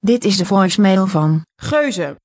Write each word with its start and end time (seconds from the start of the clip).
Dit 0.00 0.24
is 0.24 0.36
de 0.36 0.44
voicemail 0.44 1.06
van. 1.06 1.46
Geuze. 1.56 2.16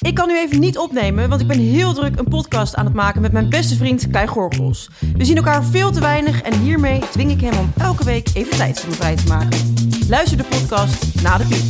Ik 0.00 0.14
kan 0.14 0.28
nu 0.28 0.38
even 0.38 0.60
niet 0.60 0.78
opnemen, 0.78 1.28
want 1.28 1.40
ik 1.40 1.46
ben 1.46 1.58
heel 1.58 1.92
druk 1.92 2.18
een 2.18 2.28
podcast 2.28 2.74
aan 2.74 2.84
het 2.84 2.94
maken 2.94 3.22
met 3.22 3.32
mijn 3.32 3.48
beste 3.48 3.76
vriend 3.76 4.10
Kai 4.10 4.26
Gorgels. 4.26 4.90
We 5.16 5.24
zien 5.24 5.36
elkaar 5.36 5.64
veel 5.64 5.90
te 5.90 6.00
weinig 6.00 6.42
en 6.42 6.60
hiermee 6.60 7.00
dwing 7.10 7.30
ik 7.30 7.40
hem 7.40 7.58
om 7.58 7.72
elke 7.76 8.04
week 8.04 8.28
even 8.34 8.56
tijd 8.56 8.80
vrij 8.80 9.16
te 9.16 9.26
maken. 9.26 9.74
Luister 10.08 10.36
de 10.36 10.44
podcast 10.44 11.22
na 11.22 11.38
de 11.38 11.44
piep. 11.44 11.64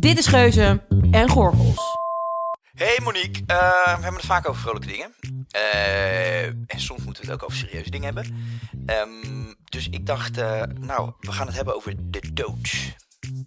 Dit 0.00 0.18
is 0.18 0.26
Geuze 0.26 0.82
en 1.10 1.28
Gorgels. 1.28 1.87
Hey 2.78 2.98
Monique, 3.02 3.42
Eh, 3.46 3.84
we 3.84 3.90
hebben 3.90 4.14
het 4.14 4.24
vaak 4.24 4.48
over 4.48 4.60
vrolijke 4.60 4.86
dingen. 4.86 5.14
Eh, 5.50 6.46
en 6.46 6.80
soms 6.80 7.04
moeten 7.04 7.24
we 7.24 7.30
het 7.30 7.42
ook 7.42 7.48
over 7.48 7.56
serieuze 7.58 7.90
dingen 7.90 8.14
hebben. 8.14 8.36
Ehm, 8.86 9.54
dus 9.64 9.88
ik 9.88 10.06
dacht, 10.06 10.38
eh, 10.38 10.62
nou, 10.80 11.12
we 11.20 11.32
gaan 11.32 11.46
het 11.46 11.56
hebben 11.56 11.74
over 11.74 11.94
de 11.98 12.32
dood. 12.32 12.70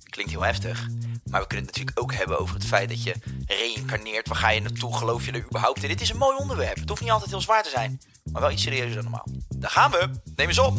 Klinkt 0.10 0.32
heel 0.32 0.44
heftig. 0.44 0.88
Maar 1.24 1.42
we 1.42 1.48
kunnen 1.48 1.66
het 1.66 1.76
natuurlijk 1.78 2.00
ook 2.00 2.14
hebben 2.14 2.40
over 2.40 2.56
het 2.56 2.66
feit 2.66 2.90
dat 2.90 3.04
je 3.04 3.16
reïncarneert. 3.46 4.28
Waar 4.28 4.38
ga 4.38 4.50
je 4.50 4.62
naartoe? 4.62 4.98
Geloof 4.98 5.26
je 5.26 5.32
er 5.32 5.46
überhaupt 5.46 5.84
in? 5.84 5.90
Dit 5.90 6.02
is 6.02 6.10
een 6.10 6.18
mooi 6.18 6.38
onderwerp. 6.38 6.80
Het 6.80 6.90
hoeft 6.90 7.02
niet 7.02 7.12
altijd 7.12 7.30
heel 7.30 7.42
zwaar 7.42 7.64
te 7.64 7.70
zijn. 7.70 8.02
Maar 8.32 8.42
wel 8.42 8.52
iets 8.52 8.64
serieuzer 8.64 8.94
dan 8.96 9.04
normaal. 9.04 9.28
Daar 9.58 9.72
gaan 9.72 9.92
we. 9.92 10.10
Neem 10.36 10.48
eens 10.48 10.60
op. 10.60 10.78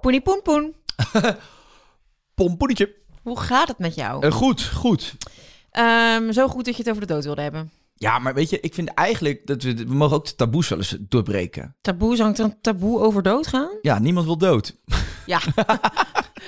Poenie 0.00 0.20
poen 0.20 0.40
poen. 0.42 0.76
Pompoenetje. 2.34 2.94
Hoe 3.22 3.40
gaat 3.40 3.68
het 3.68 3.78
met 3.78 3.94
jou? 3.94 4.30
Goed, 4.30 4.62
goed. 4.64 5.16
Ehm, 5.70 6.32
zo 6.32 6.48
goed 6.48 6.64
dat 6.64 6.76
je 6.76 6.82
het 6.82 6.90
over 6.90 7.06
de 7.06 7.12
dood 7.12 7.24
wilde 7.24 7.42
hebben. 7.42 7.70
Ja, 7.94 8.18
maar 8.18 8.34
weet 8.34 8.50
je, 8.50 8.60
ik 8.60 8.74
vind 8.74 8.88
eigenlijk 8.88 9.46
dat 9.46 9.62
we... 9.62 9.74
We 9.74 9.94
mogen 9.94 10.16
ook 10.16 10.26
de 10.26 10.34
taboes 10.34 10.68
wel 10.68 10.78
eens 10.78 10.96
doorbreken. 11.00 11.76
Taboe, 11.80 12.16
hangt 12.22 12.38
er 12.38 12.44
een 12.44 12.60
taboe 12.60 12.98
over 13.00 13.22
doodgaan? 13.22 13.70
Ja, 13.82 13.98
niemand 13.98 14.26
wil 14.26 14.38
dood. 14.38 14.76
Ja. 15.26 15.40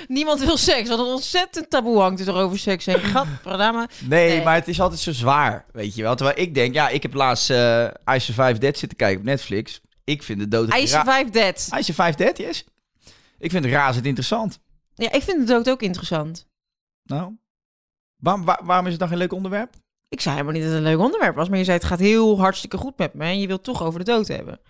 Niemand 0.08 0.44
wil 0.44 0.56
seks. 0.56 0.88
Wat 0.88 0.98
een 0.98 1.04
ontzettend 1.04 1.70
taboe 1.70 1.98
hangt 2.00 2.26
er 2.26 2.34
over 2.34 2.58
seks 2.58 2.86
heen. 2.86 2.98
Gadverdamme. 2.98 3.88
Nee, 4.08 4.28
Nee. 4.28 4.44
maar 4.44 4.54
het 4.54 4.68
is 4.68 4.80
altijd 4.80 5.00
zo 5.00 5.12
zwaar, 5.12 5.64
weet 5.72 5.94
je 5.94 6.02
wel. 6.02 6.14
Terwijl 6.14 6.38
ik 6.38 6.54
denk, 6.54 6.74
ja, 6.74 6.88
ik 6.88 7.02
heb 7.02 7.14
laatst 7.14 7.50
eh 7.50 7.88
I 8.14 8.20
Survived 8.20 8.60
Dead 8.60 8.78
zitten 8.78 8.98
kijken 8.98 9.18
op 9.18 9.24
Netflix. 9.24 9.80
Ik 10.04 10.22
vind 10.22 10.38
de 10.38 10.48
dood... 10.48 10.74
I 10.74 10.86
survived 10.86 11.32
dead. 11.32 11.68
I 11.78 11.82
Survived 11.82 12.18
Dead, 12.18 12.38
yes. 12.38 12.64
Ik 13.38 13.50
vind 13.50 13.64
het 13.64 13.72
razend 13.72 14.06
interessant. 14.06 14.58
Ja, 14.94 15.12
ik 15.12 15.22
vind 15.22 15.46
de 15.46 15.52
dood 15.52 15.70
ook 15.70 15.82
interessant. 15.82 16.46
Nou, 17.04 17.32
waarom, 18.22 18.44
waar- 18.44 18.60
waarom 18.64 18.84
is 18.84 18.90
het 18.90 19.00
dan 19.00 19.08
geen 19.08 19.18
leuk 19.18 19.32
onderwerp? 19.32 19.74
Ik 20.08 20.20
zei 20.20 20.34
helemaal 20.34 20.54
niet 20.56 20.62
dat 20.64 20.72
het 20.72 20.80
een 20.84 20.88
leuk 20.90 20.98
onderwerp 21.04 21.34
was, 21.34 21.48
maar 21.48 21.58
je 21.58 21.64
zei 21.64 21.76
het 21.76 21.86
gaat 21.86 21.98
heel 21.98 22.40
hartstikke 22.40 22.76
goed 22.76 22.98
met 22.98 23.14
me 23.14 23.24
en 23.24 23.40
je 23.40 23.46
wilt 23.46 23.64
toch 23.64 23.82
over 23.82 23.98
de 23.98 24.04
dood 24.04 24.28
hebben. 24.28 24.60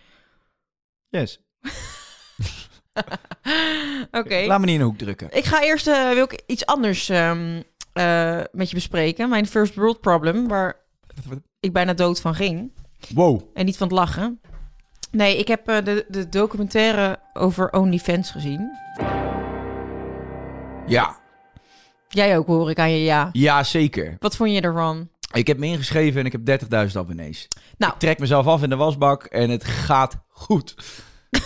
Yes. 1.08 1.40
Oké. 4.10 4.44
Laat 4.46 4.60
me 4.60 4.66
niet 4.66 4.74
in 4.74 4.80
een 4.80 4.86
hoek 4.86 4.98
drukken. 4.98 5.28
Ik 5.36 5.44
ga 5.44 5.62
eerst 5.62 5.86
eh, 5.86 6.10
wil 6.10 6.24
ik 6.24 6.42
iets 6.46 6.66
anders 6.66 7.08
ehm, 7.08 7.62
eh, 7.92 8.40
met 8.52 8.68
je 8.68 8.74
bespreken. 8.74 9.28
Mijn 9.28 9.46
first 9.46 9.74
world 9.74 10.00
problem, 10.00 10.48
waar 10.48 10.76
ik 11.60 11.72
bijna 11.72 11.94
dood 11.94 12.20
van 12.20 12.34
ging. 12.34 12.72
Wow. 13.14 13.40
En 13.54 13.64
niet 13.64 13.76
van 13.76 13.86
het 13.88 13.96
lachen. 13.96 14.40
Nee, 15.10 15.36
ik 15.38 15.48
heb 15.48 15.69
eh, 15.69 15.84
de, 15.84 16.04
de 16.08 16.28
documentaire 16.28 17.19
over 17.32 17.72
OnlyFans 17.72 18.30
gezien. 18.30 18.70
Ja, 20.86 21.16
Jij 22.12 22.38
ook, 22.38 22.46
hoor 22.46 22.70
ik 22.70 22.78
aan 22.78 22.90
je 22.90 23.02
ja. 23.04 23.28
ja, 23.32 23.62
zeker. 23.62 24.16
Wat 24.18 24.36
vond 24.36 24.50
je 24.52 24.60
ervan? 24.60 25.08
Ik 25.32 25.46
heb 25.46 25.58
me 25.58 25.66
ingeschreven 25.66 26.20
en 26.20 26.26
ik 26.26 26.32
heb 26.44 26.62
30.000 26.88 26.92
abonnees. 26.96 27.48
Nou. 27.76 27.92
Ik 27.92 27.98
trek 27.98 28.18
mezelf 28.18 28.46
af 28.46 28.62
in 28.62 28.68
de 28.70 28.76
wasbak 28.76 29.24
en 29.24 29.50
het 29.50 29.64
gaat 29.64 30.16
goed. 30.28 30.74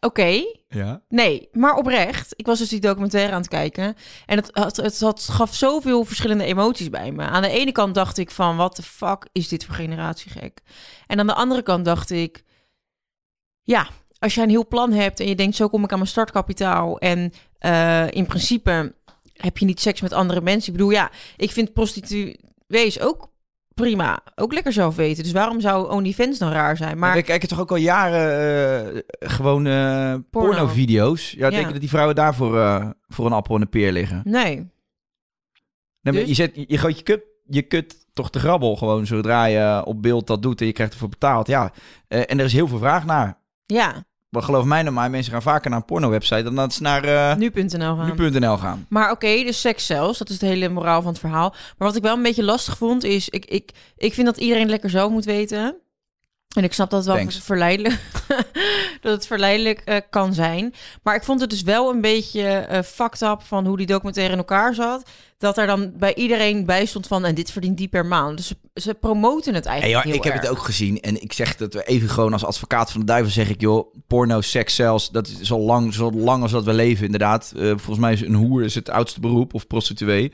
Oké, 0.00 0.42
Ja. 0.68 1.02
nee, 1.08 1.48
maar 1.52 1.74
oprecht. 1.74 2.32
Ik 2.36 2.46
was 2.46 2.58
dus 2.58 2.68
die 2.68 2.80
documentaire 2.80 3.32
aan 3.32 3.40
het 3.40 3.48
kijken. 3.50 3.94
En 4.26 4.36
het, 4.36 4.50
het, 4.52 4.76
het, 4.76 5.00
had- 5.00 5.28
gaf 5.32 5.54
zoveel 5.54 6.04
verschillende 6.04 6.44
emoties 6.44 6.90
bij 6.90 7.12
me. 7.12 7.22
Aan 7.22 7.42
de 7.42 7.48
ene 7.50 7.72
kant 7.72 7.94
dacht 7.94 8.18
ik 8.18 8.30
van, 8.30 8.56
wat 8.56 8.76
de 8.76 8.82
fuck 8.82 9.28
is 9.32 9.48
dit 9.48 9.64
voor 9.64 9.74
generatie 9.74 10.30
gek? 10.30 10.60
En 11.06 11.18
aan 11.20 11.26
de 11.26 11.34
andere 11.34 11.62
kant 11.62 11.84
dacht 11.84 12.10
ik, 12.10 12.42
ja, 13.62 13.88
als 14.18 14.34
jij 14.34 14.44
een 14.44 14.50
heel 14.50 14.66
plan 14.68 14.92
hebt 14.92 15.20
en 15.20 15.28
je 15.28 15.34
denkt, 15.34 15.56
zo 15.56 15.68
kom 15.68 15.84
ik 15.84 15.92
aan 15.92 15.98
mijn 15.98 16.10
startkapitaal. 16.10 16.98
En 16.98 17.32
eh, 17.58 18.10
in 18.10 18.26
principe 18.26 18.94
heb 19.40 19.58
je 19.58 19.64
niet 19.64 19.80
seks 19.80 20.00
met 20.00 20.12
andere 20.12 20.40
mensen. 20.40 20.72
Ik 20.72 20.78
bedoel, 20.78 20.92
ja, 20.92 21.10
ik 21.36 21.50
vind 21.50 21.72
prostituees 21.72 23.00
ook 23.00 23.28
prima. 23.74 24.20
Ook 24.34 24.52
lekker 24.52 24.72
zelf 24.72 24.96
weten. 24.96 25.22
Dus 25.22 25.32
waarom 25.32 25.60
zou 25.60 25.90
OnlyFans 25.90 26.38
dan 26.38 26.52
raar 26.52 26.76
zijn? 26.76 26.98
Maar 26.98 27.14
we 27.14 27.22
kijken 27.22 27.48
toch 27.48 27.60
ook 27.60 27.70
al 27.70 27.76
jaren 27.76 28.94
eh, 28.94 29.28
gewoon 29.30 29.66
eh 29.66 30.14
porno-video's. 30.30 31.30
Ja, 31.30 31.44
Ja. 31.44 31.50
denk 31.50 31.66
je 31.66 31.72
dat 31.72 31.80
die 31.80 31.90
vrouwen 31.90 32.14
daarvoor 32.14 32.58
eh, 32.58 32.88
voor 33.08 33.26
een 33.26 33.32
appel 33.32 33.54
en 33.54 33.60
een 33.60 33.68
peer 33.68 33.92
liggen? 33.92 34.20
nee. 34.24 34.68
Dus? 36.02 36.28
je, 36.28 36.34
zet, 36.34 36.64
je 36.66 36.78
gooit 36.78 36.98
je 36.98 37.02
kut, 37.02 37.22
je 37.46 37.62
kut 37.62 38.06
toch 38.12 38.30
te 38.30 38.38
grabbel 38.38 38.76
gewoon 38.76 39.06
zodra 39.06 39.44
je 39.44 39.82
op 39.84 40.02
beeld 40.02 40.26
dat 40.26 40.42
doet 40.42 40.60
en 40.60 40.66
je 40.66 40.72
krijgt 40.72 40.92
ervoor 40.92 41.08
betaald. 41.08 41.46
Ja, 41.46 41.72
en 42.08 42.38
er 42.38 42.44
is 42.44 42.52
heel 42.52 42.68
veel 42.68 42.78
vraag 42.78 43.04
naar. 43.04 43.38
Ja, 43.66 44.04
Maar 44.30 44.42
geloof 44.42 44.64
mij 44.64 44.82
nou 44.82 44.94
maar, 44.94 45.10
mensen 45.10 45.32
gaan 45.32 45.42
vaker 45.42 45.70
naar 45.70 45.78
een 45.78 45.84
porno-website 45.84 46.42
dan 46.42 46.54
dat 46.54 46.72
ze 46.74 46.82
naar 46.82 47.04
eh, 47.04 47.36
nu.nl 47.36 47.96
gaan. 47.96 48.16
nu.nl 48.16 48.56
gaan. 48.56 48.86
Maar 48.88 49.10
oké, 49.10 49.42
dus 49.42 49.60
seks 49.60 49.86
zelfs, 49.86 50.18
dat 50.18 50.28
is 50.28 50.40
het 50.40 50.50
hele 50.50 50.68
moraal 50.68 51.02
van 51.02 51.10
het 51.10 51.20
verhaal. 51.20 51.48
Maar 51.50 51.88
wat 51.88 51.96
ik 51.96 52.02
wel 52.02 52.16
een 52.16 52.22
beetje 52.22 52.44
lastig 52.44 52.76
vond, 52.76 53.04
is... 53.04 53.28
Ik, 53.28 53.44
ik, 53.44 53.70
ik 53.96 54.14
vind 54.14 54.26
dat 54.26 54.36
iedereen 54.36 54.68
lekker 54.68 54.90
zelf 54.90 55.10
moet 55.10 55.24
weten. 55.24 55.76
En 56.56 56.64
ik 56.64 56.72
snap 56.72 56.90
dat 56.90 56.98
het 56.98 57.08
wel 57.08 57.16
Thanks. 57.16 57.38
verleidelijk, 57.38 58.00
dat 59.02 59.12
het 59.12 59.26
verleidelijk 59.26 59.80
eh, 59.80 59.96
kan 60.10 60.34
zijn. 60.34 60.74
Maar 61.02 61.14
ik 61.14 61.24
vond 61.24 61.40
het 61.40 61.50
dus 61.50 61.62
wel 61.62 61.90
een 61.90 62.00
beetje 62.00 62.42
eh 62.42 62.82
fucked 62.82 63.20
up 63.22 63.42
van 63.42 63.66
hoe 63.66 63.76
die 63.76 63.86
documentaire 63.86 64.32
in 64.32 64.38
elkaar 64.38 64.74
zat. 64.74 65.10
Dat 65.40 65.58
er 65.58 65.66
dan 65.66 65.92
bij 65.96 66.14
iedereen 66.14 66.64
bij 66.64 66.86
stond 66.86 67.06
van... 67.06 67.24
en 67.24 67.34
dit 67.34 67.50
verdient 67.50 67.76
die 67.78 67.88
per 67.88 68.06
maand. 68.06 68.36
Dus 68.36 68.46
ze, 68.46 68.56
ze 68.74 68.94
promoten 68.94 69.54
het 69.54 69.64
Hey, 69.64 69.72
eigenlijk 69.72 70.04
joh, 70.06 70.14
heel 70.14 70.24
ik 70.24 70.32
heb 70.32 70.42
het 70.42 70.50
ook 70.50 70.64
gezien 70.64 71.00
en 71.00 71.22
ik 71.22 71.32
zeg 71.32 71.56
dat 71.56 71.74
we 71.74 71.84
even 71.84 72.08
gewoon 72.08 72.32
als 72.32 72.44
advocaat 72.44 72.90
van 72.90 73.00
de 73.00 73.06
duivel 73.06 73.32
zeg 73.32 73.48
ik, 73.48 73.60
joh, 73.60 73.94
porno, 74.06 74.40
seks 74.40 74.74
zelfs, 74.74 75.10
dat 75.10 75.26
is 75.26 75.40
zo 75.40 75.58
lang, 75.58 75.94
zo 75.94 76.10
lang 76.10 76.42
als 76.42 76.52
dat 76.52 76.64
we 76.64 76.72
leven 76.72 77.04
inderdaad. 77.04 77.52
Eh, 77.56 77.66
volgens 77.66 77.98
mij 77.98 78.12
is 78.12 78.20
een 78.20 78.34
hoer 78.34 78.62
is 78.62 78.74
het 78.74 78.90
oudste 78.90 79.20
beroep 79.20 79.54
of 79.54 79.66
prostituee. 79.66 80.32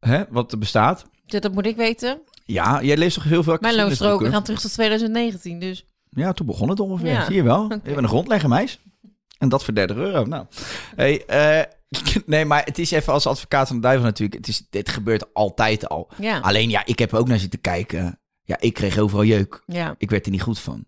Hè, 0.00 0.22
wat 0.30 0.52
er 0.52 0.58
bestaat. 0.58 1.04
Dat, 1.26 1.42
dat 1.42 1.52
moet 1.52 1.66
ik 1.66 1.76
weten. 1.76 2.20
Ja, 2.44 2.82
jij 2.82 2.96
leest 2.96 3.14
toch 3.14 3.24
heel 3.24 3.42
veel 3.42 3.58
Mijn 3.60 3.74
loonstroken 3.74 4.30
gaan 4.30 4.42
terug 4.42 4.60
tot 4.60 4.72
2019, 4.72 5.60
dus... 5.60 5.84
Ja, 6.10 6.32
toen 6.32 6.46
begon 6.46 6.68
het 6.68 6.80
ongeveer. 6.80 7.08
Ja. 7.08 7.24
Zie 7.24 7.34
je 7.34 7.42
wel? 7.42 7.66
Bent 7.68 7.96
een 7.96 8.08
grondlegger, 8.08 8.48
meis. 8.48 8.78
En 9.38 9.48
dat 9.48 9.64
voor 9.64 9.74
30 9.74 9.96
euro. 9.96 10.24
Nou, 10.24 10.44
hey, 10.96 11.24
eh, 11.26 11.72
nee, 12.26 12.44
maar 12.44 12.64
het 12.64 12.78
is 12.78 12.90
even 12.90 13.12
als 13.12 13.26
advocaat 13.26 13.66
van 13.66 13.76
de 13.76 13.82
duivel 13.82 14.04
natuurlijk. 14.04 14.38
Het 14.38 14.48
is, 14.48 14.66
dit 14.70 14.88
gebeurt 14.88 15.34
altijd 15.34 15.88
al. 15.88 16.10
Ja, 16.18 16.38
Alleen 16.38 16.70
ja, 16.70 16.86
ik 16.86 16.98
heb 16.98 17.12
er 17.12 17.18
ook 17.18 17.28
naar 17.28 17.38
zitten 17.38 17.60
kijken. 17.60 18.20
Ja, 18.42 18.56
ik 18.60 18.74
kreeg 18.74 18.98
overal 18.98 19.24
jeuk. 19.24 19.62
ja. 19.66 19.94
Ik 19.98 20.10
werd 20.10 20.24
er 20.24 20.30
niet 20.30 20.42
goed 20.42 20.58
van. 20.58 20.84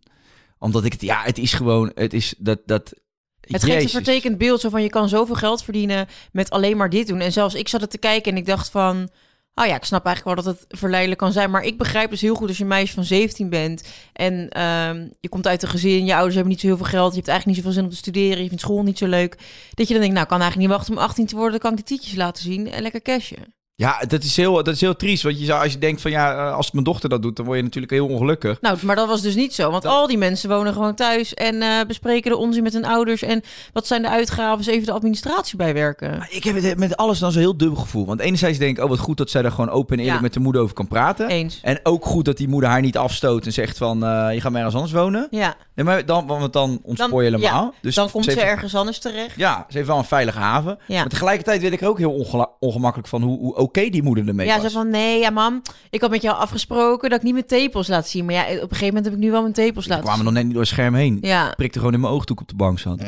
Omdat 0.59 0.85
ik 0.85 0.93
het, 0.93 1.01
ja, 1.03 1.23
het 1.23 1.39
is 1.39 1.53
gewoon, 1.53 1.91
het 1.95 2.13
is 2.13 2.35
dat, 2.39 2.59
dat. 2.67 2.95
Het 3.41 3.65
geeft 3.65 3.83
een 3.83 3.89
vertekend 3.89 4.39
beeld 4.39 4.61
zo 4.61 4.69
van 4.69 4.83
je 4.83 4.89
kan 4.89 5.09
zoveel 5.09 5.35
geld 5.35 5.63
verdienen 5.65 6.07
met 6.33 6.51
alleen 6.51 6.77
maar 6.77 6.91
dit 6.91 7.07
doen. 7.07 7.21
En 7.21 7.33
zelfs 7.33 7.55
ik 7.55 7.69
zat 7.69 7.81
het 7.81 7.91
te 7.91 7.99
kijken 7.99 8.33
en 8.33 8.39
ik 8.39 8.47
dacht 8.47 8.71
van 8.71 9.11
Oh 9.55 9.67
ja, 9.67 9.75
ik 9.77 9.85
snap 9.85 10.07
eigenlijk 10.07 10.37
wel 10.37 10.45
dat 10.45 10.59
het 10.59 10.79
verleidelijk 10.79 11.21
kan 11.21 11.33
zijn. 11.33 11.51
Maar 11.51 11.63
ik 11.63 11.79
begrijp 11.79 12.11
dus 12.11 12.21
heel 12.21 12.35
goed 12.35 12.49
als 12.49 12.57
je 12.57 12.63
een 12.63 12.69
meisje 12.69 12.95
van 12.95 13.05
17 13.05 13.49
bent. 13.49 13.89
En 14.13 14.49
ehm, 14.49 15.09
je 15.21 15.29
komt 15.29 15.47
uit 15.47 15.63
een 15.63 15.69
gezin. 15.69 16.05
Je 16.05 16.13
ouders 16.13 16.35
hebben 16.35 16.53
niet 16.53 16.61
zo 16.61 16.67
heel 16.67 16.77
veel 16.77 16.87
geld. 16.87 17.11
Je 17.11 17.17
hebt 17.17 17.29
eigenlijk 17.29 17.47
niet 17.47 17.57
zoveel 17.57 17.73
zin 17.73 17.85
om 17.85 17.91
te 17.91 18.11
studeren. 18.11 18.43
Je 18.43 18.49
vindt 18.49 18.63
school 18.63 18.83
niet 18.83 18.99
zo 18.99 19.07
leuk. 19.07 19.39
Dat 19.75 19.87
je 19.87 19.93
dan 19.93 20.03
denkt, 20.03 20.17
nou, 20.17 20.27
kan 20.27 20.41
eigenlijk 20.41 20.69
niet 20.69 20.79
wachten 20.79 20.97
om 20.97 21.03
18 21.03 21.27
te 21.27 21.35
worden. 21.35 21.53
Dan 21.53 21.61
kan 21.61 21.71
ik 21.71 21.77
de 21.77 21.83
tietjes 21.83 22.15
laten 22.15 22.43
zien 22.43 22.71
en 22.71 22.83
lekker 22.83 23.03
cashen. 23.03 23.55
Ja, 23.75 24.03
dat 24.09 24.23
is 24.23 24.37
heel, 24.37 24.53
dat 24.55 24.69
is 24.75 24.81
heel 24.81 24.97
triest. 24.97 25.23
Want 25.23 25.39
je 25.39 25.45
zou, 25.45 25.63
als 25.63 25.73
je 25.73 25.79
denkt 25.79 26.01
van 26.01 26.11
ja, 26.11 26.35
eh, 26.35 26.55
als 26.55 26.71
mijn 26.71 26.85
dochter 26.85 27.09
dat 27.09 27.23
doet, 27.23 27.37
dan 27.37 27.45
word 27.45 27.57
je 27.59 27.65
natuurlijk 27.65 27.93
heel 27.93 28.07
ongelukkig. 28.09 28.61
Nou, 28.61 28.79
maar 28.83 28.97
dat 28.97 29.09
was 29.09 29.21
dus 29.21 29.35
niet 29.35 29.55
zo. 29.55 29.71
Want 29.71 29.87
al 29.87 30.07
die 30.07 30.19
mensen 30.19 30.49
wonen 30.49 30.73
gewoon 30.73 30.95
thuis 30.95 31.35
en 31.35 31.63
eh, 31.63 31.69
bespreken 31.87 32.31
de 32.31 32.37
onzin 32.37 32.63
met 32.63 32.73
hun 32.73 32.85
ouders. 32.85 33.23
En 33.23 33.43
wat 33.73 33.87
zijn 33.87 34.03
de 34.03 34.09
uitgaven? 34.09 34.73
Even 34.73 34.87
de 34.87 34.93
administratie 34.93 35.57
bijwerken. 35.57 36.11
Maar 36.19 36.29
Ik 36.31 36.45
heb 36.45 36.63
het 36.63 36.79
met 36.79 36.97
alles 36.97 37.19
dan 37.19 37.33
zo'n 37.33 37.41
heel 37.41 37.57
dubbel 37.57 37.81
gevoel. 37.81 38.07
Want 38.07 38.21
enerzijds 38.21 38.59
denk 38.59 38.77
ik, 38.77 38.83
oh 38.85 38.89
wat 38.91 38.99
goed 38.99 39.17
dat 39.17 39.31
zij 39.31 39.43
daar 39.43 39.51
gewoon 39.53 39.71
open 39.71 39.93
en 39.93 39.99
eerlijk 39.99 40.17
Ja. 40.17 40.23
met 40.23 40.33
de 40.35 40.41
moeder 40.41 40.63
over 40.63 40.75
kan 40.75 40.89
praten. 40.89 41.29
Eens. 41.29 41.59
En 41.63 41.81
ook 41.83 42.05
goed 42.05 42.25
dat 42.25 42.37
die 42.37 42.49
moeder 42.49 42.71
haar 42.71 42.81
niet 42.81 42.97
afstoot 42.97 43.47
en 43.47 43.53
zegt 43.53 43.79
van, 43.79 44.05
eh, 44.05 44.35
je 44.35 44.41
gaat 44.41 44.51
maar 44.53 44.61
ergens 44.63 44.75
anders 44.81 44.93
wonen. 44.93 45.27
Ja, 45.31 45.55
Nee, 45.75 45.85
maar 45.85 46.07
dan, 46.07 46.27
want 46.27 46.53
dan 46.53 46.81
ontspoor 46.83 47.23
je 47.25 47.31
Dan- 47.31 47.41
helemaal. 47.41 47.65
ja, 47.65 47.73
dus 47.81 47.95
dan 47.95 48.11
komt 48.11 48.25
ze 48.25 48.41
ergens 48.41 48.75
anders 48.75 48.99
terecht. 48.99 49.37
Ja, 49.37 49.67
ze 49.69 49.77
heeft 49.77 49.89
wel 49.89 49.99
een 49.99 50.05
veilige 50.05 50.39
haven. 50.39 50.79
Ja. 50.87 50.99
Maar 51.01 51.09
tegelijkertijd 51.09 51.61
weet 51.63 51.73
ik 51.73 51.81
er 51.81 51.89
ook 51.89 51.99
heel 51.99 52.27
ongemakkelijk 52.61 53.09
van 53.09 53.23
hoe, 53.23 53.39
hoe 53.39 53.57
oké 53.63 53.89
die 53.89 54.03
moeder 54.03 54.29
ermee 54.29 54.47
Ja, 54.47 54.55
was. 54.57 54.65
ze 54.65 54.71
van 54.71 54.91
nee, 54.91 55.21
ja 55.21 55.31
mam, 55.31 55.63
ik 55.91 56.01
had 56.01 56.11
met 56.11 56.23
jou 56.23 56.37
afgesproken 56.37 57.11
dat 57.11 57.19
ik 57.19 57.25
niet 57.25 57.33
mijn 57.35 57.47
tepels 57.47 57.89
laat 57.89 58.09
zien. 58.09 58.25
Maar 58.25 58.35
ja, 58.35 58.43
op 58.43 58.51
een 58.51 58.59
gegeven 58.61 58.87
moment 58.87 59.05
heb 59.05 59.15
ik 59.15 59.21
nu 59.21 59.31
wel 59.31 59.43
mijn 59.43 59.53
tepels 59.55 59.87
laten 59.87 60.05
kwamen 60.05 60.25
zien. 60.25 60.25
nog 60.25 60.35
net 60.35 60.45
niet 60.45 60.53
door 60.53 60.63
het 60.63 60.71
scherm 60.73 60.95
heen. 60.95 61.19
Ja, 61.21 61.53
prikte 61.57 61.79
gewoon 61.79 61.95
in 61.95 62.01
mijn 62.01 62.13
oogdoek 62.13 62.41
op 62.41 62.49
de 62.49 62.55
bank 62.57 62.79
zat. 62.79 63.01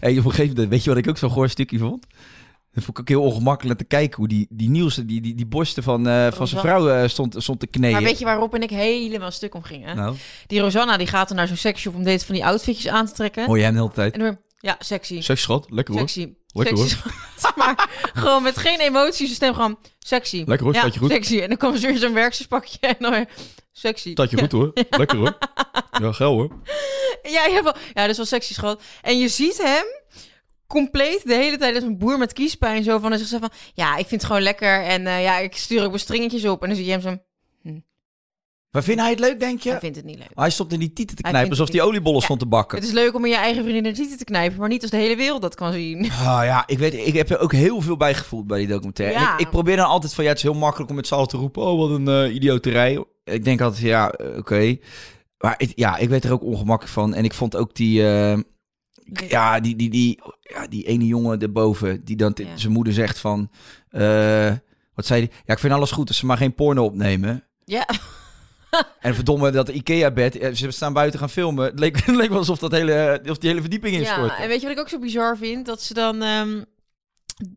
Hey, 0.00 0.18
op 0.18 0.24
een 0.24 0.30
gegeven 0.30 0.48
moment, 0.54 0.68
weet 0.68 0.84
je 0.84 0.90
wat 0.90 0.98
ik 0.98 1.08
ook 1.08 1.18
zo'n 1.18 1.30
goor 1.30 1.48
stukje 1.48 1.78
vond? 1.78 2.06
Dat 2.72 2.84
vond 2.84 2.98
ik 2.98 3.02
ook 3.02 3.08
heel 3.08 3.22
ongemakkelijk 3.30 3.78
te 3.78 3.84
kijken 3.84 4.16
hoe 4.16 4.28
die, 4.28 4.46
die 4.50 4.70
Niels, 4.70 4.94
die, 4.94 5.20
die, 5.20 5.34
die 5.34 5.46
borsten 5.46 5.82
van, 5.82 6.08
eh, 6.08 6.32
van 6.32 6.46
zijn 6.48 6.60
vrouw 6.60 6.88
eh, 6.88 7.08
stond, 7.08 7.34
stond 7.38 7.60
te 7.60 7.66
kneeën. 7.66 7.92
maar 7.92 8.02
weet 8.02 8.18
je 8.18 8.24
waarop 8.24 8.54
en 8.54 8.62
ik 8.62 8.70
helemaal 8.70 9.30
stuk 9.30 9.54
om 9.54 9.62
ging? 9.62 9.84
Hè? 9.84 9.94
Nou, 9.94 10.16
Die 10.46 10.60
Rosanna 10.60 10.96
die 10.96 11.06
gaat 11.06 11.30
er 11.30 11.36
naar 11.36 11.46
zo'n 11.46 11.56
sexshop 11.56 11.94
om 11.94 12.02
deze 12.04 12.26
van 12.26 12.34
die 12.34 12.44
outfitjes 12.44 12.88
aan 12.92 13.06
te 13.06 13.12
trekken. 13.12 13.46
hoor 13.46 13.56
jij 13.56 13.64
hem 13.66 13.74
de 13.74 13.80
hele 13.80 13.92
tijd? 13.92 14.14
En 14.14 14.20
dan 14.20 14.38
ja, 14.60 14.76
sexy. 14.78 15.20
Zeg 15.20 15.38
schat, 15.38 15.66
lekker 15.70 15.94
hoor. 15.94 16.08
Sexy. 16.08 16.32
Lekker, 16.54 16.88
schat. 16.88 17.56
maar 17.56 17.88
gewoon 18.14 18.42
met 18.42 18.56
geen 18.56 18.80
emoties, 18.80 19.28
de 19.28 19.34
stem 19.34 19.54
gewoon 19.54 19.78
sexy. 19.98 20.44
Lekker 20.46 20.66
hoor, 20.66 20.74
ja, 20.74 20.80
staat 20.80 20.94
je 20.94 21.00
goed. 21.00 21.10
sexy. 21.10 21.40
En 21.40 21.48
dan 21.48 21.56
kwam 21.56 21.76
ze 21.76 21.86
weer 21.86 21.98
zo'n 21.98 22.12
werkspakje 22.12 22.78
en 22.80 22.96
dan 22.98 23.10
weer 23.10 23.28
sexy. 23.72 24.10
Staat 24.10 24.30
je 24.30 24.38
goed 24.38 24.52
hoor. 24.52 24.72
Lekker 24.90 25.18
hoor. 25.18 25.38
Ja, 26.00 26.12
geil 26.12 26.32
hoor. 26.32 26.50
Ja, 27.22 27.46
ja, 27.46 27.62
wel, 27.62 27.74
ja, 27.94 28.00
dat 28.00 28.10
is 28.10 28.16
wel 28.16 28.26
sexy, 28.26 28.52
schat. 28.52 28.82
En 29.02 29.18
je 29.18 29.28
ziet 29.28 29.62
hem 29.62 29.84
compleet 30.66 31.22
de 31.24 31.34
hele 31.34 31.56
tijd 31.56 31.74
als 31.74 31.84
een 31.84 31.98
boer 31.98 32.18
met 32.18 32.32
kiespijn 32.32 32.82
zo 32.82 32.98
van 32.98 33.12
en 33.12 33.18
zegt 33.18 33.30
zo 33.30 33.38
van 33.38 33.50
ja, 33.74 33.90
ik 33.96 34.06
vind 34.06 34.20
het 34.20 34.24
gewoon 34.24 34.42
lekker 34.42 34.82
en 34.82 35.06
eh, 35.06 35.22
ja, 35.22 35.38
ik 35.38 35.56
stuur 35.56 35.82
ook 35.82 35.88
mijn 35.88 36.00
stringetjes 36.00 36.44
op 36.44 36.62
en 36.62 36.68
dan 36.68 36.76
zie 36.76 36.86
je 36.86 36.90
hem 36.90 37.00
zo, 37.00 37.16
Maar 38.74 38.82
vind 38.82 39.00
hij 39.00 39.10
het 39.10 39.18
leuk, 39.18 39.40
denk 39.40 39.60
je? 39.60 39.70
hij 39.70 39.78
vindt 39.78 39.96
het 39.96 40.04
niet 40.04 40.18
leuk. 40.18 40.28
Hij 40.34 40.50
stond 40.50 40.72
in 40.72 40.78
die 40.78 40.92
tieten 40.92 41.16
te 41.16 41.22
knijpen 41.22 41.40
vindt 41.46 41.60
alsof 41.60 41.74
hij 41.74 41.84
oliebollen 41.84 42.18
Ja. 42.18 42.24
stond 42.24 42.40
te 42.40 42.46
bakken. 42.46 42.78
Het 42.78 42.86
is 42.86 42.92
leuk 42.92 43.14
om 43.14 43.24
in 43.24 43.30
je 43.30 43.36
eigen 43.36 43.62
vriendin 43.62 43.82
de 43.82 43.92
tieten 43.92 44.18
te 44.18 44.24
knijpen, 44.24 44.58
maar 44.58 44.68
niet 44.68 44.82
als 44.82 44.90
de 44.90 44.96
hele 44.96 45.16
wereld 45.16 45.42
dat 45.42 45.54
kan 45.54 45.72
zien. 45.72 46.10
Ah 46.10 46.40
ja, 46.44 46.62
ik 46.66 46.78
weet, 46.78 46.94
ik 46.94 47.14
heb 47.14 47.30
er 47.30 47.38
ook 47.38 47.52
heel 47.52 47.80
veel 47.80 47.96
bij 47.96 48.14
gevoeld 48.14 48.46
bij 48.46 48.58
die 48.58 48.68
documentaire. 48.68 49.18
Ja. 49.18 49.26
En 49.28 49.34
ik, 49.34 49.40
ik 49.40 49.50
probeer 49.50 49.76
dan 49.76 49.86
altijd 49.86 50.14
van, 50.14 50.24
ja, 50.24 50.30
het 50.30 50.38
is 50.38 50.44
heel 50.44 50.54
makkelijk 50.54 50.90
om 50.90 50.96
met 50.96 51.06
z'n 51.06 51.14
allen 51.14 51.28
te 51.28 51.36
roepen, 51.36 51.62
oh, 51.62 51.78
wat 51.78 51.90
een 51.90 52.08
eh, 52.08 52.34
idioterij. 52.34 53.04
Ik 53.24 53.44
denk 53.44 53.60
altijd, 53.60 53.82
ja, 53.82 54.10
eh, 54.10 54.36
oké. 54.38 54.76
Maar 55.38 55.60
ja, 55.74 55.96
ik 55.96 56.08
werd 56.08 56.24
er 56.24 56.32
ook 56.32 56.42
ongemakkelijk 56.42 56.94
van. 56.94 57.14
En 57.14 57.24
ik 57.24 57.34
vond 57.34 57.56
ook 57.56 57.74
die, 57.74 58.06
eh, 58.06 58.38
ja, 59.28 59.60
die, 59.60 59.76
die, 59.76 59.90
die, 59.90 60.20
ja, 60.40 60.66
die 60.66 60.84
ene 60.86 61.06
jongen 61.06 61.40
erboven, 61.40 62.04
die 62.04 62.16
dan 62.16 62.32
Ja. 62.34 62.56
zijn 62.56 62.72
moeder 62.72 62.92
zegt 62.92 63.18
van, 63.18 63.50
wat 64.94 65.06
zei 65.06 65.20
hij? 65.20 65.30
Ja, 65.46 65.52
ik 65.52 65.58
vind 65.58 65.72
alles 65.72 65.90
goed 65.90 66.08
als 66.08 66.16
ze 66.18 66.26
maar 66.26 66.36
geen 66.36 66.54
porno 66.54 66.84
opnemen. 66.84 67.44
Ja, 67.64 67.86
En 69.00 69.14
verdomme, 69.14 69.50
dat 69.50 69.68
Ikea-bed, 69.68 70.38
eh, 70.38 70.54
ze 70.54 70.70
staan 70.70 70.92
buiten 70.92 71.18
gaan 71.18 71.30
filmen. 71.30 71.64
Het 71.64 71.78
leek, 71.78 71.96
het 72.04 72.14
leek 72.16 72.28
wel 72.28 72.38
alsof, 72.38 72.58
dat 72.58 72.72
hele, 72.72 73.20
of 73.28 73.38
die 73.38 73.48
hele 73.48 73.60
verdieping 73.60 73.96
instortte. 73.96 74.34
ja, 74.36 74.38
en 74.38 74.48
weet 74.48 74.60
je 74.60 74.66
wat 74.66 74.76
ik 74.76 74.80
ook 74.82 74.88
zo 74.88 74.98
bizar 74.98 75.36
vind? 75.36 75.66
Dat 75.66 75.82
ze 75.82 75.94
dan 75.94 76.22
ehm 76.22 76.62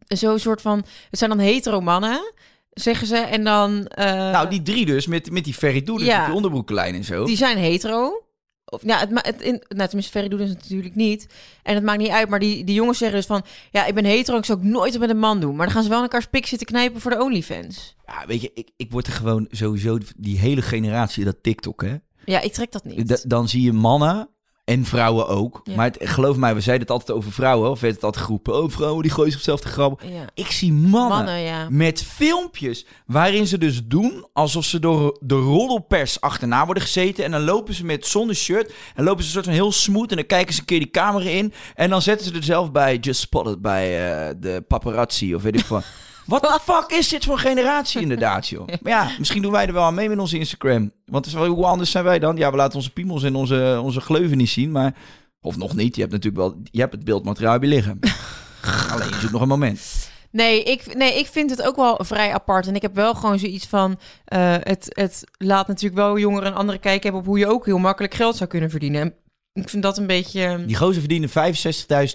zo'n 0.07 0.39
soort 0.39 0.61
van, 0.61 0.85
het 1.09 1.19
zijn 1.19 1.29
dan 1.29 1.39
hetero 1.39 1.81
mannen, 1.81 2.33
zeggen 2.69 3.07
ze, 3.07 3.17
en 3.17 3.43
dan... 3.43 3.85
eh, 3.87 4.05
Nou, 4.31 4.49
die 4.49 4.61
drie 4.61 4.85
dus, 4.85 5.07
met, 5.07 5.31
met 5.31 5.43
die 5.43 5.53
Ferry 5.53 5.83
Ja. 5.85 6.17
met 6.17 6.25
die 6.25 6.35
onderbroekenlijn 6.35 6.95
en 6.95 7.03
zo. 7.03 7.25
Die 7.25 7.37
zijn 7.37 7.57
hetero. 7.57 8.26
Of, 8.69 8.81
ja, 8.83 8.99
het, 8.99 9.09
het, 9.25 9.41
in, 9.41 9.63
nou, 9.67 9.87
tenminste, 9.87 10.11
Ferry 10.11 10.27
doet 10.27 10.39
het 10.39 10.49
natuurlijk 10.49 10.95
niet. 10.95 11.27
En 11.63 11.75
het 11.75 11.83
maakt 11.83 11.99
niet 11.99 12.09
uit. 12.09 12.29
Maar 12.29 12.39
die, 12.39 12.63
die 12.63 12.75
jongens 12.75 12.97
zeggen 12.97 13.17
dus 13.17 13.25
van... 13.25 13.45
Ja, 13.71 13.85
ik 13.85 13.93
ben 13.93 14.05
hetero. 14.05 14.37
Ik 14.37 14.45
zou 14.45 14.57
ook 14.57 14.63
nooit 14.63 14.99
met 14.99 15.09
een 15.09 15.19
man 15.19 15.39
doen. 15.39 15.55
Maar 15.55 15.65
dan 15.65 15.75
gaan 15.75 15.83
ze 15.83 15.89
wel 15.89 15.97
in 15.97 16.03
elkaars 16.03 16.25
pik 16.25 16.45
zitten 16.45 16.67
knijpen 16.67 17.01
voor 17.01 17.11
de 17.11 17.21
OnlyFans. 17.21 17.95
Ja, 18.05 18.25
weet 18.25 18.41
je, 18.41 18.51
ik, 18.53 18.69
ik 18.75 18.91
word 18.91 19.07
er 19.07 19.13
gewoon 19.13 19.47
sowieso, 19.49 19.97
die 20.17 20.37
hele 20.37 20.61
generatie, 20.61 21.25
dat 21.25 21.43
TikTok, 21.43 21.81
hè. 21.81 21.95
Ja, 22.25 22.39
ik 22.41 22.53
trek 22.53 22.71
dat 22.71 22.83
niet. 22.83 23.07
D- 23.07 23.29
dan 23.29 23.47
zie 23.49 23.61
je 23.61 23.73
mannen 23.73 24.29
en 24.67 24.85
vrouwen 24.85 25.27
ook. 25.27 25.61
Ja. 25.63 25.75
Maar 25.75 25.85
het, 25.85 26.09
geloof 26.09 26.37
mij, 26.37 26.53
we 26.53 26.61
zeiden 26.61 26.87
het 26.87 26.95
altijd 26.95 27.17
over 27.17 27.31
vrouwen, 27.31 27.69
of 27.69 27.79
werd 27.79 27.95
het 27.95 28.03
altijd 28.03 28.23
geroepen. 28.25 28.63
Oh, 28.63 28.69
vrouwen 28.69 29.01
die 29.01 29.11
gooien 29.11 29.31
zichzelf 29.31 29.59
te 29.59 29.67
grappen. 29.67 30.13
ja. 30.13 30.25
Ik 30.33 30.51
zie 30.51 30.73
mannen, 30.73 31.17
Mannen, 31.17 31.39
ja. 31.39 31.67
met 31.69 32.03
filmpjes 32.03 32.85
waarin 33.05 33.47
ze 33.47 33.57
dus 33.57 33.81
doen 33.85 34.25
alsof 34.33 34.65
ze 34.65 34.79
door 34.79 35.17
de 35.21 35.35
roddelpers 35.35 36.21
achterna 36.21 36.65
worden 36.65 36.83
gezeten. 36.83 37.23
En 37.23 37.31
dan 37.31 37.43
lopen 37.43 37.73
ze 37.73 37.85
met 37.85 38.05
zonder 38.05 38.35
shirt 38.35 38.73
en 38.95 39.03
lopen 39.03 39.23
ze 39.23 39.27
een 39.27 39.33
soort 39.33 39.45
van 39.45 39.53
heel 39.53 39.71
smooth. 39.71 40.09
En 40.09 40.15
dan 40.15 40.25
kijken 40.25 40.53
ze 40.53 40.59
een 40.59 40.65
keer 40.65 40.79
die 40.79 40.91
camera 40.91 41.29
in. 41.29 41.53
En 41.75 41.89
dan 41.89 42.01
zetten 42.01 42.27
ze 42.27 42.33
er 42.33 42.43
zelf 42.43 42.71
bij, 42.71 42.97
just 42.97 43.19
spotted 43.19 43.61
bij 43.61 44.11
eh, 44.11 44.35
de 44.39 44.63
paparazzi 44.67 45.35
of 45.35 45.41
weet 45.41 45.59
ik 45.59 45.65
wat. 45.65 45.85
Wat 46.27 46.41
de 46.41 46.59
fuck 46.61 46.97
is 46.97 47.09
dit 47.09 47.25
voor 47.25 47.37
generatie 47.39 48.01
inderdaad, 48.01 48.47
joh? 48.47 48.67
Maar 48.81 48.91
ja, 48.91 49.09
misschien 49.17 49.41
doen 49.41 49.51
wij 49.51 49.67
er 49.67 49.73
wel 49.73 49.83
aan 49.83 49.93
mee 49.93 50.09
met 50.09 50.19
onze 50.19 50.37
Instagram. 50.37 50.91
Want 51.05 51.33
hoe 51.33 51.65
anders 51.65 51.91
zijn 51.91 52.03
wij 52.03 52.19
dan? 52.19 52.37
Ja, 52.37 52.51
we 52.51 52.57
laten 52.57 52.75
onze 52.75 52.93
piemels 52.93 53.23
en 53.23 53.35
onze, 53.35 53.79
onze 53.83 54.01
gleuven 54.01 54.37
niet 54.37 54.49
zien, 54.49 54.71
maar... 54.71 54.93
Of 55.41 55.57
nog 55.57 55.75
niet, 55.75 55.95
je 55.95 56.01
hebt 56.01 56.13
natuurlijk 56.13 56.43
wel... 56.43 56.61
Je 56.71 56.79
hebt 56.79 56.93
het 56.93 57.03
beeldmateriaal 57.03 57.61
je 57.61 57.67
liggen. 57.67 57.99
Alleen, 58.91 59.07
je 59.09 59.15
zoekt 59.19 59.31
nog 59.31 59.41
een 59.41 59.47
moment. 59.47 60.09
Nee 60.31 60.63
ik, 60.63 60.95
nee, 60.95 61.19
ik 61.19 61.27
vind 61.27 61.49
het 61.49 61.61
ook 61.61 61.75
wel 61.75 61.99
vrij 62.03 62.33
apart. 62.33 62.67
En 62.67 62.75
ik 62.75 62.81
heb 62.81 62.95
wel 62.95 63.15
gewoon 63.15 63.39
zoiets 63.39 63.67
van... 63.67 63.99
eh, 64.25 64.55
het, 64.59 64.85
het 64.89 65.23
laat 65.37 65.67
natuurlijk 65.67 65.95
wel 65.95 66.17
jongeren 66.17 66.47
een 66.47 66.55
andere 66.57 66.77
kijk 66.77 67.03
hebben... 67.03 67.21
op 67.21 67.27
hoe 67.27 67.37
je 67.37 67.47
ook 67.47 67.65
heel 67.65 67.77
makkelijk 67.77 68.13
geld 68.13 68.35
zou 68.35 68.49
kunnen 68.49 68.69
verdienen. 68.69 69.01
En 69.01 69.13
ik 69.53 69.69
vind 69.69 69.83
dat 69.83 69.97
een 69.97 70.07
beetje... 70.07 70.63
Die 70.65 70.75
gozer 70.75 70.99
verdienen 70.99 71.29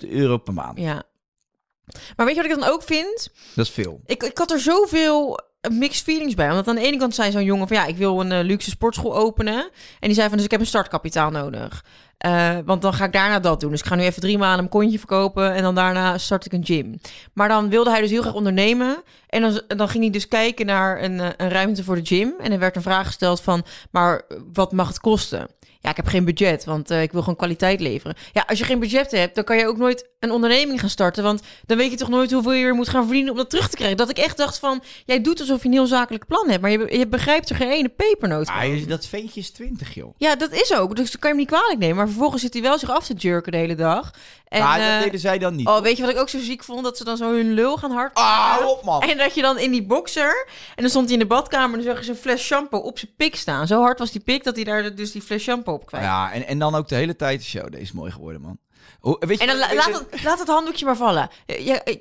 65.000 0.05 0.09
euro 0.11 0.37
per 0.38 0.55
maand. 0.55 0.79
Ja. 0.79 1.03
Maar 2.16 2.26
weet 2.26 2.34
je 2.34 2.42
wat 2.42 2.50
ik 2.50 2.58
dan 2.60 2.70
ook 2.70 2.82
vind? 2.82 3.28
Dat 3.54 3.66
is 3.66 3.70
veel. 3.70 4.00
Ik, 4.06 4.22
ik 4.22 4.38
had 4.38 4.50
er 4.50 4.60
zoveel 4.60 5.40
mixed 5.70 6.04
feelings 6.04 6.34
bij. 6.34 6.48
Want 6.48 6.68
aan 6.68 6.74
de 6.74 6.80
ene 6.80 6.96
kant 6.96 7.14
zei 7.14 7.30
zo'n 7.30 7.44
jongen 7.44 7.68
van 7.68 7.76
ja, 7.76 7.86
ik 7.86 7.96
wil 7.96 8.20
een 8.20 8.32
eh, 8.32 8.44
luxe 8.44 8.70
sportschool 8.70 9.16
openen. 9.16 9.70
En 10.00 10.08
die 10.08 10.14
zei 10.14 10.28
van 10.28 10.36
dus 10.36 10.44
ik 10.44 10.50
heb 10.50 10.60
een 10.60 10.66
startkapitaal 10.66 11.30
nodig. 11.30 11.84
Eh, 12.18 12.56
want 12.64 12.82
dan 12.82 12.94
ga 12.94 13.04
ik 13.04 13.12
daarna 13.12 13.40
dat 13.40 13.60
doen. 13.60 13.70
Dus 13.70 13.80
ik 13.80 13.86
ga 13.86 13.94
nu 13.94 14.02
even 14.02 14.20
drie 14.20 14.38
maanden 14.38 14.64
een 14.64 14.70
kontje 14.70 14.98
verkopen 14.98 15.54
en 15.54 15.62
dan 15.62 15.74
daarna 15.74 16.18
start 16.18 16.46
ik 16.46 16.52
een 16.52 16.64
gym. 16.64 17.00
Maar 17.32 17.48
dan 17.48 17.68
wilde 17.68 17.90
hij 17.90 18.00
dus 18.00 18.11
heel 18.11 18.22
graag 18.22 18.34
ondernemen. 18.34 19.02
En 19.28 19.42
dan, 19.42 19.61
dan 19.66 19.88
ging 19.88 20.02
hij 20.02 20.12
dus 20.12 20.28
kijken 20.28 20.66
naar 20.66 21.02
een, 21.02 21.20
eh, 21.20 21.28
een 21.37 21.49
ruimte 21.49 21.84
voor 21.84 21.96
de 21.96 22.06
gym. 22.06 22.34
En 22.40 22.52
er 22.52 22.58
werd 22.58 22.76
een 22.76 22.82
vraag 22.82 23.06
gesteld 23.06 23.40
van, 23.40 23.64
maar 23.90 24.22
wat 24.52 24.72
mag 24.72 24.88
het 24.88 25.00
kosten? 25.00 25.49
Ja, 25.82 25.90
ik 25.90 25.96
heb 25.96 26.06
geen 26.06 26.24
budget, 26.24 26.64
want 26.64 26.90
eh, 26.90 27.02
ik 27.02 27.12
wil 27.12 27.20
gewoon 27.20 27.36
kwaliteit 27.36 27.80
leveren. 27.80 28.16
Ja, 28.32 28.44
als 28.46 28.58
je 28.58 28.64
geen 28.64 28.78
budget 28.78 29.10
hebt, 29.10 29.34
dan 29.34 29.44
kan 29.44 29.56
je 29.56 29.66
ook 29.66 29.76
nooit 29.76 30.08
een 30.18 30.30
onderneming 30.30 30.80
gaan 30.80 30.88
starten. 30.88 31.22
Want 31.22 31.42
dan 31.66 31.76
weet 31.76 31.90
je 31.90 31.96
toch 31.96 32.08
nooit 32.08 32.32
hoeveel 32.32 32.52
je 32.52 32.64
weer 32.64 32.74
moet 32.74 32.88
gaan 32.88 33.04
verdienen 33.04 33.30
om 33.30 33.36
dat 33.36 33.50
terug 33.50 33.68
te 33.68 33.76
krijgen. 33.76 33.96
Dat 33.96 34.10
ik 34.10 34.18
echt 34.18 34.36
dacht 34.36 34.58
van, 34.58 34.82
jij 35.04 35.20
doet 35.20 35.40
alsof 35.40 35.62
je 35.62 35.68
een 35.68 35.74
heel 35.74 35.86
zakelijk 35.86 36.26
plan 36.26 36.48
hebt. 36.48 36.62
Maar 36.62 36.70
je, 36.70 36.98
je 36.98 37.06
begrijpt 37.06 37.50
er 37.50 37.56
geen 37.56 37.70
ene 37.70 37.88
pepernoot 37.88 38.46
van. 38.46 38.56
Ah, 38.56 38.88
dat 38.88 39.06
ventje 39.06 39.40
is 39.40 39.50
20, 39.50 39.94
joh. 39.94 40.14
Ja, 40.16 40.36
dat 40.36 40.52
is 40.52 40.74
ook. 40.74 40.96
Dus 40.96 41.10
dat 41.10 41.20
kan 41.20 41.30
je 41.30 41.36
hem 41.36 41.46
niet 41.46 41.56
kwalijk 41.56 41.78
nemen. 41.78 41.96
Maar 41.96 42.08
vervolgens 42.08 42.42
zit 42.42 42.52
hij 42.52 42.62
wel 42.62 42.78
zich 42.78 42.90
af 42.90 43.06
te 43.06 43.14
jerken 43.14 43.52
de 43.52 43.58
hele 43.58 43.74
dag. 43.74 44.10
En, 44.52 44.61
eh, 44.62 44.92
dat 44.94 45.02
deden 45.04 45.21
zij 45.21 45.38
dan 45.38 45.56
niet. 45.56 45.66
Oh, 45.66 45.80
weet 45.80 45.97
je 45.97 46.02
wat 46.02 46.11
ik 46.12 46.18
ook 46.18 46.28
zo 46.28 46.38
ziek 46.38 46.64
vond? 46.64 46.85
Dat 46.85 46.97
ze 46.97 47.04
dan 47.04 47.16
zo 47.16 47.32
hun 47.35 47.52
lul 47.52 47.76
gaan 47.76 47.90
hard. 47.90 48.14
Ah, 48.14 48.56
op, 48.66 48.85
man. 48.85 49.00
En 49.02 49.18
dat 49.18 49.35
je 49.35 49.42
dan 49.42 49.59
in 49.59 49.71
die 49.71 49.87
boxer. 49.87 50.47
En 50.75 50.82
dan 50.82 50.90
stond 50.90 51.04
hij 51.04 51.14
in 51.14 51.18
de 51.21 51.26
badkamer. 51.26 51.78
En 51.78 51.85
dan 51.85 51.94
zag 51.94 51.99
je 51.99 52.04
zo'n 52.12 52.23
fles 52.23 52.42
shampoo 52.42 52.78
op 52.78 52.99
zijn 52.99 53.12
pik 53.16 53.37
staan. 53.37 53.66
Zo 53.66 53.80
hard 53.80 53.99
was 53.99 54.11
die 54.12 54.21
pik 54.21 54.44
dat 54.44 54.54
hij 54.54 54.64
daar 54.64 54.94
dus 54.94 55.12
die 55.12 55.23
fles 55.23 55.42
shampoo 55.42 55.75
op 55.75 55.87
kwijt. 55.87 56.04
Ja, 56.04 56.32
en, 56.32 56.47
en 56.47 56.59
dan 56.59 56.75
ook 56.75 56.88
de 56.88 56.94
hele 56.94 57.16
tijd 57.16 57.38
de 57.40 57.47
show. 57.47 57.71
Deze 57.71 57.82
is 57.82 57.92
mooi 57.92 58.11
geworden, 58.11 58.40
man. 58.40 58.59
Weet 59.18 59.38
je, 59.38 59.38
En 59.38 59.47
dan 59.47 59.56
la- 59.59 59.75
laat 59.75 59.92
het, 60.11 60.23
laat 60.25 60.38
het 60.38 60.49
handdoekje 60.49 60.85
maar 60.85 60.97
vallen. 60.97 61.28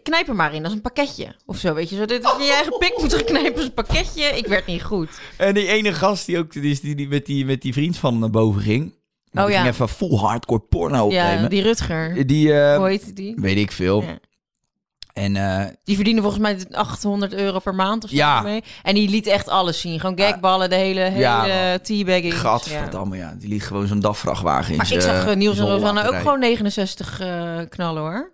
Knijp 0.04 0.28
er 0.28 0.36
maar 0.36 0.54
in, 0.54 0.64
als 0.64 0.74
een 0.74 0.82
pakketje. 0.82 1.36
Of 1.46 1.58
zo, 1.58 1.74
weet 1.74 1.90
je. 1.90 1.96
Zo, 1.96 2.06
dat 2.06 2.36
je 2.38 2.44
je 2.44 2.52
eigen 2.54 2.78
pik 2.78 2.98
moet 2.98 3.14
geknijpen 3.14 3.54
als 3.56 3.64
een 3.64 3.74
pakketje. 3.74 4.24
Ik 4.24 4.48
werd 4.48 4.66
niet 4.66 4.84
goed. 4.84 5.10
En 5.38 5.54
die 5.54 5.68
ene 5.68 5.94
gast 5.94 6.26
die 6.26 6.38
ook 6.38 6.52
die, 6.52 6.72
is- 6.72 6.82
die, 6.82 6.96
die, 6.96 7.08
met, 7.08 7.26
die 7.26 7.46
met 7.46 7.62
die 7.62 7.74
vriend 7.74 7.98
van 7.98 8.20
naar 8.20 8.30
boven 8.30 8.62
ging. 8.62 9.00
Oh, 9.34 9.46
die 9.46 9.54
ja. 9.54 9.62
ging 9.62 9.74
even 9.74 9.90
full 9.90 10.18
hardcore 10.18 10.60
porno 10.60 11.04
opnemen. 11.04 11.42
Ja, 11.42 11.48
die 11.48 11.62
Rutger. 11.62 12.28
Die, 12.28 12.54
eh, 12.54 12.78
Hoe 12.78 12.88
heet 12.88 13.16
die? 13.16 13.34
weet 13.36 13.58
ik 13.58 13.72
veel. 13.72 14.02
Ja. 14.02 14.18
En 15.14 15.36
eh, 15.36 15.66
Die 15.84 15.96
verdiende 15.96 16.22
volgens 16.22 16.42
mij 16.42 16.58
800 16.72 17.34
euro 17.34 17.60
per 17.60 17.76
maand 17.76 18.04
of 18.04 18.10
zo. 18.10 18.16
Ja. 18.16 18.42
Mee. 18.42 18.64
En 18.84 18.96
die 18.96 19.10
liet 19.10 19.28
echt 19.28 19.50
alles 19.50 19.80
zien. 19.82 20.00
Gewoon 20.00 20.20
gagballen, 20.20 20.70
de 20.70 20.76
hele, 20.76 21.00
hele 21.02 21.20
Ja, 21.20 21.78
teabagging. 21.78 22.34
Ja. 22.34 22.40
gadverdamme, 22.40 23.18
ja. 23.18 23.36
Die 23.40 23.50
liet 23.50 23.64
gewoon 23.64 23.88
zo'n 23.88 24.00
DAF-vrachtwagen 24.00 24.72
in 24.72 24.78
Maar 24.78 24.92
ik 24.94 25.02
zag 25.02 25.28
eh, 25.28 25.36
Niels 25.36 25.58
en 25.58 25.66
ook 25.66 26.16
gewoon 26.16 26.40
69 26.40 27.20
eh, 27.20 27.60
knallen 27.70 28.02
hoor. 28.02 28.32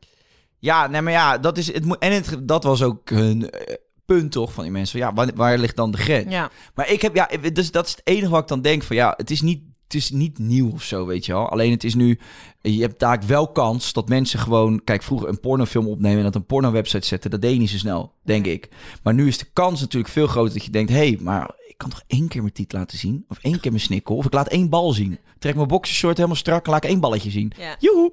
Ja, 0.60 0.88
nee, 0.88 1.02
maar 1.02 1.14
ja, 1.14 1.38
dat 1.38 1.58
is 1.58 1.74
het. 1.74 1.86
moet- 1.86 2.00
En 2.00 2.12
het, 2.12 2.38
dat 2.42 2.64
was 2.64 2.82
ook 2.84 3.10
hun 3.10 3.50
punt 4.06 4.32
toch 4.32 4.54
van 4.54 4.64
die 4.64 4.72
mensen. 4.72 5.00
van, 5.00 5.08
Ja, 5.10 5.14
waar, 5.16 5.30
waar 5.36 5.58
ligt 5.58 5.76
dan 5.76 5.92
de 5.92 5.98
grens? 5.98 6.32
Ja. 6.32 6.50
Maar 6.76 6.90
ik 6.90 7.02
heb, 7.02 7.16
ja, 7.16 7.30
dus 7.54 7.72
dat 7.72 7.86
is 7.86 7.92
het 7.92 8.02
enige 8.04 8.30
wat 8.32 8.42
ik 8.42 8.48
dan 8.48 8.62
denk 8.62 8.84
van, 8.84 8.96
ja, 8.96 9.14
het 9.18 9.32
is 9.32 9.42
niet, 9.42 9.62
het 9.88 9.96
is 9.96 10.12
niet 10.12 10.40
nieuw 10.40 10.72
of 10.72 10.84
zo, 10.84 11.06
weet 11.06 11.26
je 11.26 11.32
wel. 11.32 11.50
Alleen 11.50 11.72
het 11.72 11.84
is 11.84 11.96
nu, 11.96 12.20
je 12.62 12.82
hebt 12.82 13.00
daar 13.00 13.22
wel 13.28 13.52
kans 13.52 13.94
dat 13.94 14.10
mensen 14.10 14.40
gewoon, 14.40 14.84
kijk, 14.84 15.04
vroeger 15.04 15.30
een 15.30 15.40
pornofilm 15.40 15.88
opnemen 15.88 16.18
en 16.18 16.24
dat 16.24 16.36
een 16.36 16.46
porno-website 16.46 17.08
zetten, 17.08 17.32
dat 17.32 17.42
deed 17.42 17.54
je 17.54 17.60
niet 17.60 17.70
zo 17.70 17.78
snel, 17.78 18.14
denk 18.24 18.46
ik. 18.46 18.70
Maar 19.04 19.14
nu 19.14 19.28
is 19.28 19.38
de 19.38 19.48
kans 19.54 19.80
natuurlijk 19.80 20.14
veel 20.14 20.28
groter 20.28 20.54
dat 20.54 20.66
je 20.66 20.72
denkt, 20.72 20.92
hé, 20.92 20.98
hey, 20.98 21.18
maar 21.22 21.56
ik 21.78 21.78
kan 21.78 21.90
toch 21.90 22.04
één 22.08 22.28
keer 22.28 22.42
mijn 22.42 22.54
tiet 22.54 22.74
laten 22.74 22.98
zien? 22.98 23.26
Of 23.28 23.38
één 23.42 23.60
keer 23.60 23.72
mijn 23.72 23.84
snikkel? 23.84 24.16
Of 24.16 24.26
ik 24.26 24.34
laat 24.34 24.48
één 24.48 24.70
bal 24.70 24.92
zien. 24.92 25.20
Trek 25.40 25.56
mijn 25.56 25.68
boxershort 25.68 26.16
helemaal 26.16 26.38
strak 26.38 26.66
en 26.66 26.72
laat 26.72 26.84
ik 26.84 26.90
één 26.90 27.00
balletje 27.00 27.30
zien. 27.30 27.52
Ja. 27.58 27.76
Joehoe! 27.80 28.12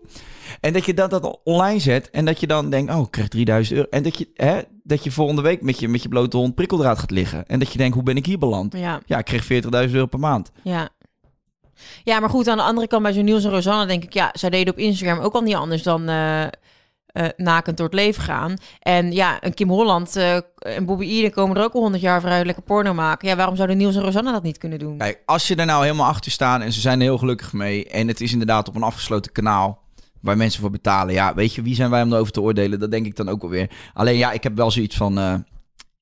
En 0.61 0.73
dat 0.73 0.85
je 0.85 0.95
dat, 0.95 1.11
dat 1.11 1.40
online 1.45 1.78
zet 1.78 2.11
en 2.11 2.25
dat 2.25 2.40
je 2.40 2.47
dan 2.47 2.71
denkt, 2.71 2.93
oh, 2.93 3.00
ik 3.00 3.11
krijg 3.11 3.28
3000 3.28 3.76
euro. 3.76 3.88
En 3.90 4.02
dat 4.02 4.19
je, 4.19 4.28
hè, 4.35 4.61
dat 4.83 5.04
je 5.04 5.11
volgende 5.11 5.43
week 5.43 5.62
met 5.62 5.78
je, 5.78 5.88
met 5.88 6.02
je 6.02 6.09
blote 6.09 6.37
hond 6.37 6.54
prikkeldraad 6.54 6.99
gaat 6.99 7.11
liggen. 7.11 7.47
En 7.47 7.59
dat 7.59 7.73
je 7.73 7.78
denkt, 7.78 7.95
hoe 7.95 8.02
ben 8.02 8.16
ik 8.16 8.26
hier 8.26 8.38
beland? 8.38 8.76
Ja. 8.76 9.00
Ja, 9.07 9.19
ik 9.19 9.25
kreeg 9.25 9.62
40.000 9.62 9.69
euro 9.71 10.07
per 10.07 10.19
maand. 10.19 10.52
Ja. 10.62 10.88
Ja, 12.04 12.21
maar 12.21 12.31
goed, 12.31 12.49
aan 12.49 12.57
de 12.57 12.62
andere 12.62 12.87
kant 12.87 13.02
bij 13.02 13.12
zo'n 13.12 13.25
Niels 13.25 13.45
en 13.45 13.50
Rosanne 13.50 13.87
denk 13.87 14.04
ik, 14.04 14.12
ja, 14.12 14.31
zij 14.33 14.50
deden 14.50 14.73
op 14.73 14.78
Instagram 14.78 15.19
ook 15.19 15.35
al 15.35 15.40
niet 15.40 15.54
anders 15.54 15.83
dan 15.83 16.09
eh, 16.09 16.43
eh, 16.43 16.49
nakend 17.37 17.76
door 17.76 17.87
het 17.87 17.95
leven 17.95 18.23
gaan. 18.23 18.57
En 18.81 19.12
ja, 19.12 19.37
een 19.40 19.54
Kim 19.54 19.69
Holland 19.69 20.16
eh, 20.16 20.35
en 20.59 20.85
Bobby 20.85 21.07
Eden 21.07 21.31
komen 21.31 21.57
er 21.57 21.62
ook 21.62 21.73
al 21.73 21.81
honderd 21.81 22.02
jaar 22.02 22.21
vooruit 22.21 22.47
lekker 22.47 22.64
porno 22.64 22.95
maken. 22.95 23.28
Ja, 23.28 23.37
waarom 23.37 23.57
zouden 23.57 23.76
Niels 23.76 23.97
en 23.97 24.02
Rosanne 24.02 24.33
dat 24.33 24.43
niet 24.43 24.59
kunnen 24.59 24.78
doen? 24.78 24.99
Kijk, 24.99 25.23
als 25.26 25.49
je 25.49 25.54
er 25.54 25.66
nou 25.66 25.83
helemaal 25.83 26.09
achter 26.09 26.31
staan 26.31 26.62
en 26.62 26.73
ze 26.73 26.81
zijn 26.81 26.99
er 26.99 27.04
heel 27.04 27.19
gelukkig 27.19 27.52
mee. 27.52 27.88
En 27.88 28.09
het 28.09 28.21
is 28.21 28.33
inderdaad 28.33 28.69
op 28.69 28.76
een 28.76 28.83
afgesloten 28.83 29.33
kanaal 29.33 29.83
waar 30.21 30.37
mensen 30.37 30.61
voor 30.61 30.71
betalen. 30.71 31.14
Ja, 31.14 31.35
weet 31.35 31.54
je, 31.54 31.62
wie 31.62 31.75
zijn 31.75 31.90
wij 31.90 32.02
om 32.02 32.12
erover 32.12 32.33
te 32.33 32.40
oordelen? 32.40 32.81
Dat 32.81 32.90
denk 32.90 33.07
ik 33.07 33.16
dan 33.16 33.28
ook 33.28 33.43
alweer. 33.43 33.71
Alleen 33.95 34.16
ja, 34.16 34.33
ik 34.33 34.43
heb 34.43 34.57
wel 34.57 34.71
zoiets 34.71 34.97
van... 34.97 35.45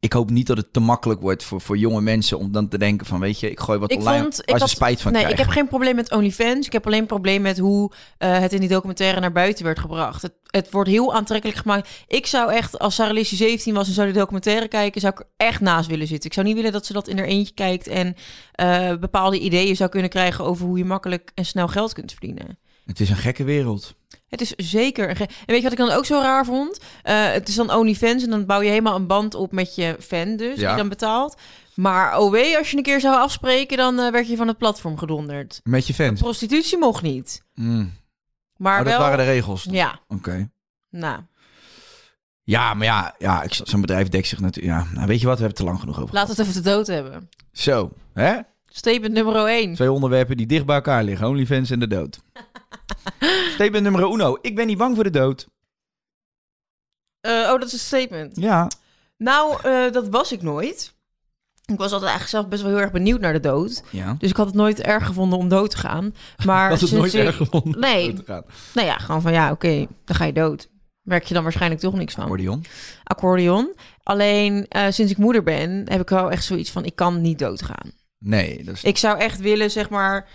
ik 0.02 0.12
hoop 0.12 0.30
niet 0.30 0.46
dat 0.46 0.56
het 0.56 0.72
te 0.72 0.80
makkelijk 0.80 1.20
wordt 1.20 1.44
voor, 1.44 1.60
voor 1.60 1.76
jonge 1.76 2.00
mensen 2.00 2.38
om 2.38 2.52
dan 2.52 2.68
te 2.68 2.78
denken 2.78 3.06
van, 3.06 3.20
weet 3.20 3.40
je, 3.40 3.50
ik 3.50 3.60
gooi 3.60 3.78
wat 3.78 3.90
Ik 3.92 3.98
online 3.98 4.22
vond, 4.22 4.42
waar 4.44 4.58
ze 4.58 4.68
spijt 4.68 5.00
van 5.00 5.12
nee, 5.12 5.20
krijgen. 5.22 5.40
ik 5.40 5.46
heb 5.46 5.54
geen 5.54 5.68
probleem 5.68 5.94
met 5.94 6.12
OnlyFans. 6.12 6.66
Ik 6.66 6.72
heb 6.72 6.86
alleen 6.86 7.00
een 7.00 7.06
probleem 7.06 7.42
met 7.42 7.58
hoe 7.58 7.90
eh, 8.18 8.38
het 8.38 8.52
in 8.52 8.60
die 8.60 8.68
documentaire 8.68 9.20
naar 9.20 9.32
buiten 9.32 9.64
werd 9.64 9.78
gebracht. 9.78 10.22
Het, 10.22 10.32
het 10.46 10.70
wordt 10.70 10.90
heel 10.90 11.14
aantrekkelijk 11.14 11.58
gemaakt. 11.58 11.88
Ik 12.06 12.26
zou 12.26 12.52
echt, 12.52 12.78
als 12.78 12.94
Sarah 12.94 13.12
Lizzie 13.12 13.36
17 13.36 13.74
was 13.74 13.88
en 13.88 13.94
zou 13.94 14.06
die 14.06 14.16
documentaire 14.16 14.68
kijken, 14.68 15.00
zou 15.00 15.12
ik 15.12 15.20
er 15.20 15.46
echt 15.46 15.60
naast 15.60 15.88
willen 15.88 16.06
zitten. 16.06 16.28
Ik 16.28 16.34
zou 16.34 16.46
niet 16.46 16.56
willen 16.56 16.72
dat 16.72 16.86
ze 16.86 16.92
dat 16.92 17.08
in 17.08 17.18
haar 17.18 17.26
eentje 17.26 17.54
kijkt 17.54 17.86
en 17.86 18.14
eh, 18.52 18.96
bepaalde 18.96 19.38
ideeën 19.38 19.76
zou 19.76 19.90
kunnen 19.90 20.10
krijgen 20.10 20.44
over 20.44 20.66
hoe 20.66 20.78
je 20.78 20.84
makkelijk 20.84 21.30
en 21.34 21.44
snel 21.44 21.68
geld 21.68 21.92
kunt 21.92 22.10
verdienen. 22.10 22.58
Het 22.84 23.00
is 23.00 23.10
een 23.10 23.16
gekke 23.16 23.44
wereld. 23.44 23.94
Het 24.28 24.40
is 24.40 24.50
zeker 24.56 25.08
een 25.10 25.16
ge- 25.16 25.24
En 25.26 25.30
weet 25.46 25.56
je 25.56 25.62
wat 25.62 25.72
ik 25.72 25.78
dan 25.78 25.90
ook 25.90 26.04
zo 26.06 26.20
raar 26.20 26.44
vond? 26.44 26.78
Eh, 27.02 27.32
het 27.32 27.48
is 27.48 27.54
dan 27.54 27.72
OnlyFans 27.72 28.22
en 28.24 28.30
dan 28.30 28.46
bouw 28.46 28.60
je 28.60 28.68
helemaal 28.68 28.94
een 28.96 29.06
band 29.06 29.34
op 29.34 29.52
met 29.52 29.74
je 29.74 29.96
fan 30.00 30.36
dus, 30.36 30.58
Ja. 30.60 30.68
die 30.68 30.76
dan 30.76 30.88
betaalt. 30.88 31.36
Maar 31.74 32.18
oh 32.18 32.30
wee, 32.30 32.58
als 32.58 32.70
je 32.70 32.76
een 32.76 32.82
keer 32.82 33.00
zou 33.00 33.16
afspreken, 33.16 33.76
dan 33.76 33.98
eh, 33.98 34.10
werd 34.12 34.28
je 34.28 34.36
van 34.36 34.48
het 34.48 34.58
platform 34.58 34.98
gedonderd. 34.98 35.60
Met 35.64 35.86
je 35.86 35.94
fans. 35.94 36.20
Prostitutie 36.20 36.78
mocht 36.78 37.02
niet. 37.02 37.42
Mm. 37.54 37.92
Maar 38.56 38.78
Oh, 38.78 38.84
dat 38.84 38.92
wel... 38.96 39.02
waren 39.02 39.18
de 39.18 39.32
regels. 39.32 39.66
Ja, 39.70 40.00
Oké. 40.08 40.50
nou, 40.90 41.20
Ja, 42.42 42.74
maar 42.74 42.86
ja, 42.86 43.14
ja 43.18 43.42
ik- 43.42 43.60
zo'n 43.64 43.80
bedrijf 43.80 44.08
dekt 44.08 44.26
zich 44.26 44.40
natuurlijk... 44.40 44.74
Ja, 44.74 44.86
nou, 44.94 45.06
weet 45.06 45.20
je 45.20 45.26
wat, 45.26 45.38
we 45.38 45.44
hebben 45.44 45.46
het 45.46 45.56
te 45.56 45.64
lang 45.64 45.80
genoeg 45.80 46.00
over. 46.00 46.14
laten 46.14 46.34
we 46.36 46.42
het 46.42 46.50
even 46.50 46.62
te 46.62 46.70
dood 46.70 46.86
hebben. 46.86 47.28
Zo, 47.52 47.90
hè? 48.12 48.38
Statement 48.66 49.12
nummer 49.12 49.46
1. 49.46 49.74
Twee 49.74 49.92
onderwerpen 49.92 50.36
die 50.36 50.46
dicht 50.46 50.66
bij 50.66 50.74
elkaar 50.76 51.04
liggen. 51.04 51.26
OnlyFans 51.28 51.70
en 51.70 51.80
de 51.80 51.86
dood. 51.86 52.20
Statement 53.54 53.82
nummer 53.82 54.12
uno. 54.12 54.38
Ik 54.42 54.54
ben 54.56 54.66
niet 54.66 54.78
bang 54.78 54.94
voor 54.94 55.04
de 55.04 55.10
dood. 55.10 55.48
oh, 57.22 57.46
dat 57.46 57.62
is 57.64 57.72
een 57.72 57.78
statement. 57.78 58.36
Ja. 58.36 58.70
Nou, 59.16 59.56
eh, 59.62 59.92
dat 59.92 60.08
was 60.08 60.32
ik 60.32 60.42
nooit. 60.42 60.92
Ik 61.64 61.78
was 61.78 61.92
altijd 61.92 62.10
eigenlijk 62.10 62.28
zelf 62.30 62.48
best 62.48 62.62
wel 62.62 62.70
heel 62.70 62.80
erg 62.80 62.90
benieuwd 62.92 63.20
naar 63.20 63.32
de 63.32 63.40
dood. 63.40 63.82
Ja. 63.90 64.14
Dus 64.18 64.30
ik 64.30 64.36
had 64.36 64.46
het 64.46 64.54
nooit 64.54 64.80
erg 64.80 65.06
gevonden 65.06 65.38
om 65.38 65.48
dood 65.48 65.70
te 65.70 65.76
gaan. 65.76 66.14
Maar 66.44 66.70
Dat 66.70 66.80
het 66.80 66.92
nooit 66.92 67.14
ik- 67.14 67.24
erg 67.24 67.36
gevonden. 67.36 67.80
Nee. 67.80 68.10
om 68.10 68.14
te 68.16 68.24
gaan. 68.24 68.44
Nou 68.74 68.86
ja, 68.86 68.98
gewoon 68.98 69.22
van 69.22 69.32
ja, 69.32 69.50
oké, 69.50 69.86
dan 70.04 70.16
ga 70.16 70.24
je 70.24 70.32
dood. 70.32 70.68
Merk 71.02 71.24
je 71.24 71.34
dan 71.34 71.42
waarschijnlijk 71.42 71.80
toch 71.80 71.94
niks 71.94 72.14
van. 72.14 72.22
Accordeon. 72.24 72.64
Accordeon. 73.04 73.74
Alleen 74.02 74.66
eh, 74.68 74.86
sinds 74.90 75.12
ik 75.12 75.18
moeder 75.18 75.42
ben, 75.42 75.84
heb 75.88 76.00
ik 76.00 76.08
wel 76.08 76.30
echt 76.30 76.44
zoiets 76.44 76.70
van: 76.70 76.84
ik 76.84 76.96
kan 76.96 77.20
niet 77.20 77.38
doodgaan. 77.38 77.92
Nee, 78.18 78.64
dat 78.64 78.74
is... 78.74 78.82
Ik 78.82 78.96
zou 78.98 79.18
echt 79.18 79.40
willen, 79.40 79.70
zeg 79.70 79.88
maar. 79.90 80.28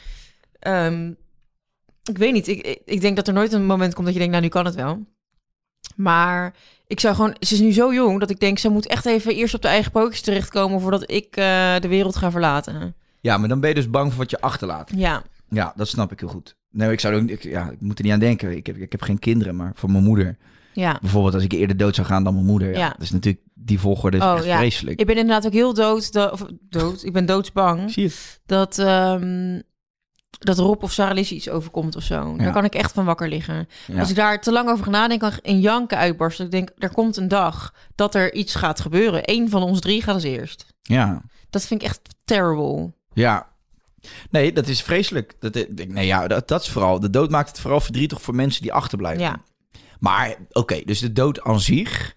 ehm, 0.59 1.13
ik 2.07 2.17
weet 2.17 2.33
niet. 2.33 2.47
Ik, 2.47 2.81
ik, 2.85 3.01
denk 3.01 3.15
dat 3.15 3.27
er 3.27 3.33
nooit 3.33 3.53
een 3.53 3.65
moment 3.65 3.93
komt 3.93 4.05
dat 4.05 4.13
je 4.13 4.19
denkt: 4.19 4.33
nou, 4.35 4.45
nu 4.45 4.51
kan 4.51 4.65
het 4.65 4.75
wel. 4.75 5.05
Maar 5.95 6.53
ik 6.87 6.99
zou 6.99 7.15
gewoon. 7.15 7.35
Ze 7.39 7.53
is 7.53 7.59
nu 7.59 7.71
zo 7.73 7.93
jong 7.93 8.19
dat 8.19 8.29
ik 8.29 8.39
denk: 8.39 8.57
ze 8.59 8.69
moet 8.69 8.87
echt 8.87 9.05
even 9.05 9.35
eerst 9.35 9.53
op 9.53 9.61
de 9.61 9.67
eigen 9.67 9.91
pootjes 9.91 10.21
terechtkomen 10.21 10.81
voordat 10.81 11.11
ik 11.11 11.35
eh, 11.35 11.75
de 11.79 11.87
wereld 11.87 12.15
ga 12.15 12.31
verlaten. 12.31 12.95
Ja, 13.21 13.37
maar 13.37 13.49
dan 13.49 13.59
ben 13.59 13.69
je 13.69 13.75
dus 13.75 13.89
bang 13.89 14.09
voor 14.09 14.19
wat 14.21 14.29
je 14.31 14.41
achterlaat. 14.41 14.91
Ja, 14.95 15.23
Ja, 15.49 15.73
dat 15.75 15.87
snap 15.87 16.11
ik 16.11 16.19
heel 16.19 16.29
goed. 16.29 16.55
Nee, 16.71 16.91
ik 16.91 16.99
zou 16.99 17.15
ook... 17.15 17.29
Ik, 17.29 17.43
ja, 17.43 17.69
ik 17.69 17.81
moet 17.81 17.97
er 17.97 18.03
niet 18.03 18.13
aan 18.13 18.19
denken. 18.19 18.55
Ik 18.57 18.65
heb, 18.67 18.77
ik 18.77 18.91
heb 18.91 19.01
geen 19.01 19.19
kinderen, 19.19 19.55
maar 19.55 19.71
voor 19.75 19.91
mijn 19.91 20.03
moeder... 20.03 20.37
ja. 20.73 20.97
Bijvoorbeeld 21.01 21.33
als 21.33 21.43
ik 21.43 21.51
eerder 21.51 21.77
dood 21.77 21.95
zou 21.95 22.07
gaan 22.07 22.23
dan 22.23 22.33
mijn 22.33 22.45
moeder. 22.45 22.71
Ja. 22.71 22.77
Ja. 22.77 22.89
Dat 22.89 23.01
is 23.01 23.11
natuurlijk... 23.11 23.43
Die 23.53 23.79
volgorde 23.79 24.17
is 24.17 24.23
Oh, 24.23 24.35
echt 24.35 24.45
ja. 24.45 24.57
vreselijk. 24.57 24.99
Ik 24.99 25.05
ben 25.05 25.17
inderdaad 25.17 25.45
ook 25.45 25.53
heel 25.53 25.73
dood. 25.73 26.13
do- 26.13 26.27
of, 26.27 26.45
dood. 26.69 27.03
Ik 27.03 27.13
ben 27.13 27.25
doodsbang. 27.25 27.91
Zie 27.91 28.03
je? 28.03 28.13
dat, 28.45 28.79
ehm, 28.79 29.59
dat 30.29 30.57
Rob 30.57 30.83
of 30.83 30.91
Sarah 30.91 31.13
Lies 31.15 31.31
iets 31.31 31.49
overkomt 31.49 31.95
of 31.95 32.03
zo. 32.03 32.33
Ja. 32.37 32.43
Daar 32.43 32.53
kan 32.53 32.63
ik 32.65 32.75
echt 32.75 32.91
van 32.91 33.05
wakker 33.05 33.29
liggen. 33.29 33.67
Ja. 33.87 33.99
Als 33.99 34.09
ik 34.09 34.15
daar 34.15 34.41
te 34.41 34.51
lang 34.51 34.69
over 34.69 34.83
ga 34.83 34.89
nadenken, 34.89 35.29
kan 35.29 35.37
ik 35.37 35.45
in 35.45 35.59
janken 35.59 35.97
uitbarsten. 35.97 36.45
Ik 36.45 36.51
denk, 36.51 36.71
er 36.77 36.91
komt 36.93 37.17
een 37.17 37.27
dag 37.27 37.73
dat 37.95 38.15
er 38.15 38.33
iets 38.33 38.55
gaat 38.55 38.79
gebeuren. 38.79 39.21
Eén 39.23 39.49
van 39.49 39.63
ons 39.63 39.79
drie 39.79 40.01
gaat 40.01 40.13
als 40.13 40.23
eerst. 40.23 40.65
Ja. 40.81 41.21
Dat 41.49 41.65
vind 41.65 41.81
ik 41.81 41.87
echt 41.87 42.01
terrible. 42.25 42.93
Ja. 43.13 43.47
Nee, 44.29 44.53
dat 44.53 44.67
is 44.67 44.81
vreselijk. 44.81 45.33
Dat, 45.39 45.55
ik- 45.55 45.87
nee, 45.93 46.05
ja, 46.05 46.27
dat, 46.27 46.47
dat 46.47 46.61
is 46.61 46.69
vooral... 46.69 46.99
De 46.99 47.09
dood 47.09 47.29
maakt 47.29 47.49
het 47.49 47.59
vooral 47.59 47.79
verdrietig 47.79 48.21
voor 48.21 48.35
mensen 48.35 48.61
die 48.61 48.73
achterblijven. 48.73 49.23
Ja. 49.23 49.41
Maar, 49.99 50.35
oké, 50.51 50.81
dus 50.85 50.99
de 50.99 51.13
dood 51.13 51.41
aan 51.41 51.59
zich... 51.59 52.15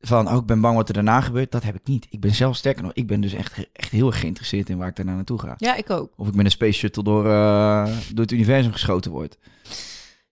Van, 0.00 0.28
oh, 0.28 0.36
ik 0.36 0.46
ben 0.46 0.60
bang 0.60 0.76
wat 0.76 0.88
er 0.88 0.94
daarna 0.94 1.20
gebeurt. 1.20 1.52
Dat 1.52 1.62
heb 1.62 1.74
ik 1.74 1.86
niet. 1.86 2.06
Ik 2.10 2.20
ben 2.20 2.34
zelf 2.34 2.56
sterker 2.56 2.82
nog. 2.82 2.92
Ik 2.92 3.06
ben 3.06 3.20
dus 3.20 3.32
echt, 3.32 3.68
echt 3.72 3.90
heel 3.90 4.06
erg 4.06 4.20
geïnteresseerd 4.20 4.68
in 4.68 4.78
waar 4.78 4.88
ik 4.88 4.96
daarna 4.96 5.14
naartoe 5.14 5.38
ga. 5.38 5.54
ja, 5.56 5.74
ik 5.74 5.90
ook. 5.90 6.12
Of 6.16 6.28
ik 6.28 6.34
met 6.34 6.44
een 6.44 6.50
space 6.50 6.78
shuttle 6.78 7.02
door, 7.02 7.26
eh, 7.26 7.84
door 7.84 8.24
het 8.24 8.32
universum 8.32 8.72
geschoten 8.72 9.10
word. 9.10 9.38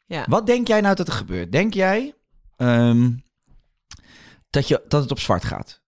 Ja. 0.07 0.25
Wat 0.29 0.47
denk 0.47 0.67
jij 0.67 0.81
nou 0.81 0.95
dat 0.95 1.09
er 1.09 1.15
gebeurt? 1.15 1.53
Denk 1.53 1.75
jij 1.75 2.15
ehm, 2.57 3.11
dat, 4.51 4.69
je, 4.69 4.83
dat 4.89 5.03
het 5.03 5.11
op 5.11 5.21
zwart 5.21 5.45
gaat? 5.45 5.81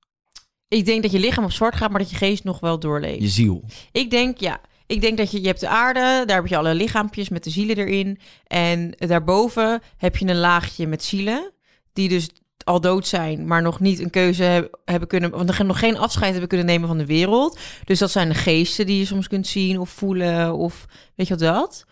Ik 0.69 0.85
denk 0.85 1.03
dat 1.03 1.13
je 1.13 1.19
lichaam 1.19 1.45
op 1.45 1.53
zwart 1.53 1.77
gaat, 1.77 1.91
maar 1.91 2.01
dat 2.01 2.11
je 2.11 2.17
geest 2.17 2.45
nog 2.45 2.61
wel 2.61 2.79
doorleeft. 2.79 3.23
Je 3.23 3.29
ziel. 3.29 3.65
Ik 3.93 4.11
denk, 4.11 4.39
ja. 4.39 4.61
Ik 4.87 5.01
denk 5.01 5.19
dat 5.19 5.31
je, 5.31 5.41
je 5.41 5.47
hebt 5.47 5.61
de 5.61 5.69
aarde, 5.69 6.23
daar 6.27 6.37
heb 6.37 6.47
je 6.47 6.57
alle 6.57 6.75
lichaampjes 6.75 7.29
met 7.29 7.45
de 7.45 7.51
zielen 7.51 7.77
erin. 7.77 8.19
En 8.47 8.95
daarboven 8.99 9.83
heb 9.97 10.17
je 10.17 10.27
een 10.27 10.39
laagje 10.39 10.87
met 10.87 11.05
zielen, 11.05 11.53
die 11.93 12.09
dus 12.09 12.31
al 12.65 12.81
dood 12.81 13.07
zijn, 13.07 13.47
maar 13.47 13.63
nog 13.63 13.81
niet 13.81 13.99
een 14.01 14.11
keuze 14.11 14.43
heb- 14.43 14.79
hebben 14.85 15.09
kunnen, 15.09 15.35
of 15.35 15.63
nog 15.63 15.79
geen 15.79 15.99
afscheid 15.99 16.31
hebben 16.31 16.49
kunnen 16.49 16.67
nemen 16.67 16.89
van 16.89 16.99
de 16.99 17.07
wereld. 17.07 17.59
Dus 17.85 17.99
dat 17.99 18.11
zijn 18.11 18.29
de 18.29 18.35
geesten 18.35 18.87
die 18.87 18.99
je 18.99 19.05
soms 19.05 19.29
kunt 19.29 19.47
zien 19.47 19.79
of 19.79 19.91
voelen, 19.91 20.55
of 20.57 20.87
weet 21.17 21.27
je 21.29 21.37
wat 21.37 21.43
dat. 21.55 21.85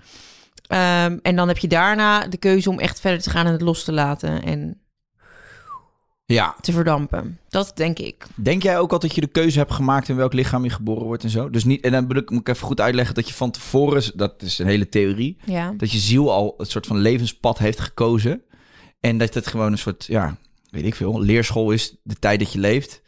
Ehm, 0.66 1.18
en 1.22 1.37
dan 1.37 1.48
heb 1.48 1.58
je 1.58 1.68
daarna 1.68 2.26
de 2.26 2.37
keuze 2.37 2.70
om 2.70 2.78
echt 2.78 3.00
verder 3.00 3.22
te 3.22 3.30
gaan 3.30 3.46
en 3.46 3.52
het 3.52 3.60
los 3.60 3.84
te 3.84 3.92
laten 3.92 4.42
en 4.42 4.80
Ja. 6.25 6.56
te 6.60 6.72
verdampen. 6.72 7.38
Dat 7.48 7.72
denk 7.75 7.98
ik. 7.98 8.26
Denk 8.34 8.62
jij 8.62 8.78
ook 8.78 8.92
al 8.92 8.98
dat 8.98 9.14
je 9.14 9.20
de 9.20 9.26
keuze 9.26 9.58
hebt 9.58 9.72
gemaakt 9.72 10.08
in 10.08 10.16
welk 10.16 10.32
lichaam 10.32 10.64
je 10.64 10.70
geboren 10.70 11.04
wordt 11.04 11.22
en 11.25 11.30
zo? 11.30 11.50
Dus 11.50 11.64
niet, 11.64 11.84
en 11.84 11.92
dan 11.92 12.16
ik, 12.16 12.30
moet 12.30 12.40
ik 12.40 12.48
even 12.48 12.66
goed 12.66 12.80
uitleggen 12.80 13.14
dat 13.14 13.28
je 13.28 13.34
van 13.34 13.50
tevoren, 13.50 14.02
dat 14.14 14.42
is 14.42 14.58
een 14.58 14.66
hele 14.66 14.88
theorie, 14.88 15.37
Ja. 15.44 15.72
dat 15.76 15.92
je 15.92 15.98
ziel 15.98 16.32
al 16.32 16.54
een 16.58 16.66
soort 16.66 16.87
van 16.87 16.98
levenspad 16.98 17.58
heeft 17.58 17.80
gekozen. 17.80 18.42
En 19.00 19.18
dat 19.18 19.34
het 19.34 19.46
gewoon 19.46 19.72
een 19.72 19.78
soort, 19.78 20.04
ja, 20.04 20.37
weet 20.70 20.84
ik 20.84 20.94
veel, 20.94 21.20
leerschool 21.20 21.70
is 21.70 21.94
de 22.02 22.18
tijd 22.18 22.38
dat 22.38 22.52
je 22.52 22.58
leeft. 22.58 23.02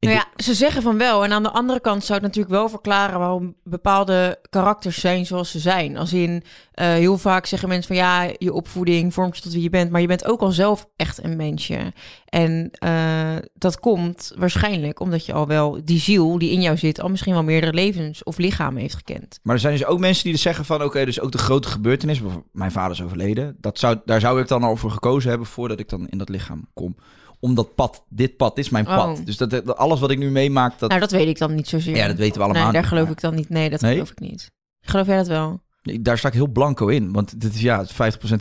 Nou 0.00 0.14
ja, 0.14 0.26
ze 0.36 0.54
zeggen 0.54 0.82
van 0.82 0.98
wel. 0.98 1.24
En 1.24 1.32
aan 1.32 1.42
de 1.42 1.50
andere 1.50 1.80
kant 1.80 2.04
zou 2.04 2.18
het 2.18 2.26
natuurlijk 2.26 2.54
wel 2.54 2.68
verklaren 2.68 3.18
waarom 3.18 3.54
bepaalde 3.64 4.38
karakters 4.50 5.00
zijn 5.00 5.26
zoals 5.26 5.50
ze 5.50 5.58
zijn. 5.58 5.96
Als 5.96 6.12
in, 6.12 6.42
eh, 6.72 6.86
heel 6.86 7.18
vaak 7.18 7.46
zeggen 7.46 7.68
mensen 7.68 7.86
van 7.86 7.96
ja, 7.96 8.32
je 8.38 8.52
opvoeding 8.52 9.14
vormt 9.14 9.36
je 9.36 9.42
tot 9.42 9.52
wie 9.52 9.62
je 9.62 9.70
bent. 9.70 9.90
Maar 9.90 10.00
je 10.00 10.06
bent 10.06 10.24
ook 10.24 10.40
al 10.40 10.50
zelf 10.50 10.86
echt 10.96 11.24
een 11.24 11.36
mensje. 11.36 11.92
En 12.24 12.70
eh, 12.72 13.36
dat 13.54 13.80
komt 13.80 14.32
waarschijnlijk 14.36 15.00
omdat 15.00 15.26
je 15.26 15.32
al 15.32 15.46
wel 15.46 15.80
die 15.84 16.00
ziel 16.00 16.38
die 16.38 16.50
in 16.50 16.62
jou 16.62 16.76
zit, 16.76 17.00
al 17.00 17.08
misschien 17.08 17.32
wel 17.32 17.44
meerdere 17.44 17.72
levens 17.72 18.22
of 18.22 18.38
lichamen 18.38 18.80
heeft 18.80 18.94
gekend. 18.94 19.38
Maar 19.42 19.54
er 19.54 19.60
zijn 19.60 19.76
dus 19.76 19.84
ook 19.84 19.98
mensen 19.98 20.24
die 20.24 20.32
dus 20.32 20.42
zeggen 20.42 20.64
van... 20.64 20.82
oké, 20.82 21.04
dus 21.04 21.20
ook 21.20 21.32
de 21.32 21.38
grote 21.38 21.68
gebeurtenis... 21.68 22.20
mijn 22.52 22.72
vader 22.72 22.92
is 22.92 23.02
overleden... 23.02 23.56
Dat 23.58 23.78
zou, 23.78 24.00
daar 24.04 24.20
zou 24.20 24.40
ik 24.40 24.48
dan 24.48 24.62
al 24.62 24.76
voor 24.76 24.90
gekozen 24.90 25.30
hebben... 25.30 25.48
voordat 25.48 25.78
ik 25.78 25.88
dan 25.88 26.08
in 26.08 26.18
dat 26.18 26.28
lichaam 26.28 26.68
kom. 26.74 26.96
Om 27.40 27.54
dat 27.54 27.74
pad, 27.74 28.04
dit 28.08 28.36
pad 28.36 28.58
is 28.58 28.68
mijn 28.68 28.84
pad. 28.84 29.18
Oh. 29.18 29.24
Dus 29.24 29.36
dat, 29.36 29.50
dat- 29.50 29.76
alles 29.76 30.00
wat 30.00 30.10
ik 30.10 30.18
nu 30.18 30.30
meemaak... 30.30 30.78
Dat, 30.78 30.88
Nou, 30.88 31.00
dat 31.00 31.10
weet 31.10 31.28
ik 31.28 31.38
dan 31.38 31.54
niet 31.54 31.68
zozeer. 31.68 31.96
ja, 31.96 32.06
dat 32.06 32.16
weten 32.16 32.38
we 32.38 32.44
allemaal. 32.44 32.62
Nee, 32.62 32.72
daar 32.72 32.84
geloof 32.84 33.08
ik 33.08 33.20
dan 33.20 33.34
niet. 33.34 33.48
Nee, 33.48 33.70
dat 33.70 33.80
Nee? 33.80 33.92
geloof 33.92 34.10
ik 34.10 34.20
niet. 34.20 34.50
Geloof 34.80 35.06
jij 35.06 35.16
dat 35.16 35.26
wel? 35.26 35.60
Daar 36.00 36.18
sta 36.18 36.28
ik 36.28 36.34
heel 36.34 36.46
blanco 36.48 36.86
in. 36.86 37.12
Want 37.12 37.40
dit 37.40 37.54
is 37.54 37.60
ja, 37.60 37.84
50% 37.86 37.88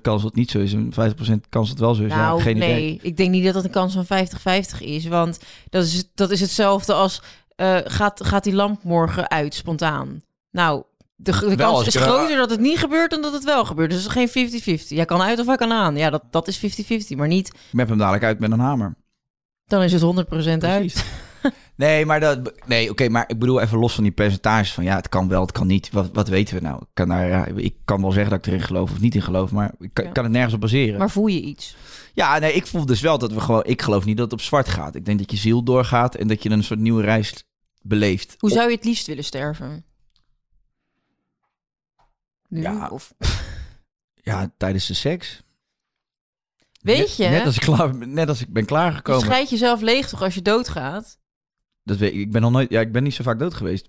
kans 0.02 0.22
dat 0.22 0.22
het 0.22 0.36
niet 0.36 0.52
zo 0.52 0.60
is 0.60 0.74
en 0.74 0.92
50% 0.94 0.96
kans 1.50 1.68
dat 1.68 1.68
het 1.68 1.80
wel 1.80 1.94
zo 1.94 2.04
is. 2.04 2.10
Nou, 2.12 2.38
ja, 2.38 2.44
geen 2.44 2.58
nee, 2.58 2.72
idee. 2.94 3.00
ik 3.02 3.18
denk 3.18 3.32
niet 3.32 3.44
dat 3.44 3.54
dat 3.54 3.64
een 3.64 3.70
kans 3.70 3.98
van 4.02 4.06
50-50 4.06 4.80
is. 4.80 5.06
Want 5.08 5.40
dat 5.70 5.84
is, 5.84 6.10
dat 6.16 6.32
is 6.32 6.40
hetzelfde 6.42 6.94
als... 6.94 7.22
eh, 7.56 7.78
gaat, 7.84 8.26
gaat 8.26 8.44
die 8.44 8.54
lamp 8.54 8.84
morgen 8.84 9.30
uit, 9.30 9.54
spontaan? 9.54 10.22
Nou, 10.52 10.84
de, 11.22 11.56
kans 11.58 11.88
is 11.88 11.96
er- 11.96 12.02
groter 12.02 12.38
dat 12.38 12.50
het 12.50 12.60
niet 12.60 12.78
gebeurt 12.78 13.10
dan 13.12 13.22
dat 13.22 13.34
het 13.34 13.44
wel 13.44 13.66
gebeurt. 13.66 13.90
Dus 13.92 14.04
het 14.04 14.16
is 14.16 14.32
geen 14.34 14.80
50-50. 14.80 14.88
Jij 14.88 15.06
kan 15.06 15.22
uit 15.22 15.40
of 15.40 15.46
hij 15.46 15.56
kan 15.56 15.72
aan. 15.72 15.96
Ja, 15.96 16.10
dat, 16.10 16.24
dat 16.32 16.48
is 16.48 16.82
50-50. 17.14 17.16
Maar 17.18 17.28
niet, 17.28 17.48
Ik 17.48 17.54
map 17.72 17.88
hem 17.88 17.98
dadelijk 17.98 18.24
uit 18.24 18.40
met 18.40 18.52
een 18.52 18.60
hamer. 18.60 18.96
dan 19.66 19.82
is 19.84 19.92
het 19.94 20.02
100% 20.02 20.58
uit. 20.60 21.06
Nee, 21.76 22.06
maar 22.06 22.20
dat. 22.20 22.54
Nee, 22.66 22.90
oké, 22.90 23.10
maar 23.10 23.24
ik 23.28 23.40
bedoel 23.40 23.62
even 23.62 23.78
los 23.78 23.94
van 23.94 24.04
die 24.04 24.12
percentages 24.14 24.74
van 24.74 24.84
ja, 24.84 24.96
het 24.96 25.10
kan 25.10 25.28
wel, 25.28 25.42
het 25.42 25.52
kan 25.52 25.68
niet. 25.68 25.90
Wat, 25.92 26.10
wat 26.14 26.28
weten 26.28 26.56
we 26.56 26.62
nou? 26.62 26.76
Ik 26.82 26.88
kan, 26.94 27.08
daar, 27.10 27.28
ja, 27.28 27.46
ik 27.56 27.76
kan 27.86 28.02
wel 28.02 28.12
zeggen 28.12 28.32
dat 28.32 28.40
ik 28.40 28.46
erin 28.54 28.62
geloof 28.66 28.92
of 28.92 29.00
niet 29.00 29.16
in 29.16 29.22
geloof, 29.22 29.52
maar 29.52 29.74
ik 29.80 29.90
kan, 29.94 30.06
Ja. 30.06 30.12
kan 30.12 30.24
het 30.24 30.34
nergens 30.34 30.54
op 30.54 30.62
baseren. 30.62 31.00
Maar 31.00 31.10
voel 31.10 31.28
je 31.28 31.42
iets? 31.42 31.76
Ja, 32.14 32.40
nee, 32.40 32.54
ik 32.54 32.68
voel 32.68 32.86
dus 32.86 33.02
wel 33.02 33.18
dat 33.18 33.32
we 33.34 33.40
gewoon. 33.40 33.64
Ik 33.66 33.82
geloof 33.82 34.06
niet 34.06 34.18
dat 34.18 34.32
het 34.32 34.40
op 34.40 34.46
zwart 34.46 34.70
gaat. 34.70 34.96
Ik 34.96 35.06
denk 35.06 35.20
dat 35.20 35.32
je 35.32 35.38
ziel 35.38 35.64
doorgaat 35.64 36.16
en 36.16 36.28
dat 36.28 36.44
je 36.44 36.50
een 36.50 36.64
soort 36.64 36.80
nieuwe 36.80 37.02
reis 37.04 37.44
beleeft. 37.82 38.36
Hoe 38.38 38.50
zou 38.50 38.70
je 38.70 38.76
het 38.76 38.86
liefst 38.86 39.08
willen 39.08 39.24
sterven? 39.24 39.84
Nu? 42.50 42.62
Ja, 42.62 42.88
Of, 42.92 43.14
Ja, 44.24 44.52
tijdens 44.58 44.88
de 44.88 44.94
seks. 44.94 45.42
weet 46.82 47.16
je, 47.16 47.28
Net 47.28 47.46
als 47.46 47.56
ik, 47.56 47.62
klaar, 47.62 48.08
net 48.08 48.30
als 48.30 48.42
ik 48.42 48.54
ben 48.54 48.62
je 48.62 48.68
klaargekomen. 48.68 49.22
scheidt 49.22 49.50
jezelf 49.50 49.82
leeg 49.82 50.08
toch 50.10 50.22
als 50.22 50.34
je 50.36 50.42
doodgaat? 50.42 51.18
Dat 51.84 51.98
weet, 51.98 52.14
ik 52.14 52.20
ik 52.20 52.32
ben 52.32 52.42
nog 52.42 52.52
nooit. 52.52 52.70
Ja, 52.70 52.80
ik 52.80 52.92
ben 52.92 53.04
niet 53.04 53.14
zo 53.14 53.24
vaak 53.24 53.40
dood 53.40 53.54
geweest. 53.54 53.88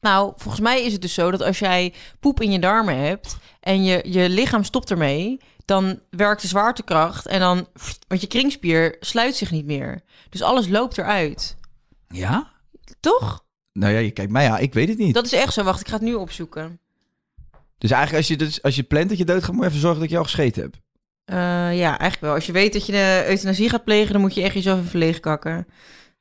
Nou, 0.00 0.32
volgens 0.36 0.62
mij 0.62 0.84
is 0.84 0.92
het 0.92 1.02
dus 1.02 1.14
zo 1.14 1.30
dat 1.30 1.42
als 1.42 1.58
jij 1.58 1.94
poep 2.20 2.40
in 2.40 2.50
je 2.52 2.58
darmen 2.58 2.96
hebt 2.98 3.36
en 3.60 3.84
je, 3.84 4.04
je 4.04 4.28
lichaam 4.28 4.64
stopt 4.64 4.90
ermee, 4.90 5.40
dan 5.64 6.00
werkt 6.10 6.42
de 6.42 6.48
zwaartekracht 6.48 7.26
en 7.26 7.40
dan, 7.40 7.66
want 8.08 8.20
je 8.20 8.26
kringspier 8.26 8.96
sluit 9.00 9.36
zich 9.36 9.50
niet 9.50 9.64
meer. 9.64 10.02
Dus 10.28 10.42
alles 10.42 10.68
loopt 10.68 10.98
eruit. 10.98 11.56
Ja? 12.08 12.52
Toch? 13.00 13.44
Nou 13.72 13.92
ja, 13.92 13.98
je 13.98 14.10
kijkt 14.10 14.32
mij 14.32 14.44
ja, 14.44 14.58
ik 14.58 14.74
weet 14.74 14.88
het 14.88 14.98
niet. 14.98 15.14
Dat 15.14 15.24
is 15.24 15.32
echt 15.32 15.52
zo. 15.52 15.62
Wacht, 15.64 15.80
ik 15.80 15.88
ga 15.88 15.92
het 15.94 16.02
nu 16.02 16.14
opzoeken. 16.14 16.80
Dus 17.78 17.90
eigenlijk 17.90 18.16
als 18.16 18.28
je, 18.28 18.44
dus, 18.44 18.62
als 18.62 18.76
je 18.76 18.82
plant 18.82 19.08
dat 19.08 19.18
je 19.18 19.24
dood 19.24 19.44
gaat, 19.44 19.54
moet 19.54 19.62
je 19.62 19.68
even 19.68 19.80
zorgen 19.80 20.00
dat 20.00 20.10
je 20.10 20.18
al 20.18 20.24
gescheten 20.24 20.62
hebt. 20.62 20.76
Eh, 21.24 21.36
ja, 21.78 21.88
eigenlijk 21.88 22.20
wel. 22.20 22.34
Als 22.34 22.46
je 22.46 22.52
weet 22.52 22.72
dat 22.72 22.86
je 22.86 22.92
de 22.92 23.24
euthanasie 23.28 23.68
gaat 23.68 23.84
plegen, 23.84 24.12
dan 24.12 24.20
moet 24.20 24.34
je 24.34 24.42
echt 24.42 24.54
jezelf 24.54 24.80
even 24.80 24.98
leeg 24.98 25.20
kakken. 25.20 25.66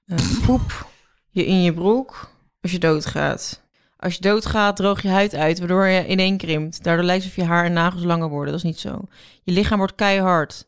Eh, 0.06 0.18
poep 0.46 0.88
je 1.30 1.46
in 1.46 1.62
je 1.62 1.74
broek 1.74 2.32
als 2.62 2.72
je 2.72 2.80
doodgaat. 2.80 3.66
Als 3.98 4.16
je 4.16 4.22
doodgaat, 4.22 4.76
droog 4.76 5.02
je 5.02 5.08
huid 5.08 5.36
uit, 5.36 5.60
waardoor 5.60 5.86
je 5.86 6.08
ineenkrimpt. 6.08 6.84
Daardoor 6.84 7.06
lijkt 7.06 7.24
het 7.24 7.32
of 7.32 7.38
je 7.38 7.52
haar 7.52 7.66
en 7.66 7.74
nagels 7.74 8.04
langer 8.04 8.30
worden. 8.30 8.52
Dat 8.54 8.64
is 8.64 8.70
niet 8.70 8.80
zo. 8.80 9.02
Je 9.44 9.52
lichaam 9.52 9.78
wordt 9.78 9.96
keihard. 9.96 10.66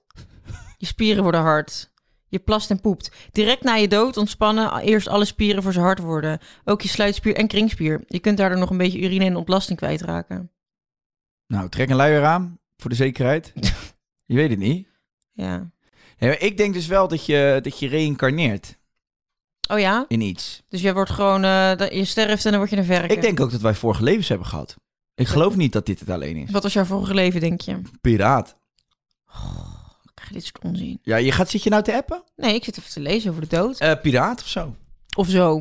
Je 0.77 0.85
spieren 0.85 1.23
worden 1.23 1.41
hard. 1.41 1.91
Je 2.27 2.39
plast 2.39 2.69
en 2.69 2.81
poept. 2.81 3.11
Direct 3.31 3.63
na 3.63 3.73
je 3.73 3.87
dood 3.87 4.17
ontspannen 4.17 4.77
eerst 4.77 5.07
alle 5.07 5.25
spieren 5.25 5.63
voor 5.63 5.73
ze 5.73 5.79
hard 5.79 5.99
worden. 5.99 6.39
Ook 6.65 6.81
je 6.81 6.87
sluitspier 6.87 7.35
en 7.35 7.47
kringspier. 7.47 8.03
Je 8.07 8.19
kunt 8.19 8.37
daardoor 8.37 8.59
nog 8.59 8.69
een 8.69 8.77
beetje 8.77 9.01
urine 9.01 9.25
en 9.25 9.35
ontlasting 9.35 9.77
kwijtraken. 9.77 10.51
Nou, 11.49 11.69
trek 11.69 11.89
een 11.89 11.95
luier 11.95 12.25
aan 12.25 12.59
voor 12.77 12.89
de 12.89 12.95
zekerheid. 12.95 13.53
je 14.25 14.35
weet 14.35 14.49
het 14.49 14.59
niet. 14.59 14.87
Ja. 15.31 15.71
Nee, 16.17 16.37
ik 16.37 16.57
denk 16.57 16.73
dus 16.73 16.87
wel 16.87 17.07
dat 17.07 17.25
je, 17.25 17.59
dat 17.61 17.79
je 17.79 17.87
reïncarneert 17.87 18.77
Oh 19.69 19.79
ja? 19.79 20.05
in 20.07 20.21
iets. 20.21 20.63
Dus 20.67 20.81
jij 20.81 20.93
wordt 20.93 21.11
gewoon, 21.11 21.41
dat- 21.77 21.93
je 21.93 22.05
sterft 22.05 22.45
en 22.45 22.49
dan 22.51 22.59
word 22.59 22.71
je 22.71 22.77
een 22.77 22.85
verker. 22.85 23.11
Ik 23.11 23.21
denk 23.21 23.39
ook 23.39 23.51
dat 23.51 23.61
wij 23.61 23.75
vorige 23.75 24.03
levens 24.03 24.27
hebben 24.29 24.47
gehad. 24.47 24.75
Ik 25.15 25.27
geloof 25.27 25.55
niet 25.55 25.71
dat 25.73 25.85
dit 25.85 25.99
het 25.99 26.09
alleen 26.09 26.35
is. 26.35 26.51
Wat 26.51 26.63
was 26.63 26.73
jouw 26.73 26.83
vorige 26.83 27.13
leven, 27.13 27.39
denk 27.39 27.61
je? 27.61 27.81
Piraat. 28.01 28.57
Krijg 30.13 30.27
je 30.29 30.33
dit 30.33 30.43
soort 30.45 30.63
onzin? 30.63 30.99
Ja, 31.03 31.15
je 31.15 31.31
gaat, 31.31 31.49
zit 31.49 31.63
je 31.63 31.69
nou 31.69 31.83
te 31.83 31.93
appen? 31.95 32.23
Nee, 32.35 32.53
ik 32.55 32.63
zit 32.63 32.77
even 32.77 32.91
te 32.91 32.99
lezen 32.99 33.29
over 33.29 33.41
de 33.41 33.55
dood. 33.55 33.79
Eh, 33.79 33.91
piraat 34.01 34.41
of 34.41 34.47
zo? 34.47 34.75
Of 35.15 35.27
zo. 35.29 35.59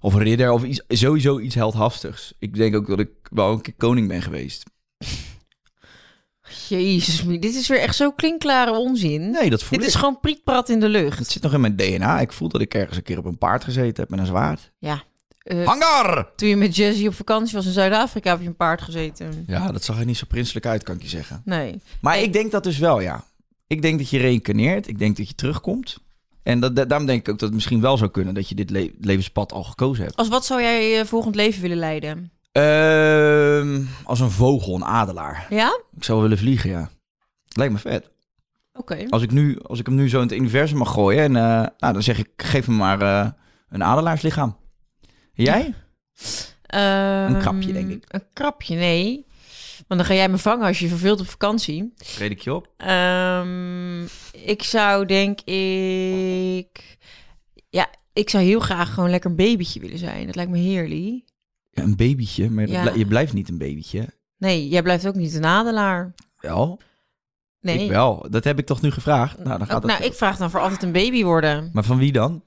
Of 0.00 0.14
ridder 0.14 0.50
of 0.50 0.64
iets, 0.64 0.82
sowieso 0.88 1.38
iets 1.38 1.54
heldhaftigs. 1.54 2.32
Ik 2.38 2.54
denk 2.54 2.74
ook 2.74 2.86
dat 2.86 2.98
ik 2.98 3.10
wel 3.30 3.52
een 3.52 3.60
keer 3.60 3.74
koning 3.74 4.08
ben 4.08 4.22
geweest. 4.22 4.64
Jezus, 6.68 7.22
dit 7.26 7.54
is 7.54 7.68
weer 7.68 7.80
echt 7.80 7.96
zo 7.96 8.12
klinkklare 8.12 8.72
onzin. 8.72 9.30
Nee, 9.30 9.50
dat 9.50 9.62
voel 9.62 9.78
dit 9.78 9.86
ik. 9.86 9.94
is 9.94 10.00
gewoon 10.00 10.20
prietprat 10.20 10.68
in 10.68 10.80
de 10.80 10.86
Het 10.86 10.94
lucht. 10.94 11.30
zit 11.30 11.42
nog 11.42 11.52
in 11.52 11.60
mijn 11.60 11.76
DNA. 11.76 12.20
Ik 12.20 12.32
voel 12.32 12.48
dat 12.48 12.60
ik 12.60 12.74
ergens 12.74 12.96
een 12.96 13.02
keer 13.02 13.18
op 13.18 13.24
een 13.24 13.38
paard 13.38 13.64
gezeten 13.64 14.00
heb 14.02 14.10
met 14.10 14.18
een 14.18 14.26
zwaard. 14.26 14.70
Ja. 14.78 15.02
Hangar! 15.64 16.30
toen 16.36 16.48
je 16.48 16.56
met 16.56 16.76
Jessie 16.76 17.08
op 17.08 17.14
vakantie 17.14 17.54
was 17.56 17.66
in 17.66 17.72
Zuid-Afrika, 17.72 18.30
heb 18.30 18.40
je 18.40 18.46
een 18.46 18.56
paard 18.56 18.82
gezeten. 18.82 19.44
Ja, 19.46 19.72
dat 19.72 19.84
zag 19.84 19.98
er 19.98 20.04
niet 20.04 20.16
zo 20.16 20.24
prinselijk 20.28 20.66
uit, 20.66 20.82
kan 20.82 20.94
ik 20.96 21.02
je 21.02 21.08
zeggen. 21.08 21.42
Nee. 21.44 21.80
Maar 22.00 22.18
ik 22.20 22.32
denk 22.32 22.50
dat 22.50 22.64
dus 22.64 22.78
wel, 22.78 23.00
ja. 23.00 23.24
Ik 23.66 23.82
denk 23.82 23.98
dat 23.98 24.10
je 24.10 24.18
reïncarneert. 24.18 24.88
Ik 24.88 24.98
denk 24.98 25.16
dat 25.16 25.28
je 25.28 25.34
terugkomt. 25.34 25.98
En 26.42 26.60
dat, 26.60 26.76
da- 26.76 26.84
daarom 26.84 27.06
denk 27.06 27.20
ik 27.20 27.28
ook 27.28 27.38
dat 27.38 27.46
het 27.48 27.54
misschien 27.54 27.80
wel 27.80 27.96
zou 27.96 28.10
kunnen 28.10 28.34
dat 28.34 28.48
je 28.48 28.54
dit 28.54 28.70
le- 28.70 28.90
levenspad 29.00 29.52
al 29.52 29.64
gekozen 29.64 30.04
hebt. 30.04 30.16
Als 30.16 30.28
wat 30.28 30.44
zou 30.46 30.60
jij 30.62 30.88
je 30.90 31.06
volgend 31.06 31.34
leven 31.34 31.62
willen 31.62 31.76
leiden? 31.76 32.30
Ehm, 32.52 33.82
als 34.04 34.20
een 34.20 34.30
vogel, 34.30 34.74
een 34.74 34.84
adelaar. 34.84 35.46
Ja? 35.50 35.80
Ik 35.96 36.04
zou 36.04 36.18
wel 36.18 36.28
willen 36.28 36.44
vliegen, 36.44 36.70
ja. 36.70 36.90
Lijkt 37.48 37.72
me 37.72 37.78
vet. 37.78 38.10
Oké. 38.72 39.06
Als 39.08 39.22
ik, 39.22 39.30
nu, 39.30 39.58
als 39.62 39.78
ik 39.78 39.86
hem 39.86 39.94
nu 39.94 40.08
zo 40.08 40.16
in 40.16 40.26
het 40.26 40.36
universum 40.36 40.78
mag 40.78 40.92
gooien, 40.92 41.22
en, 41.22 41.36
eh, 41.36 41.66
nou, 41.78 41.92
dan 41.92 42.02
zeg 42.02 42.18
ik, 42.18 42.28
geef 42.36 42.68
me 42.68 42.74
maar 42.74 43.00
eh, 43.00 43.30
een 43.68 43.84
adelaarslichaam. 43.84 44.56
Jij? 45.32 45.74
Ehm, 46.62 47.38
krapje, 47.38 47.72
denk 47.72 47.90
ik. 47.90 48.04
Een 48.08 48.24
krapje, 48.32 48.74
nee. 48.74 49.26
Want 49.86 50.00
dan 50.00 50.04
ga 50.04 50.14
jij 50.14 50.28
me 50.28 50.38
vangen 50.38 50.66
als 50.66 50.78
je 50.78 50.88
verveelt 50.88 51.20
op 51.20 51.28
vakantie. 51.28 51.92
Treed 51.96 52.30
ik 52.30 52.40
je 52.40 52.54
op? 52.54 52.68
Ehm, 52.76 54.02
ik 54.32 54.62
zou 54.62 55.06
denk 55.06 55.40
ik... 55.40 56.96
Ja, 57.70 57.86
ik 58.12 58.30
zou 58.30 58.44
heel 58.44 58.60
graag 58.60 58.94
gewoon 58.94 59.10
lekker 59.10 59.30
een 59.30 59.36
babytje 59.36 59.80
willen 59.80 59.98
zijn. 59.98 60.26
Dat 60.26 60.34
lijkt 60.34 60.50
me 60.50 60.58
heerlijk. 60.58 61.27
Een 61.82 61.96
babytje, 61.96 62.50
maar 62.50 62.68
Ja. 62.68 62.92
je 62.94 63.06
blijft 63.06 63.32
niet 63.32 63.48
een 63.48 63.58
babytje. 63.58 64.06
Nee, 64.38 64.68
jij 64.68 64.82
blijft 64.82 65.06
ook 65.06 65.14
niet 65.14 65.34
een 65.34 65.44
adelaar. 65.44 66.14
Wel, 66.40 66.80
Nee. 67.60 67.84
ik 67.84 67.90
wel. 67.90 68.26
Dat 68.30 68.44
heb 68.44 68.58
ik 68.58 68.66
toch 68.66 68.80
nu 68.80 68.90
gevraagd? 68.90 69.36
Nou, 69.36 69.58
dan 69.58 69.66
gaat 69.66 69.76
Ook, 69.76 69.82
het... 69.82 69.90
nou, 69.98 70.04
ik 70.10 70.14
vraag 70.16 70.36
dan 70.36 70.50
voor 70.50 70.60
altijd 70.60 70.82
een 70.82 70.92
baby 70.92 71.22
worden. 71.24 71.70
Maar 71.72 71.84
van 71.84 71.98
wie 71.98 72.12
dan? 72.12 72.42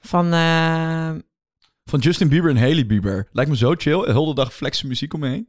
Van, 0.00 0.32
eh, 0.32 1.10
Van 1.84 1.98
Justin 2.00 2.28
Bieber 2.28 2.50
en 2.50 2.56
Haley 2.56 2.86
Bieber. 2.86 3.28
Lijkt 3.32 3.50
me 3.50 3.56
zo 3.56 3.74
chill. 3.76 4.00
De 4.04 4.12
hele 4.12 4.34
dag 4.34 4.54
flexen 4.54 4.88
muziek 4.88 5.14
om 5.14 5.20
me 5.20 5.28
heen. 5.28 5.48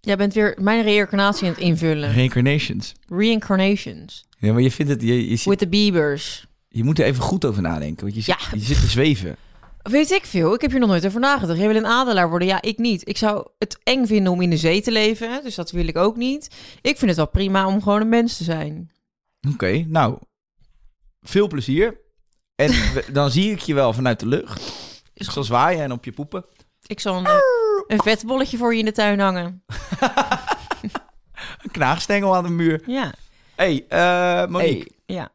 jij 0.00 0.16
bent 0.16 0.34
weer 0.34 0.56
mijn 0.60 0.82
reïncarnatie 0.82 1.44
aan 1.46 1.52
het 1.52 1.62
invullen. 1.62 2.12
Reincarnations. 2.12 2.92
Reincarnations. 3.08 4.26
Ja, 4.38 4.52
maar 4.52 4.62
je 4.62 4.70
vindt 4.70 4.92
het... 4.92 5.02
Je, 5.02 5.28
je, 5.30 5.36
zit- 5.36 5.46
With 5.48 5.58
the 5.58 5.68
Biebers. 5.68 6.46
je 6.68 6.84
moet 6.84 6.98
er 6.98 7.04
even 7.04 7.22
goed 7.22 7.44
over 7.44 7.62
nadenken. 7.62 8.02
Want 8.04 8.14
je 8.16 8.20
zit, 8.22 8.40
Ja. 8.40 8.46
je 8.58 8.64
zit 8.64 8.80
te 8.80 8.86
zweven. 8.86 9.36
Weet 9.90 10.10
ik 10.10 10.24
veel. 10.24 10.54
Ik 10.54 10.60
heb 10.60 10.70
hier 10.70 10.80
nog 10.80 10.88
nooit 10.88 11.06
over 11.06 11.20
nagedacht. 11.20 11.58
Jij 11.58 11.68
wil 11.68 11.76
een 11.76 11.86
adelaar 11.86 12.28
worden. 12.28 12.48
Ja, 12.48 12.62
ik 12.62 12.78
niet. 12.78 13.08
Ik 13.08 13.16
zou 13.16 13.48
het 13.58 13.78
eng 13.82 14.06
vinden 14.06 14.32
om 14.32 14.40
in 14.40 14.50
de 14.50 14.56
zee 14.56 14.82
te 14.82 14.90
leven. 14.90 15.42
Dus 15.42 15.54
dat 15.54 15.70
wil 15.70 15.86
ik 15.88 15.96
ook 15.96 16.16
niet. 16.16 16.50
Ik 16.80 16.96
vind 16.96 17.10
het 17.10 17.16
wel 17.16 17.28
prima 17.28 17.66
om 17.66 17.82
gewoon 17.82 18.00
een 18.00 18.08
mens 18.08 18.36
te 18.36 18.44
zijn. 18.44 18.90
Oké, 19.52 19.84
nou. 19.86 20.18
Veel 21.20 21.46
plezier. 21.46 22.00
En 22.54 22.72
dan 23.12 23.30
zie 23.30 23.50
ik 23.52 23.60
je 23.60 23.74
wel 23.74 23.92
vanuit 23.92 24.20
de 24.20 24.26
lucht. 24.26 24.60
Is 25.14 25.26
Ik 25.26 25.32
zal 25.32 25.44
zwaaien 25.44 25.82
en 25.82 25.92
op 25.92 26.04
je 26.04 26.12
poepen. 26.12 26.44
Ik 26.86 27.00
zal 27.00 27.16
een, 27.16 27.26
eh, 27.26 27.38
een 27.86 28.02
vetbolletje 28.02 28.56
voor 28.56 28.72
je 28.72 28.78
in 28.78 28.84
de 28.84 28.92
tuin 28.92 29.20
hangen. 29.20 29.64
Een 31.62 31.70
knaagstengel 31.70 32.36
aan 32.36 32.44
de 32.44 32.50
muur. 32.50 32.82
Ja. 32.86 33.14
hey, 33.54 33.84
eh 33.88 34.46
Monique. 34.46 34.92
Hey, 35.06 35.16
ja. 35.16 35.32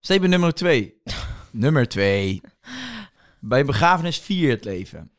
Statement 0.00 0.30
nummer 0.30 0.54
twee. 0.54 1.02
nummer 1.50 1.88
twee. 1.88 2.40
Bij 3.40 3.60
een 3.60 3.66
begrafenis 3.66 4.18
vier 4.18 4.50
het 4.50 4.64
leven. 4.64 5.10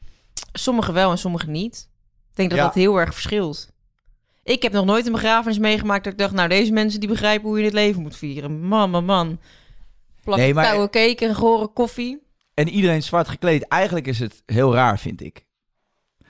Sommige 0.53 0.91
wel 0.91 1.11
en 1.11 1.17
sommige 1.17 1.49
niet. 1.49 1.89
Ik 2.29 2.35
denk 2.35 2.49
dat 2.49 2.57
Ja. 2.59 2.65
dat 2.65 2.73
heel 2.73 2.97
erg 2.99 3.13
verschilt. 3.13 3.71
Ik 4.43 4.61
heb 4.61 4.71
nog 4.71 4.85
nooit 4.85 5.05
een 5.05 5.11
begrafenis 5.11 5.57
meegemaakt 5.59 6.03
dat 6.03 6.13
ik 6.13 6.19
dacht... 6.19 6.33
nou, 6.33 6.49
deze 6.49 6.71
mensen 6.71 6.99
die 6.99 7.09
begrijpen 7.09 7.47
hoe 7.47 7.57
je 7.57 7.63
het 7.65 7.73
leven 7.73 8.01
moet 8.01 8.15
vieren. 8.17 8.61
Man, 8.61 8.89
man, 8.89 9.05
man. 9.05 9.39
Plak 10.23 10.37
Nee, 10.37 10.53
maar- 10.53 10.65
koude 10.65 10.89
cake 10.89 11.25
en 11.25 11.35
gore 11.35 11.67
koffie. 11.67 12.25
En 12.53 12.69
iedereen 12.69 13.03
zwart 13.03 13.27
gekleed. 13.27 13.63
Eigenlijk 13.67 14.07
is 14.07 14.19
het 14.19 14.43
heel 14.45 14.73
raar, 14.73 14.99
vind 14.99 15.21
ik. 15.21 15.45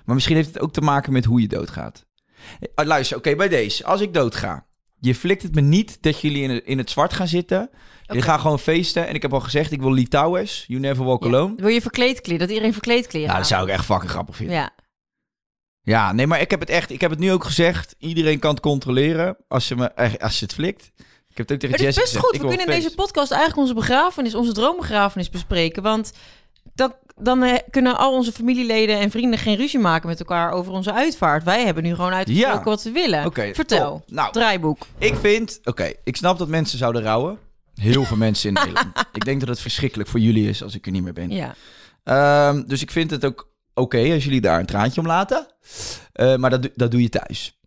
Maar 0.06 0.16
misschien 0.16 0.36
heeft 0.36 0.48
het 0.54 0.60
ook 0.60 0.74
te 0.74 0.82
maken 0.82 1.14
met 1.14 1.26
hoe 1.26 1.42
je 1.42 1.48
doodgaat. 1.48 2.06
Eh, 2.76 2.86
luister, 2.86 3.18
oké, 3.18 3.36
bij 3.36 3.48
deze. 3.48 3.86
Als 3.86 4.02
ik 4.02 4.14
doodga. 4.14 4.66
Je 5.00 5.16
flikt 5.16 5.44
het 5.44 5.56
me 5.56 5.62
niet 5.62 5.98
dat 6.02 6.22
jullie 6.22 6.42
in 6.44 6.50
het, 6.50 6.64
in 6.66 6.78
het 6.78 6.90
zwart 6.90 7.14
gaan 7.14 7.28
zitten. 7.28 7.70
Je 8.08 8.22
gaat 8.22 8.40
gewoon 8.42 8.60
feesten. 8.60 9.08
En 9.08 9.16
ik 9.16 9.22
heb 9.22 9.34
al 9.34 9.40
gezegd, 9.40 9.72
ik 9.72 9.82
wil 9.82 9.92
Litouwers. 9.94 10.64
You 10.68 10.80
never 10.80 11.04
walk 11.06 11.24
Ja. 11.24 11.30
alone. 11.30 11.54
Wil 11.58 11.68
je 11.70 11.82
verkleed 11.82 12.22
kleren? 12.22 12.40
Dat 12.40 12.50
iedereen 12.50 12.74
verkleed 12.74 13.08
kleren 13.08 13.28
Nou, 13.28 13.40
dat 13.40 13.48
zou 13.48 13.64
ik 13.68 13.74
echt 13.74 13.86
fucking 13.86 14.12
grappig 14.12 14.36
vinden. 14.36 14.56
Ja. 14.56 14.70
Ja, 15.82 16.12
nee, 16.14 16.28
maar 16.28 16.42
ik 16.42 16.52
heb 16.52 16.60
het 16.60 16.70
echt. 16.70 16.90
Ik 16.92 17.02
heb 17.02 17.10
het 17.10 17.20
nu 17.20 17.32
ook 17.32 17.44
gezegd. 17.44 17.96
Iedereen 17.98 18.40
kan 18.40 18.52
het 18.52 18.60
controleren 18.60 19.38
als 19.48 19.68
je, 19.68 19.76
me, 19.76 19.86
eh, 19.88 20.14
als 20.20 20.40
je 20.40 20.46
het 20.46 20.54
flikt. 20.54 20.92
Ik 21.30 21.38
heb 21.38 21.48
het 21.50 21.52
ook 21.52 21.60
tegen 21.60 21.70
Het 21.70 21.80
is 21.80 21.86
Jesse 21.96 22.00
best 22.00 22.14
gezegd. 22.14 22.26
goed. 22.26 22.34
We 22.42 22.48
kunnen 22.48 22.66
in 22.66 22.72
feest. 22.72 22.84
deze 22.84 22.96
podcast 22.96 23.32
eigenlijk 23.32 23.62
onze 23.62 23.74
begrafenis, 23.74 24.36
onze 24.36 24.52
droombegrafenis 24.54 25.30
bespreken. 25.30 25.84
Want 25.84 26.14
dan, 26.74 26.94
dan 27.20 27.44
eh, 27.44 27.58
kunnen 27.70 27.98
al 27.98 28.14
onze 28.14 28.32
familieleden 28.32 29.00
en 29.00 29.12
vrienden 29.12 29.40
geen 29.40 29.56
ruzie 29.56 29.80
maken 29.80 30.08
met 30.10 30.20
elkaar 30.20 30.52
over 30.52 30.72
onze 30.72 30.94
uitvaart. 30.94 31.44
Wij 31.44 31.66
hebben 31.66 31.84
nu 31.84 31.96
gewoon 31.96 32.14
uitgesproken 32.14 32.58
Ja. 32.58 32.64
wat 32.64 32.84
we 32.84 32.92
willen. 32.92 33.32
Vertel. 33.54 34.00
top. 34.06 34.12
Nou, 34.16 34.32
Draaiboek. 34.32 34.86
Ik 34.98 35.16
vind, 35.16 35.60
oké, 35.64 35.92
ik 36.04 36.16
snap 36.16 36.38
dat 36.38 36.48
mensen 36.48 36.78
zouden 36.78 37.02
rouwen. 37.02 37.38
Heel 37.76 38.04
veel 38.04 38.18
mensen 38.18 38.48
in 38.48 38.54
Nederland. 38.66 39.06
Ik 39.14 39.26
denk 39.26 39.40
dat 39.40 39.50
het 39.50 39.60
verschrikkelijk 39.60 40.10
voor 40.10 40.20
jullie 40.20 40.50
is 40.50 40.64
als 40.64 40.76
ik 40.76 40.86
er 40.86 40.92
niet 40.92 41.04
meer 41.04 41.14
ben. 41.14 41.30
Ja. 41.30 41.56
Ehm, 42.04 42.64
dus 42.68 42.82
ik 42.82 42.92
vind 42.92 43.12
het 43.12 43.26
ook 43.26 43.50
oké 43.74 44.14
als 44.14 44.24
jullie 44.24 44.42
daar 44.42 44.60
een 44.60 44.66
traantje 44.66 45.02
om 45.02 45.08
laten. 45.08 45.48
Eh, 46.14 46.36
maar 46.36 46.50
dat, 46.50 46.62
doe- 46.62 46.72
dat 46.76 46.92
doe 46.92 47.02
je 47.02 47.10
thuis. 47.10 47.60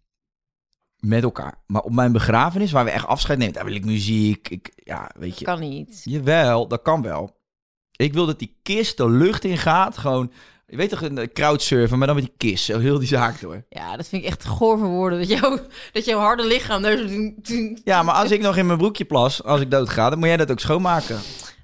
Met 0.99 1.23
elkaar. 1.23 1.55
Maar 1.67 1.83
op 1.83 1.93
mijn 1.93 2.13
begrafenis, 2.13 2.73
waar 2.73 2.85
we 2.85 2.91
echt 2.91 3.07
afscheid 3.07 3.39
nemen, 3.39 3.55
daar 3.55 3.65
wil 3.65 3.75
ik 3.75 3.85
muziek. 3.85 4.49
Ik, 4.49 4.71
ja, 4.75 5.11
weet 5.19 5.39
je. 5.39 5.45
Kan 5.45 5.61
niet. 5.61 6.01
Jawel, 6.05 6.69
dat 6.69 6.83
kan 6.83 7.03
wel. 7.03 7.39
Ik 8.01 8.13
wil 8.13 8.27
dat 8.27 8.39
die 8.39 8.57
kist 8.63 8.97
de 8.97 9.11
lucht 9.11 9.45
in 9.45 9.59
gaat. 9.59 9.99
Gewoon, 9.99 10.33
je 10.67 10.77
weet 10.77 10.89
toch, 10.91 11.03
een 11.03 11.33
crowdsurfen, 11.33 11.99
maar 11.99 12.07
dan 12.07 12.17
met 12.17 12.25
die 12.25 12.35
kist. 12.37 12.65
Zo 12.65 12.79
heel 12.79 12.99
die 12.99 13.09
zaak 13.09 13.41
door. 13.41 13.65
Ja, 13.69 13.97
dat 13.97 14.09
vind 14.09 14.23
ik 14.23 14.29
echt 14.29 14.45
goor 14.45 14.79
voor 14.79 14.89
woorden. 14.89 15.19
Dat, 15.19 15.29
jouw 15.29 15.59
dat 15.93 16.05
jouw 16.05 16.19
harde 16.19 16.47
lichaam... 16.47 16.85
Ja, 17.85 18.03
maar 18.03 18.15
als 18.15 18.31
ik 18.31 18.41
nog 18.41 18.57
in 18.57 18.67
mijn 18.67 18.79
broekje 18.79 19.05
plas, 19.05 19.45
als 19.45 19.61
ik 19.61 19.71
dood 19.71 19.89
ga, 19.89 20.11
dan 20.11 20.19
moet 20.19 20.29
jij 20.29 20.37
dat 20.37 20.51
ook 20.51 20.61
schoonmaken. 20.61 21.19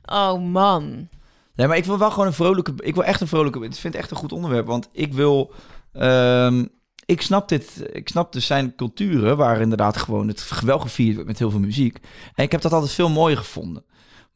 Oh 0.05 0.43
man. 0.43 1.09
Nee, 1.55 1.67
maar 1.67 1.77
ik 1.77 1.85
wil 1.85 1.99
wel 1.99 2.11
gewoon 2.11 2.27
een 2.27 2.33
vrolijke... 2.33 2.73
Ik 2.77 2.95
wil 2.95 3.05
echt 3.05 3.21
een 3.21 3.29
vrolijke... 3.29 3.59
Ik 3.59 3.75
vind 3.75 3.83
het 3.95 4.03
echt 4.03 4.11
een 4.11 4.17
goed 4.17 4.33
onderwerp, 4.33 4.67
want 4.67 4.89
ik 4.93 5.15
wil... 5.15 5.53
ehm, 5.93 6.65
ik 7.05 7.23
snap 7.23 7.49
dit... 7.49 7.89
Ik 7.93 8.09
snap 8.09 8.33
dus 8.33 8.47
zijn 8.47 8.75
culturen 8.75 9.37
waar 9.37 9.61
inderdaad 9.61 9.97
gewoon 9.97 10.29
het 10.29 10.61
wel 10.61 10.79
gevierd 10.79 11.15
wordt 11.15 11.29
met 11.29 11.39
heel 11.39 11.51
veel 11.51 11.61
muziek. 11.61 11.99
En 12.35 12.45
ik 12.45 12.53
heb 12.53 12.61
dat 12.61 12.73
altijd 12.73 12.93
veel 12.93 13.09
mooier 13.09 13.39
gevonden. 13.39 13.85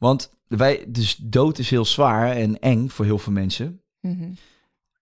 Want 0.01 0.29
wij... 0.47 0.85
Dus 0.87 1.15
dood 1.15 1.57
is 1.57 1.69
heel 1.69 1.85
zwaar 1.85 2.31
en 2.31 2.59
eng 2.59 2.89
voor 2.89 3.05
heel 3.05 3.17
veel 3.17 3.33
mensen. 3.33 3.81
Mhm. 3.99 4.31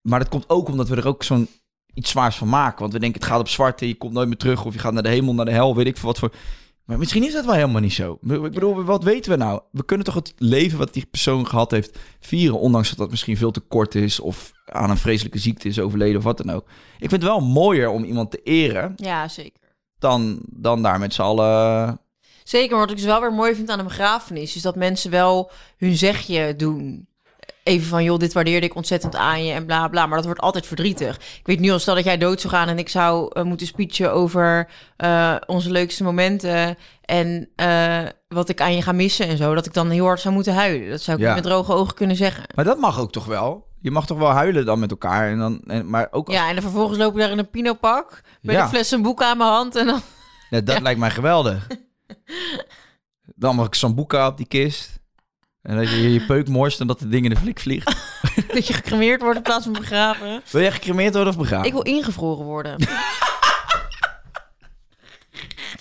Maar 0.01 0.19
dat 0.19 0.29
komt 0.29 0.49
ook 0.49 0.67
omdat 0.67 0.89
we 0.89 0.95
er 0.95 1.07
ook 1.07 1.23
zo'n 1.23 1.47
iets 1.93 2.09
zwaars 2.09 2.35
van 2.38 2.49
maken. 2.49 2.79
Want 2.79 2.93
we 2.93 2.99
denken, 2.99 3.19
het 3.19 3.29
gaat 3.29 3.39
op 3.39 3.47
zwart 3.47 3.81
en 3.81 3.88
je 3.88 3.95
komt 3.95 4.13
nooit 4.13 4.27
meer 4.27 4.38
terug. 4.38 4.65
Of 4.65 4.73
je 4.73 4.79
gaat 4.79 4.93
naar 4.93 5.03
de 5.03 5.09
hemel, 5.09 5.33
naar 5.33 5.45
de 5.45 5.51
hel, 5.51 5.75
weet 5.75 5.88
ik 5.88 5.97
veel 5.97 6.07
wat 6.07 6.19
voor... 6.19 6.33
Maar 6.85 6.97
misschien 6.97 7.23
is 7.23 7.33
dat 7.33 7.45
wel 7.45 7.53
helemaal 7.53 7.81
niet 7.81 7.93
zo. 7.93 8.19
Ik 8.21 8.41
bedoel, 8.41 8.83
wat 8.83 9.03
weten 9.03 9.31
we 9.31 9.38
nou? 9.38 9.62
We 9.71 9.85
kunnen 9.85 10.05
toch 10.05 10.15
het 10.15 10.33
leven 10.38 10.77
wat 10.77 10.93
die 10.93 11.05
persoon 11.05 11.47
gehad 11.47 11.71
heeft 11.71 11.99
vieren... 12.19 12.59
ondanks 12.59 12.89
dat 12.89 12.97
dat 12.97 13.09
misschien 13.09 13.38
veel 13.38 13.51
te 13.51 13.59
kort 13.59 13.95
is... 13.95 14.19
of 14.19 14.51
aan 14.65 14.89
een 14.89 14.97
vreselijke 14.97 15.39
ziekte 15.39 15.67
is 15.67 15.79
overleden 15.79 16.17
of 16.17 16.23
wat 16.23 16.38
dan 16.38 16.51
ook. 16.51 16.67
Ik 16.93 17.09
vind 17.09 17.12
het 17.12 17.23
wel 17.23 17.39
mooier 17.39 17.89
om 17.89 18.03
iemand 18.03 18.31
te 18.31 18.41
eren... 18.43 18.93
Ja, 18.95 19.27
zeker. 19.27 19.62
dan, 19.99 20.39
dan 20.45 20.81
daar 20.81 20.99
met 20.99 21.13
z'n 21.13 21.21
allen... 21.21 21.99
Zeker, 22.49 22.69
maar 22.69 22.79
wat 22.79 22.89
ik 22.89 22.95
dus 22.95 23.05
wel 23.05 23.21
weer 23.21 23.33
mooi 23.33 23.55
vind 23.55 23.69
aan 23.69 23.79
een 23.79 23.85
begrafenis... 23.88 24.55
is 24.55 24.62
dat 24.62 24.75
mensen 24.75 25.12
wel 25.12 25.51
hun 25.77 25.95
zegje 25.97 26.55
doen. 26.55 27.07
Even 27.63 27.88
van, 27.88 28.03
joh, 28.03 28.19
dit 28.19 28.33
waardeerde 28.33 28.65
ik 28.65 28.75
ontzettend 28.75 29.15
aan 29.15 29.45
je 29.45 29.53
en 29.53 29.65
bla 29.65 29.88
bla. 29.88 30.05
Maar 30.05 30.15
dat 30.17 30.25
wordt 30.25 30.41
altijd 30.41 30.67
verdrietig. 30.67 31.15
Ik 31.15 31.41
weet 31.43 31.59
nu 31.59 31.71
al, 31.71 31.79
stel 31.79 31.95
dat 31.95 32.03
jij 32.03 32.17
dood 32.17 32.41
zou 32.41 32.53
gaan... 32.53 32.67
en 32.67 32.77
ik 32.79 32.89
zou 32.89 33.31
eh, 33.33 33.43
moeten 33.43 33.67
speechen 33.67 34.13
over 34.13 34.69
eh, 34.97 35.35
onze 35.45 35.71
leukste 35.71 36.03
momenten... 36.03 36.77
en 37.01 37.49
eh, 37.55 37.99
wat 38.27 38.49
ik 38.49 38.62
aan 38.62 38.75
je 38.75 38.81
ga 38.81 38.91
missen 38.91 39.27
en 39.27 39.38
zo... 39.38 39.53
dat 39.55 39.65
ik 39.65 39.73
dan 39.73 39.89
heel 39.89 40.05
hard 40.05 40.19
zou 40.19 40.33
moeten 40.33 40.53
huilen. 40.53 40.89
Dat 40.89 41.01
zou 41.01 41.17
ik 41.17 41.23
Ja. 41.23 41.33
niet 41.33 41.43
met 41.43 41.51
droge 41.51 41.73
ogen 41.73 41.93
kunnen 41.95 42.15
zeggen. 42.15 42.43
Maar 42.55 42.65
dat 42.65 42.79
mag 42.79 42.99
ook 42.99 43.12
toch 43.12 43.25
wel? 43.25 43.67
Je 43.81 43.91
mag 43.91 44.05
toch 44.05 44.17
wel 44.17 44.29
huilen 44.31 44.65
dan 44.65 44.79
met 44.79 44.91
elkaar? 44.91 45.29
En 45.29 45.38
dan, 45.38 45.62
en, 45.67 45.89
maar 45.89 46.07
ook 46.12 46.27
als- 46.27 46.35
Ja, 46.35 46.47
en 46.47 46.53
dan 46.53 46.63
vervolgens 46.63 46.97
loop 46.97 47.13
ik 47.13 47.19
daar 47.19 47.31
in 47.31 47.38
een 47.39 47.49
pinopak... 47.49 48.21
met 48.41 48.55
Ja. 48.55 48.62
een 48.63 48.69
fles 48.69 48.91
en 48.91 49.01
boek 49.01 49.21
aan 49.23 49.38
mijn 49.38 49.49
hand... 49.49 49.75
en 49.75 49.85
dan 49.85 50.01
Ja, 50.49 50.62
dat 50.62 50.81
lijkt 50.88 50.99
mij 50.99 51.09
geweldig. 51.12 51.67
Dan 53.36 53.56
mag 53.56 53.65
ik 53.65 53.74
sambuca 53.74 54.28
op 54.28 54.38
die 54.38 54.48
kist. 54.48 55.00
En 55.62 55.78
dat 55.78 55.89
je 55.89 56.13
je 56.13 56.26
peuk 56.26 56.48
morst 56.48 56.80
en 56.80 56.88
dat 56.88 57.00
de 57.00 57.08
ding 57.08 57.24
in 57.24 57.30
de 57.30 57.36
flik 57.36 57.60
vliegt. 57.60 57.95
dat 58.54 58.67
je 58.67 58.74
gecremeerd 58.74 59.22
wordt 59.22 59.38
in 59.38 59.43
plaats 59.43 59.63
van 59.63 59.74
begraven. 59.74 60.41
Wil 60.52 60.62
jij 60.62 60.72
gecremeerd 60.72 61.13
worden 61.13 61.34
of 61.34 61.39
begraven? 61.39 61.65
Ik 61.65 61.74
wil 61.74 61.82
ingevroren 61.82 62.45
worden. 62.45 62.78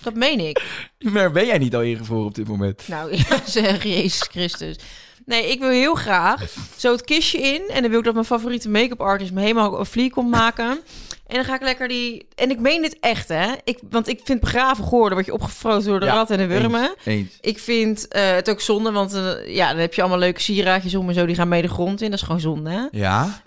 dat 0.02 0.14
meen 0.14 0.40
ik. 0.40 0.62
Maar 0.98 1.30
ben 1.30 1.46
jij 1.46 1.58
niet 1.58 1.74
al 1.74 1.82
ingevroren 1.82 2.26
op 2.26 2.34
dit 2.34 2.48
moment? 2.48 2.88
Nou, 2.88 3.16
ja, 3.28 3.40
zeg 3.46 3.82
Jezus 3.82 4.20
Christus. 4.30 4.76
Nee, 5.24 5.50
ik 5.50 5.58
wil 5.58 5.68
heel 5.68 5.94
graag 5.94 6.44
zo 6.76 6.92
het 6.92 7.04
kistje 7.04 7.38
in. 7.38 7.68
En 7.68 7.80
dan 7.82 7.90
wil 7.90 7.98
ik 7.98 8.04
dat 8.04 8.14
mijn 8.14 8.26
favoriete 8.26 8.68
make-up 8.68 9.00
artist 9.00 9.32
me 9.32 9.40
helemaal 9.40 9.78
een 9.78 9.86
vlie 9.86 10.10
komt 10.10 10.30
maken. 10.30 10.80
En 11.28 11.34
dan 11.34 11.44
ga 11.44 11.54
ik 11.54 11.62
lekker 11.62 11.88
die... 11.88 12.26
En 12.34 12.50
ik 12.50 12.58
meen 12.60 12.82
dit 12.82 12.96
echt, 13.00 13.28
hè. 13.28 13.46
Ik, 13.64 13.78
want 13.90 14.08
ik 14.08 14.20
vind 14.24 14.40
begraven 14.40 14.84
goor. 14.84 15.04
Dan 15.04 15.12
word 15.12 15.26
je 15.26 15.32
opgefroten 15.32 15.88
door 15.88 16.00
de 16.00 16.06
Ja, 16.06 16.12
rat 16.14 16.30
en 16.30 16.38
de 16.38 16.46
wurmen. 16.46 16.80
Eens, 16.82 17.04
eens. 17.04 17.38
Ik 17.40 17.58
vind 17.58 18.08
eh, 18.08 18.30
het 18.30 18.50
ook 18.50 18.60
zonde, 18.60 18.92
want 18.92 19.14
eh, 19.14 19.54
ja, 19.54 19.68
dan 19.70 19.78
heb 19.78 19.94
je 19.94 20.00
allemaal 20.00 20.18
leuke 20.18 20.40
sieraadjes 20.40 20.94
om 20.94 21.08
en 21.08 21.14
zo. 21.14 21.26
Die 21.26 21.34
gaan 21.34 21.48
mee 21.48 21.62
de 21.62 21.68
grond 21.68 22.00
in. 22.00 22.10
Dat 22.10 22.18
is 22.18 22.24
gewoon 22.24 22.40
zonde, 22.40 22.70
hè. 22.70 22.86
Ja? 22.98 23.42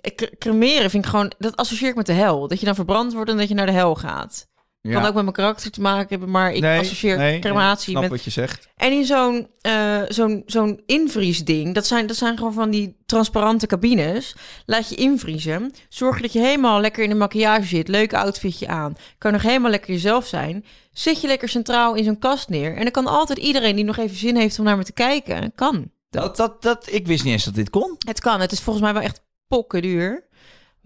Ik- 0.00 0.30
cremeren 0.38 0.90
vind 0.90 1.04
ik 1.04 1.10
gewoon... 1.10 1.32
Dat 1.38 1.56
associeer 1.56 1.88
ik 1.90 1.96
met 1.96 2.06
de 2.06 2.12
hel. 2.12 2.48
Dat 2.48 2.60
je 2.60 2.66
dan 2.66 2.74
verbrand 2.74 3.12
wordt 3.12 3.30
en 3.30 3.36
dat 3.36 3.48
je 3.48 3.54
naar 3.54 3.66
de 3.66 3.72
hel 3.72 3.94
gaat. 3.94 4.46
Ja. 4.86 4.92
Kan 4.92 5.08
ook 5.08 5.14
met 5.14 5.22
mijn 5.22 5.34
karakter 5.34 5.70
te 5.70 5.80
maken 5.80 6.08
hebben, 6.08 6.30
maar 6.30 6.52
ik 6.52 6.60
Nee, 6.60 6.78
associeer 6.78 7.16
nee, 7.16 7.38
crematie 7.38 7.90
snap 7.90 8.02
met... 8.02 8.10
wat 8.10 8.24
je 8.24 8.30
zegt. 8.30 8.68
En 8.76 8.92
in 8.92 9.04
zo'n 9.04 9.48
eh, 9.60 10.02
zo'n 10.08 10.42
zo'n 10.46 10.80
invriesding, 10.86 11.74
dat 11.74 11.86
zijn, 11.86 12.06
dat 12.06 12.16
zijn 12.16 12.36
gewoon 12.36 12.52
van 12.52 12.70
die 12.70 12.96
transparante 13.06 13.66
cabines. 13.66 14.34
Laat 14.66 14.88
je 14.88 14.94
invriezen. 14.94 15.72
Zorg 15.88 16.20
dat 16.20 16.32
je 16.32 16.40
helemaal 16.40 16.80
lekker 16.80 17.02
in 17.02 17.08
de 17.08 17.14
maquillage 17.14 17.66
zit. 17.66 17.88
Leuk 17.88 18.14
outfitje 18.14 18.68
aan. 18.68 18.96
Kan 19.18 19.32
nog 19.32 19.42
helemaal 19.42 19.70
lekker 19.70 19.92
jezelf 19.92 20.26
zijn. 20.26 20.64
Zet 20.92 21.20
je 21.20 21.26
lekker 21.26 21.48
centraal 21.48 21.94
in 21.94 22.04
zo'n 22.04 22.18
kast 22.18 22.48
neer. 22.48 22.76
En 22.76 22.82
dan 22.82 22.90
kan 22.90 23.06
altijd 23.06 23.38
iedereen 23.38 23.76
die 23.76 23.84
nog 23.84 23.96
even 23.96 24.16
zin 24.16 24.36
heeft 24.36 24.58
om 24.58 24.64
naar 24.64 24.76
me 24.76 24.84
te 24.84 24.92
kijken, 24.92 25.52
kan. 25.54 25.90
Dat, 26.10 26.36
dat, 26.36 26.62
dat, 26.62 26.92
ik 26.92 27.06
wist 27.06 27.24
niet 27.24 27.32
eens 27.32 27.44
dat 27.44 27.54
dit 27.54 27.70
kon. 27.70 27.96
Het 28.06 28.20
kan. 28.20 28.40
Het 28.40 28.52
is 28.52 28.60
volgens 28.60 28.84
mij 28.84 28.94
wel 28.94 29.02
echt 29.02 29.22
pokken 29.48 29.82
duur. 29.82 30.25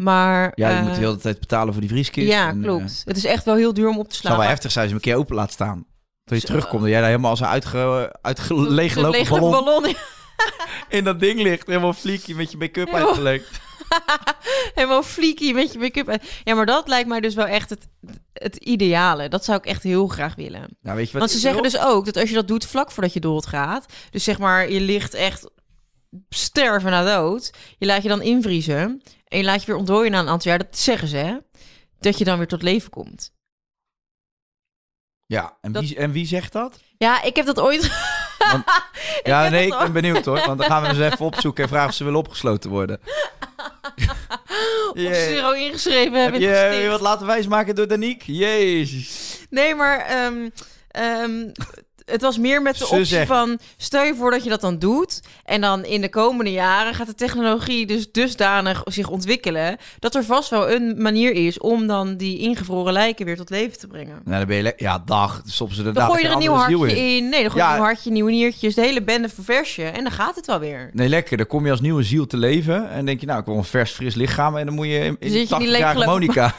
Maar... 0.02 0.52
Ja, 0.54 0.68
je 0.68 0.74
eh, 0.74 0.82
moet 0.82 0.94
de 0.94 1.00
hele 1.00 1.16
tijd 1.16 1.40
betalen 1.40 1.72
voor 1.72 1.80
die 1.80 1.90
vrieskist. 1.90 2.28
Ja, 2.28 2.48
en, 2.48 2.56
eh, 2.56 2.62
klopt. 2.62 3.02
het 3.04 3.16
is 3.16 3.24
echt 3.24 3.44
wel 3.44 3.54
heel 3.54 3.74
duur 3.74 3.88
om 3.88 3.98
op 3.98 4.04
te 4.04 4.10
Het 4.10 4.14
slaan. 4.14 4.32
zou 4.32 4.42
wel 4.42 4.50
heftig 4.50 4.70
zijn 4.70 4.84
als 4.84 4.92
je 4.92 4.98
hem 4.98 5.06
een 5.06 5.12
keer 5.12 5.22
open 5.24 5.36
laat 5.36 5.52
staan. 5.52 5.86
Dat 6.24 6.40
je 6.40 6.46
Zo. 6.46 6.52
terugkomt 6.52 6.82
en 6.82 6.88
jij 6.88 6.98
daar 6.98 7.08
helemaal 7.08 7.30
als 7.30 7.40
een 7.40 7.46
uitge, 7.46 8.12
ballon, 9.30 9.50
ballon. 9.50 9.84
in 10.88 11.04
dat 11.04 11.20
ding 11.20 11.42
ligt. 11.42 11.66
Helemaal 11.66 11.92
fliekie 11.92 12.34
met 12.34 12.50
je 12.50 12.56
make-up 12.56 12.86
Helemaal- 12.86 13.06
uitgelekt. 13.06 13.60
Helemaal 14.74 15.02
flieky 15.02 15.52
met 15.52 15.72
je 15.72 15.78
make-up. 15.78 16.22
Ja, 16.44 16.54
maar 16.54 16.66
dat 16.66 16.88
lijkt 16.88 17.08
mij 17.08 17.20
dus 17.20 17.34
wel 17.34 17.46
echt 17.46 17.70
het, 17.70 17.88
het 18.32 18.56
ideale. 18.56 19.28
Dat 19.28 19.44
zou 19.44 19.58
ik 19.58 19.66
echt 19.66 19.82
heel 19.82 20.06
graag 20.06 20.34
willen. 20.34 20.76
Nou, 20.82 20.96
weet 20.96 21.06
je 21.06 21.12
wat 21.12 21.20
Want 21.20 21.30
ze 21.30 21.38
zeggen 21.38 21.62
dus 21.62 21.78
ook 21.78 22.04
dat 22.04 22.16
als 22.16 22.28
je 22.28 22.34
dat 22.34 22.48
doet 22.48 22.66
vlak 22.66 22.90
voordat 22.90 23.12
je 23.12 23.20
doodgaat... 23.20 23.86
dus 24.10 24.24
zeg 24.24 24.38
maar, 24.38 24.70
je 24.70 24.80
ligt 24.80 25.14
echt 25.14 25.50
sterven 26.28 26.90
na 26.90 27.04
dood... 27.04 27.52
je 27.78 27.86
laat 27.86 28.02
je 28.02 28.08
dan 28.08 28.22
invriezen 28.22 29.02
en 29.30 29.38
je 29.38 29.44
laat 29.44 29.60
je 29.60 29.66
weer 29.66 29.76
ontdooien 29.76 30.10
na 30.10 30.18
een 30.20 30.28
aantal 30.28 30.50
jaar. 30.50 30.58
Dat 30.58 30.78
zeggen 30.78 31.08
ze, 31.08 31.16
hè? 31.16 31.36
Dat 32.00 32.18
je 32.18 32.24
dan 32.24 32.38
weer 32.38 32.46
tot 32.46 32.62
leven 32.62 32.90
komt. 32.90 33.32
Ja, 35.26 35.58
en, 35.60 35.72
dat- 35.72 35.82
wie, 35.82 35.96
en 35.96 36.12
wie 36.12 36.26
zegt 36.26 36.52
dat? 36.52 36.80
Ja, 36.98 37.22
ik 37.22 37.36
heb 37.36 37.46
dat 37.46 37.60
ooit... 37.60 37.82
Ja, 39.22 39.42
heb 39.42 39.52
nee, 39.52 39.66
ik 39.66 39.72
al. 39.72 39.78
ben 39.82 39.92
benieuwd 39.92 40.24
hoor. 40.24 40.46
Want 40.46 40.58
dan 40.60 40.66
gaan 40.68 40.82
we 40.82 40.88
eens 40.88 40.98
even 40.98 41.26
opzoeken 41.32 41.62
en 41.62 41.68
vragen 41.68 41.88
of 41.88 41.94
ze 41.94 42.04
willen 42.04 42.18
opgesloten 42.18 42.70
worden. 42.70 43.00
op 44.90 44.96
zero 44.96 45.50
ingeschreven 45.52 46.12
Heb 46.12 46.22
hebben. 46.22 46.40
je 46.40 46.46
in 46.46 46.52
het 46.72 46.82
je 46.82 46.88
wat 46.88 47.00
laten 47.00 47.26
wijsmaken 47.26 47.74
door 47.74 47.88
Danique? 47.88 48.34
Jezus. 48.36 49.38
Nee, 49.50 49.74
maar 49.74 49.98
ehm, 49.98 50.48
het 52.10 52.20
was 52.20 52.38
meer 52.38 52.62
met 52.62 52.72
de 52.78 52.84
Ze 52.86 52.90
optie 52.90 53.04
zegt- 53.04 53.26
van... 53.26 53.58
stel 53.76 54.04
je 54.04 54.14
voor 54.14 54.30
dat 54.30 54.44
je 54.44 54.50
dat 54.50 54.60
dan 54.60 54.78
doet... 54.78 55.20
en 55.44 55.60
dan 55.60 55.84
in 55.84 56.00
de 56.00 56.08
komende 56.08 56.52
jaren 56.52 56.94
gaat 56.94 57.06
de 57.06 57.14
technologie 57.14 57.86
dus 57.86 58.12
dusdanig 58.12 58.82
zich 58.84 59.08
ontwikkelen... 59.08 59.76
dat 59.98 60.14
er 60.14 60.24
vast 60.24 60.50
wel 60.50 60.70
een 60.70 61.02
manier 61.02 61.32
is 61.32 61.58
om 61.58 61.86
dan 61.86 62.16
die 62.16 62.38
ingevroren 62.38 62.92
lijken 62.92 63.24
weer 63.26 63.36
tot 63.36 63.50
leven 63.50 63.78
te 63.78 63.86
brengen. 63.86 64.20
Nou, 64.24 64.38
dan 64.38 64.46
ben 64.46 64.56
je 64.56 64.62
le- 64.62 64.72
Ja, 64.76 64.98
dag. 64.98 65.42
Ze 65.46 65.64
er 65.84 65.92
Dan 65.92 66.06
gooi 66.06 66.20
je 66.22 66.26
er 66.26 66.32
een 66.32 66.38
nieuw 66.38 66.52
hartje 66.52 66.96
in. 67.16 67.28
Nee, 67.28 67.42
dan 67.42 67.50
gooi 67.50 67.54
je 67.54 67.58
Ja. 67.58 67.68
een 67.68 67.74
nieuw 67.74 67.84
hartje, 67.84 68.10
nieuwe 68.10 68.30
niertjes, 68.30 68.74
de 68.74 68.80
hele 68.80 69.02
bende 69.02 69.28
vers 69.40 69.76
je... 69.76 69.84
en 69.84 70.02
dan 70.02 70.12
gaat 70.12 70.36
het 70.36 70.46
wel 70.46 70.58
weer. 70.58 70.90
Nee, 70.92 71.08
lekker. 71.08 71.36
Dan 71.36 71.46
kom 71.46 71.64
je 71.64 71.70
als 71.70 71.80
nieuwe 71.80 72.02
ziel 72.02 72.26
te 72.26 72.36
leven. 72.36 72.90
En 72.90 73.04
denk 73.06 73.20
je, 73.20 73.26
nou, 73.26 73.40
ik 73.40 73.46
wil 73.46 73.56
een 73.56 73.64
vers, 73.64 73.90
fris 73.92 74.14
lichaam. 74.14 74.56
En 74.56 74.66
dan 74.66 74.74
moet 74.74 74.86
je 74.86 74.98
in, 74.98 75.16
Zit 75.20 75.32
je 75.32 75.38
niet 75.38 75.48
80 75.48 75.68
jaar 75.78 75.94
leeggelopen- 75.94 76.12
Monica. 76.12 76.54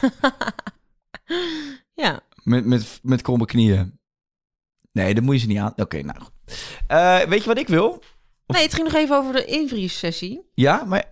Ja. 1.94 2.20
met, 2.42 2.64
met, 2.64 2.98
met 3.02 3.22
kromme 3.22 3.44
knieën. 3.46 4.00
Nee, 4.92 5.14
dat 5.14 5.24
moet 5.24 5.34
je 5.34 5.40
ze 5.40 5.46
niet 5.46 5.58
aan. 5.58 5.72
Oké, 5.76 6.02
nou 6.02 6.18
goed. 6.20 6.30
Eh, 6.86 7.20
weet 7.20 7.40
je 7.42 7.48
wat 7.48 7.58
ik 7.58 7.68
wil? 7.68 8.02
Nee, 8.46 8.62
het 8.62 8.74
ging 8.74 8.86
nog 8.86 8.96
even 8.96 9.16
over 9.16 9.32
de 9.32 9.44
invriessessie. 9.44 10.40
Ja, 10.54 10.84
maar... 10.86 11.10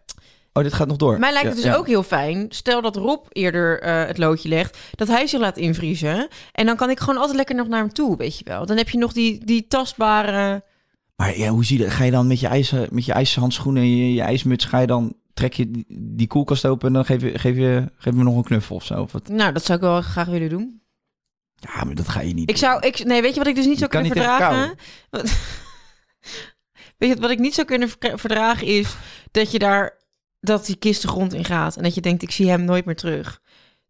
Oh, 0.52 0.62
dit 0.62 0.72
gaat 0.72 0.86
nog 0.86 0.96
door. 0.96 1.18
Mij 1.18 1.32
lijkt 1.32 1.48
Ja, 1.48 1.54
het 1.54 1.62
dus 1.62 1.72
ja. 1.72 1.78
ook 1.78 1.86
heel 1.86 2.02
fijn. 2.02 2.46
Stel 2.48 2.82
dat 2.82 2.96
Rob 2.96 3.26
eerder 3.28 3.80
eh, 3.80 4.06
het 4.06 4.18
loodje 4.18 4.48
legt, 4.48 4.78
dat 4.94 5.08
hij 5.08 5.26
zich 5.26 5.40
laat 5.40 5.56
invriezen. 5.56 6.28
En 6.52 6.66
dan 6.66 6.76
kan 6.76 6.90
ik 6.90 7.00
gewoon 7.00 7.16
altijd 7.18 7.36
lekker 7.36 7.54
nog 7.54 7.68
naar 7.68 7.80
hem 7.80 7.92
toe, 7.92 8.16
weet 8.16 8.38
je 8.38 8.44
wel. 8.44 8.66
Dan 8.66 8.76
heb 8.76 8.88
je 8.88 8.98
nog 8.98 9.12
die, 9.12 9.44
die 9.44 9.66
tastbare... 9.66 10.64
Maar 11.16 11.38
ja, 11.38 11.48
hoe 11.48 11.64
zie 11.64 11.78
je 11.78 11.84
dat? 11.84 11.92
Ga 11.92 12.04
je 12.04 12.10
dan 12.10 12.26
met 12.26 12.40
je, 12.40 12.46
ijzer, 12.46 12.88
met 12.90 13.04
je 13.04 13.12
ijshandschoenen 13.12 13.82
en 13.82 13.96
je, 13.96 14.14
je 14.14 14.22
ijsmuts... 14.22 14.64
Ga 14.64 14.78
je 14.78 14.86
dan... 14.86 15.14
Trek 15.34 15.52
je 15.52 15.70
die, 15.70 15.84
die 15.88 16.26
koelkast 16.26 16.66
open 16.66 16.86
en 16.88 16.92
dan 16.94 17.04
geef 17.04 17.22
je, 17.22 17.38
geef, 17.38 17.56
je, 17.56 17.92
geef 17.96 18.12
me 18.14 18.22
nog 18.22 18.36
een 18.36 18.42
knuffel 18.42 18.76
of 18.76 18.84
zo? 18.84 19.02
Of 19.02 19.12
wat? 19.12 19.28
Nou, 19.28 19.52
dat 19.52 19.64
zou 19.64 19.78
ik 19.78 19.84
wel 19.84 20.00
graag 20.02 20.26
willen 20.26 20.48
doen. 20.48 20.80
Ja, 21.60 21.84
maar 21.84 21.94
dat 21.94 22.08
ga 22.08 22.20
je 22.20 22.34
niet 22.34 22.50
Ik 22.50 22.56
zou... 22.56 22.86
Ik, 22.86 23.04
nee, 23.04 23.22
weet 23.22 23.32
je 23.32 23.38
wat 23.38 23.48
ik 23.48 23.54
dus 23.54 23.66
niet 23.66 23.78
zou 23.78 23.90
kan 23.90 24.02
kunnen 24.02 24.18
niet 24.18 24.26
verdragen? 24.28 24.76
Weet 26.98 27.10
je, 27.14 27.20
wat 27.20 27.30
ik 27.30 27.38
niet 27.38 27.54
zou 27.54 27.66
kunnen 27.66 27.88
ver- 27.88 28.18
verdragen 28.18 28.66
is 28.66 28.96
dat 29.30 29.50
je 29.50 29.58
daar, 29.58 29.98
dat 30.40 30.66
die 30.66 30.76
kist 30.76 31.02
de 31.02 31.08
grond 31.08 31.32
in 31.34 31.44
gaat. 31.44 31.76
En 31.76 31.82
dat 31.82 31.94
je 31.94 32.00
denkt, 32.00 32.22
ik 32.22 32.30
zie 32.30 32.48
hem 32.48 32.64
nooit 32.64 32.84
meer 32.84 32.96
terug. 32.96 33.40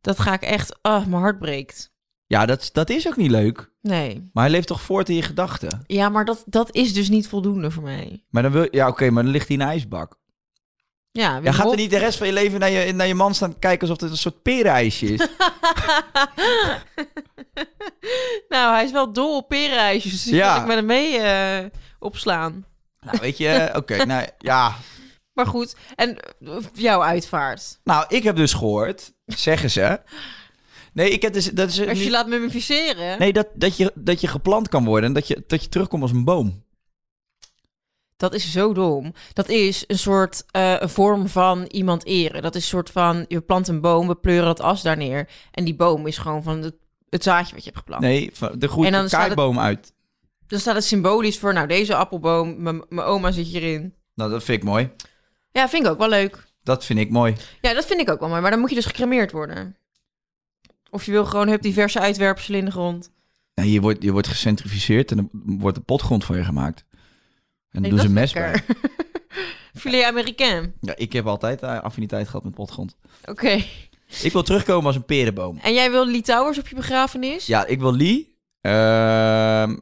Dat 0.01 0.19
ga 0.21 0.33
ik 0.33 0.43
echt, 0.43 0.79
ah, 0.83 1.07
mijn 1.07 1.23
hart 1.23 1.39
breekt. 1.39 1.93
Ja, 2.27 2.47
dat, 2.47 2.71
dat 2.73 2.91
is 2.91 3.07
ook 3.09 3.17
niet 3.17 3.31
leuk. 3.31 3.71
Nee. 3.83 4.31
Maar 4.33 4.45
hij 4.45 4.53
leeft 4.53 4.67
toch 4.67 4.81
voort 4.81 5.09
in 5.09 5.15
je 5.15 5.23
gedachten. 5.23 5.83
Ja, 5.87 6.09
maar 6.09 6.25
dat, 6.25 6.43
dat 6.47 6.75
is 6.75 6.93
dus 6.95 7.09
niet 7.09 7.29
voldoende 7.29 7.71
voor 7.71 7.83
mij. 7.83 8.25
Maar 8.29 8.43
dan 8.43 8.53
wil 8.53 8.69
Ja, 8.71 8.89
oké, 8.89 9.11
maar 9.11 9.23
dan 9.23 9.33
ligt 9.33 9.49
hij 9.49 9.57
in 9.57 9.63
een 9.63 9.69
ijsbak. 9.69 10.19
Ja, 11.13 11.41
gaat 11.43 11.57
Hof- 11.57 11.71
er 11.73 11.79
niet 11.79 11.91
de 11.91 11.99
rest 11.99 12.19
van 12.19 12.27
je 12.27 12.33
leven 12.33 12.61
naar 12.61 12.71
je, 12.71 12.93
naar 12.93 13.07
je 13.07 13.15
man 13.15 13.35
staan 13.35 13.59
kijken 13.59 13.81
alsof 13.89 14.01
het 14.01 14.11
een 14.11 14.17
soort 14.17 14.43
perenijsje 14.43 15.07
is? 15.07 15.21
nou, 18.49 18.75
hij 18.75 18.85
is 18.85 18.93
wel 18.93 19.13
dol 19.13 19.37
op 19.37 19.49
perenijsjes. 19.49 20.13
Dus 20.23 20.33
Ja. 20.33 20.61
ik 20.61 20.67
met 20.67 20.77
hem 20.77 20.87
mee 20.87 21.19
eh, 21.19 21.65
opslaan. 21.99 22.65
nou, 23.01 23.19
weet 23.21 23.39
je, 23.39 23.71
oké, 23.77 24.05
nou 24.05 24.27
ja. 24.39 24.75
Maar 25.33 25.47
goed, 25.47 25.77
en 25.95 26.19
eh, 26.41 26.57
jouw 26.73 27.03
uitvaart. 27.03 27.79
Nou, 27.85 28.05
ik 28.09 28.23
heb 28.23 28.37
dus 28.37 28.53
gehoord, 28.53 29.13
zeggen 29.27 29.71
ze. 29.71 30.01
Nee, 30.93 31.11
ik 31.11 31.23
heb 31.23 31.33
dus. 31.33 31.45
Dat 31.51 31.69
is 31.71 31.79
Als 31.81 31.99
je 31.99 32.03
niet- 32.05 32.13
laat 32.13 32.27
mummificeren. 32.27 33.19
Nee, 33.19 33.33
dat, 33.33 33.47
dat, 33.55 33.77
je, 33.77 33.93
dat 33.95 34.21
je 34.21 34.27
geplant 34.27 34.69
kan 34.69 34.85
worden 34.85 35.09
en 35.09 35.15
dat 35.15 35.27
je, 35.29 35.45
dat 35.47 35.63
je 35.63 35.69
terugkomt 35.69 36.03
als 36.03 36.11
een 36.11 36.25
boom. 36.25 36.65
Dat 38.21 38.35
is 38.35 38.53
zo 38.53 38.73
dom. 38.73 39.13
Dat 39.33 39.49
is 39.49 39.85
een 39.87 39.99
soort 39.99 40.45
eh, 40.51 40.75
een 40.79 40.89
vorm 40.89 41.29
van 41.29 41.65
iemand 41.71 42.05
eren. 42.05 42.43
Dat 42.43 42.55
is 42.55 42.63
een 42.63 42.69
soort 42.69 42.91
van, 42.91 43.25
je 43.29 43.41
plant 43.41 43.69
een 43.69 43.81
boom, 43.81 44.07
we 44.09 44.15
pleuren 44.15 44.45
dat 44.47 44.61
as 44.61 44.83
daar 44.83 44.97
neer. 44.97 45.29
En 45.51 45.65
die 45.65 45.75
boom 45.75 46.07
is 46.07 46.19
gewoon 46.19 46.43
van 46.43 46.63
het, 46.63 46.75
het 47.09 47.23
zaadje 47.23 47.55
wat 47.55 47.65
je 47.65 47.71
hebt 47.71 47.79
geplant. 47.79 48.03
Nee, 48.03 48.31
van- 48.33 48.61
er 48.61 48.69
groeit 48.69 49.09
kaaiboom 49.11 49.59
uit. 49.59 49.93
Dan 50.47 50.59
staat 50.59 50.75
het 50.75 50.85
symbolisch 50.85 51.39
voor, 51.39 51.53
nou, 51.53 51.67
deze 51.67 51.95
appelboom, 51.95 52.63
mijn 52.63 53.01
oma 53.01 53.31
zit 53.31 53.47
hierin. 53.47 53.95
Nou, 54.15 54.31
dat 54.31 54.45
vind 54.45 54.59
ik 54.59 54.65
mooi. 54.65 54.91
Ja, 55.53 55.69
vind 55.69 55.85
ik 55.85 55.91
ook 55.91 55.99
wel 55.99 56.09
leuk. 56.09 56.47
Dat 56.63 56.85
vind 56.85 56.99
ik 56.99 57.11
mooi. 57.11 57.37
Ja, 57.61 57.75
dat 57.75 57.85
vind 57.87 58.01
ik 58.01 58.11
ook 58.11 58.21
wel 58.21 58.29
mooi. 58.29 58.41
Maar 58.41 58.51
dan 58.51 58.61
moet 58.61 58.69
je 58.69 58.75
dus 58.75 58.87
gecremeerd 58.87 59.33
worden. 59.33 59.77
Of 60.91 61.05
je 61.05 61.11
wil 61.11 61.25
gewoon, 61.25 61.49
heb 61.49 61.63
diverse 61.63 62.01
uitwerpselen 62.01 62.59
in 62.59 62.65
de 62.65 62.71
grond. 62.71 63.11
Nee, 63.55 63.73
je, 63.73 63.81
wordt, 63.81 64.03
je 64.03 64.13
wordt 64.13 64.29
gecentrifugeerd 64.29 65.11
en 65.11 65.17
dan 65.17 65.29
wordt 65.59 65.77
de 65.77 65.83
potgrond 65.83 66.25
van 66.25 66.37
je 66.37 66.45
gemaakt. 66.45 66.85
En 67.73 67.81
Nee, 67.83 67.91
doen 67.91 68.01
ze 68.01 68.09
mes 68.11 68.33
bij. 68.33 68.63
Filet 69.81 70.05
américain. 70.05 70.75
Ja, 70.81 70.93
ik 70.97 71.13
heb 71.13 71.27
altijd 71.27 71.63
eh, 71.63 71.81
affiniteit 71.81 72.27
gehad 72.27 72.45
met 72.45 72.55
potgrond. 72.55 72.97
Oké. 73.25 73.51
Ik 74.23 74.33
wil 74.33 74.43
terugkomen 74.43 74.87
als 74.87 74.97
een 74.97 75.05
perenboom. 75.05 75.59
En 75.63 75.75
jij 75.75 75.91
wil 75.91 76.07
Lee 76.07 76.21
Towers 76.23 76.59
op 76.59 76.69
je 76.69 76.75
begrafenis? 76.75 77.47
Ja, 77.47 77.67
ik 77.67 77.81
wil 77.81 77.97
Lee. 77.97 78.37
Ehm, 78.61 79.77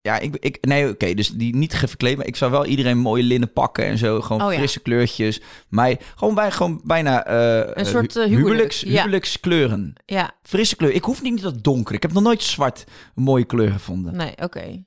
ja, 0.00 0.18
ik, 0.18 0.36
ik 0.36 0.58
nee, 0.60 0.88
oké, 0.88 1.14
dus 1.14 1.28
die 1.30 1.56
niet 1.56 1.76
verkleed, 1.76 2.16
maar 2.16 2.26
ik 2.26 2.36
zou 2.36 2.50
wel 2.50 2.66
iedereen 2.66 2.98
mooie 2.98 3.22
linnen 3.22 3.52
pakken 3.52 3.84
en 3.84 3.98
zo, 3.98 4.20
gewoon 4.20 4.42
Oh, 4.42 4.52
ja. 4.52 4.58
frisse 4.58 4.80
kleurtjes. 4.80 5.40
Mij 5.68 6.00
gewoon 6.16 6.34
bij 6.34 6.50
gewoon 6.50 6.80
bijna 6.84 7.24
eh, 7.26 7.70
Een 7.74 7.86
soort, 7.86 8.16
eh, 8.16 8.24
huwelijk, 8.24 8.46
huwelijks, 8.46 8.80
ja. 8.80 9.00
huwelijkskleuren. 9.02 9.92
Ja, 10.06 10.30
Frisse 10.42 10.76
kleur. 10.76 10.92
Ik 10.92 11.04
hoef 11.04 11.22
niet 11.22 11.40
dat 11.42 11.64
donker. 11.64 11.94
Ik 11.94 12.02
heb 12.02 12.12
nog 12.12 12.22
nooit 12.22 12.42
zwart 12.42 12.84
een 13.14 13.22
mooie 13.22 13.44
kleur 13.44 13.70
gevonden. 13.72 14.16
nee, 14.16 14.34
oké. 14.36 14.84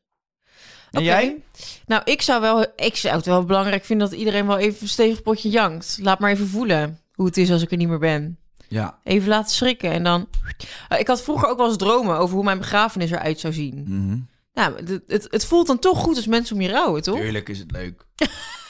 En 0.94 1.04
jij? 1.04 1.44
Nou, 1.86 2.02
ik 2.06 2.22
zou, 2.22 2.42
wel, 2.42 2.66
ik 2.76 2.96
zou 2.96 3.16
het 3.16 3.26
wel 3.26 3.44
belangrijk 3.44 3.86
vinden 3.86 4.10
dat 4.10 4.20
iedereen 4.20 4.48
wel 4.48 4.58
even 4.58 4.82
een 4.82 4.88
stevig 4.88 5.22
potje 5.22 5.50
jankt. 5.50 5.98
Laat 6.02 6.20
maar 6.20 6.32
even 6.32 6.48
voelen 6.48 7.00
hoe 7.14 7.26
het 7.26 7.38
is 7.38 7.52
als 7.52 7.62
ik 7.62 7.72
er 7.72 7.78
niet 7.78 7.88
meer 7.88 8.00
ben. 8.00 8.38
Ja. 8.68 9.00
Even 9.04 9.30
laten 9.30 9.56
schrikken 9.56 9.92
en 9.92 10.04
dan... 10.04 10.30
Eh, 10.90 11.00
Ik 11.00 11.08
had 11.08 11.22
vroeger 11.24 11.48
ook 11.50 11.58
wel 11.58 11.68
eens 11.68 11.78
dromen 11.78 12.18
over 12.18 12.36
hoe 12.36 12.44
mijn 12.44 12.58
begrafenis 12.58 13.12
eruit 13.12 13.40
zou 13.40 13.54
zien. 13.54 13.84
Mhm. 13.88 14.18
Nou, 14.54 14.76
het, 14.86 15.02
het, 15.08 15.28
het 15.30 15.46
voelt 15.46 15.68
dan 15.68 15.80
toch 15.80 15.98
goed 15.98 16.16
als 16.16 16.28
mensen 16.28 16.56
om 16.56 16.62
je 16.62 16.70
rouwen, 16.72 17.02
toch? 17.02 17.20
Tuurlijk 17.20 17.50
is 17.50 17.60
het 17.60 17.72
leuk. 17.72 18.06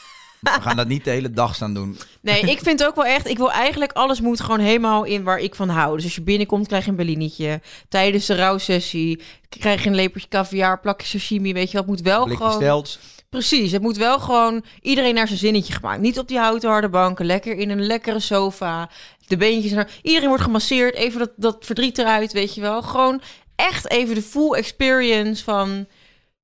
We 0.43 0.61
gaan 0.61 0.75
dat 0.75 0.87
niet 0.87 1.03
de 1.03 1.09
hele 1.09 1.31
dag 1.31 1.55
staan 1.55 1.73
doen. 1.73 1.97
Nee, 2.21 2.41
ik 2.41 2.59
vind 2.59 2.85
ook 2.85 2.95
wel 2.95 3.05
echt... 3.05 3.27
Ik 3.27 3.37
wil 3.37 3.51
eigenlijk... 3.51 3.91
Alles 3.91 4.21
moet 4.21 4.41
gewoon 4.41 4.59
helemaal 4.59 5.03
in 5.03 5.23
waar 5.23 5.39
ik 5.39 5.55
van 5.55 5.69
hou. 5.69 5.95
Dus 5.95 6.03
als 6.03 6.15
je 6.15 6.21
binnenkomt, 6.21 6.67
krijg 6.67 6.83
je 6.83 6.89
een 6.89 6.95
bellinetje. 6.95 7.61
Tijdens 7.89 8.25
de 8.25 8.35
rouwsessie 8.35 9.21
krijg 9.49 9.83
je 9.83 9.89
een 9.89 9.95
lepeltje 9.95 10.29
caviar, 10.29 10.79
plakje 10.79 11.07
sashimi. 11.07 11.53
Weet 11.53 11.71
je 11.71 11.77
wat? 11.77 11.87
Moet 11.87 12.01
wel 12.01 12.23
Blikje 12.23 12.43
gewoon... 12.43 12.61
stelt. 12.61 12.99
Precies, 13.29 13.71
het 13.71 13.81
moet 13.81 13.97
wel 13.97 14.19
gewoon 14.19 14.63
iedereen 14.81 15.13
naar 15.13 15.27
zijn 15.27 15.39
zinnetje 15.39 15.73
gemaakt. 15.73 16.01
Niet 16.01 16.19
op 16.19 16.27
die 16.27 16.37
houten 16.37 16.69
harde 16.69 16.89
banken, 16.89 17.25
lekker 17.25 17.57
in 17.57 17.69
een 17.69 17.85
lekkere 17.85 18.19
sofa. 18.19 18.89
De 19.27 19.37
beentjes 19.37 19.71
naar... 19.71 19.89
Iedereen 20.01 20.27
wordt 20.27 20.43
gemasseerd, 20.43 20.95
even 20.95 21.19
dat, 21.19 21.31
dat 21.35 21.57
verdriet 21.59 21.97
eruit, 21.97 22.33
weet 22.33 22.55
je 22.55 22.61
wel. 22.61 22.81
Gewoon 22.81 23.21
echt 23.55 23.89
even 23.89 24.15
de 24.15 24.21
full 24.21 24.51
experience 24.51 25.43
van... 25.43 25.87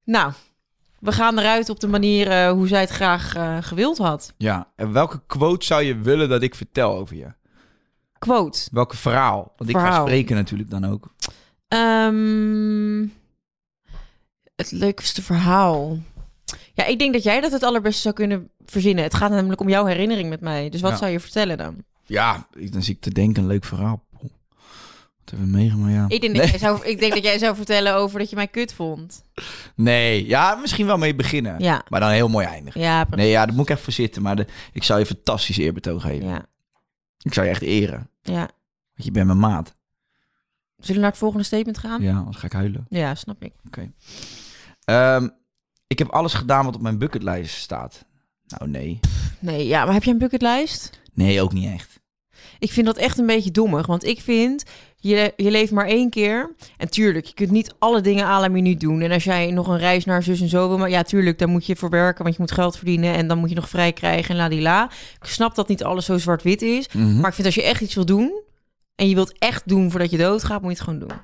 Nou, 0.04 0.32
we 1.02 1.12
gaan 1.12 1.40
eruit 1.40 1.70
op 1.70 1.80
de 1.80 1.88
manier 1.88 2.28
eh, 2.32 2.52
hoe 2.52 2.68
zij 2.68 2.80
het 2.82 2.90
graag 2.90 3.36
eh, 3.36 3.58
gewild 3.62 3.98
had. 3.98 4.34
Ja. 4.38 4.72
En 4.76 4.92
welke 4.92 5.22
quote 5.28 5.66
zou 5.66 5.84
je 5.84 5.98
willen 6.00 6.30
dat 6.30 6.42
ik 6.42 6.56
vertel 6.56 6.96
over 6.96 7.16
je? 7.16 7.34
Quote. 8.20 8.68
Welke 8.72 8.98
verhaal? 8.98 9.54
Want 9.58 9.70
ik 9.70 9.76
ga 9.78 10.02
spreken 10.02 10.36
natuurlijk 10.36 10.70
dan 10.70 10.86
ook. 10.86 11.14
Ehm, 11.68 13.08
het 14.56 14.72
leukste 14.72 15.22
verhaal. 15.22 15.98
Ja, 16.74 16.86
ik 16.86 17.00
denk 17.00 17.14
dat 17.14 17.24
jij 17.24 17.42
dat 17.42 17.52
het 17.52 17.64
allerbeste 17.64 18.02
zou 18.02 18.14
kunnen 18.16 18.50
verzinnen. 18.66 19.04
Het 19.04 19.14
gaat 19.14 19.32
namelijk 19.32 19.62
om 19.62 19.70
jouw 19.70 19.86
herinnering 19.86 20.30
met 20.30 20.42
mij. 20.42 20.70
Dus 20.70 20.82
wat 20.82 20.92
Ja. 20.92 20.98
zou 20.98 21.12
je 21.12 21.20
vertellen 21.20 21.58
dan? 21.58 21.84
Ja, 22.06 22.48
dan 22.72 22.84
zie 22.84 22.94
ik 22.96 23.02
te 23.02 23.12
denken, 23.14 23.42
een 23.42 23.48
leuk 23.50 23.66
verhaal. 23.66 24.04
Hebben 25.30 25.52
we 25.52 25.58
meegemaakt? 25.58 25.94
Ja. 25.94 26.06
Ik 26.16 26.22
denk, 26.22 26.36
dat 26.36 26.50
jij 26.50 26.60
zou, 26.60 26.86
ik 26.86 27.00
denk 27.00 27.14
dat 27.14 27.24
jij 27.24 27.38
zou 27.38 27.56
vertellen 27.56 27.96
over 27.96 28.20
dat 28.20 28.30
je 28.30 28.36
mij 28.36 28.48
kut 28.48 28.74
vond. 28.74 29.24
nee, 29.76 30.28
ja, 30.28 30.56
misschien 30.56 30.86
wel 30.86 30.98
mee 30.98 31.16
beginnen. 31.16 31.60
Ja. 31.60 31.84
Maar 31.90 32.00
dan 32.00 32.10
heel 32.10 32.28
mooi 32.30 32.46
eindigen. 32.46 32.82
Ja, 32.82 33.04
precies. 33.04 33.24
Nee, 33.24 33.32
ja, 33.32 33.46
daar 33.46 33.56
moet 33.56 33.70
ik 33.70 33.76
echt 33.76 33.82
voor 33.84 33.94
zitten. 33.94 34.22
Maar 34.22 34.36
de, 34.36 34.46
ik 34.74 34.84
zou 34.84 35.00
je 35.00 35.06
fantastisch 35.06 35.58
eerbetoon 35.58 36.02
geven. 36.02 36.28
Ja, 36.28 36.46
Ik 37.22 37.34
zou 37.34 37.46
je 37.46 37.52
echt 37.52 37.62
eren. 37.62 38.10
ja. 38.22 38.50
Want 38.94 39.04
je 39.04 39.12
bent 39.12 39.26
mijn 39.26 39.40
maat. 39.40 39.76
Zullen 40.78 40.96
we 40.96 41.02
naar 41.02 41.10
het 41.10 41.20
volgende 41.20 41.46
statement 41.46 41.78
gaan? 41.78 42.02
Ja, 42.02 42.18
anders 42.18 42.38
ga 42.38 42.46
ik 42.46 42.52
huilen. 42.52 42.86
Ja, 42.90 43.16
snap 43.16 43.44
ik. 43.44 43.54
Ehm, 44.84 45.28
ik 45.88 46.00
heb 46.00 46.08
alles 46.10 46.34
gedaan 46.34 46.66
wat 46.66 46.76
op 46.76 46.82
mijn 46.82 46.98
bucketlijst 46.98 47.56
staat. 47.56 48.06
Nou, 48.48 48.70
nee. 48.70 49.00
Nee, 49.40 49.68
ja, 49.68 49.86
maar 49.86 49.94
heb 49.94 50.04
je 50.04 50.12
een 50.12 50.18
bucketlijst? 50.18 51.02
Nee, 51.14 51.42
ook 51.42 51.54
niet 51.54 51.72
echt. 51.74 52.00
Ik 52.60 52.72
vind 52.72 52.86
dat 52.86 52.98
echt 52.98 53.18
een 53.18 53.26
beetje 53.26 53.52
dommig. 53.52 53.86
Want 53.86 54.04
ik 54.04 54.22
vind, 54.22 54.64
je, 55.00 55.34
je 55.36 55.52
leeft 55.52 55.72
maar 55.72 55.86
één 55.86 56.10
keer. 56.10 56.56
En 56.78 56.90
tuurlijk, 56.90 57.26
je 57.26 57.34
kunt 57.34 57.52
niet 57.52 57.74
alle 57.80 58.02
dingen 58.02 58.26
à 58.26 58.40
la 58.40 58.48
minuut 58.48 58.80
doen. 58.80 59.02
En 59.02 59.12
als 59.12 59.24
jij 59.24 59.52
nog 59.52 59.68
een 59.68 59.78
reis 59.78 60.06
naar 60.06 60.24
zus 60.24 60.42
en 60.42 60.50
zo 60.50 60.68
wil... 60.68 60.78
Maar 60.78 60.90
ja, 60.90 61.04
tuurlijk, 61.04 61.40
daar 61.40 61.48
moet 61.48 61.66
je 61.66 61.76
voor 61.76 61.90
werken. 61.90 62.24
Want 62.24 62.36
je 62.36 62.42
moet 62.42 62.52
geld 62.52 62.76
verdienen. 62.78 63.14
En 63.14 63.28
dan 63.28 63.38
moet 63.38 63.50
je 63.50 63.56
nog 63.56 63.70
vrij 63.70 63.94
krijgen 63.94 64.30
en 64.30 64.36
ladila. 64.36 64.92
Ik 65.22 65.28
snap 65.28 65.56
dat 65.56 65.68
niet 65.68 65.84
alles 65.84 66.06
zo 66.06 66.18
zwart-wit 66.18 66.62
is. 66.62 66.88
Mhm. 66.94 67.20
Maar 67.20 67.30
ik 67.30 67.34
vind 67.34 67.46
als 67.46 67.56
je 67.56 67.64
echt 67.64 67.82
iets 67.82 67.96
wil 67.96 68.06
doen... 68.06 68.48
En 68.96 69.10
je 69.10 69.16
wilt 69.16 69.38
echt 69.38 69.68
doen 69.68 69.92
voordat 69.92 70.12
je 70.12 70.18
doodgaat, 70.18 70.62
moet 70.62 70.72
je 70.72 70.78
het 70.78 70.86
gewoon 70.88 71.00
doen. 71.00 71.18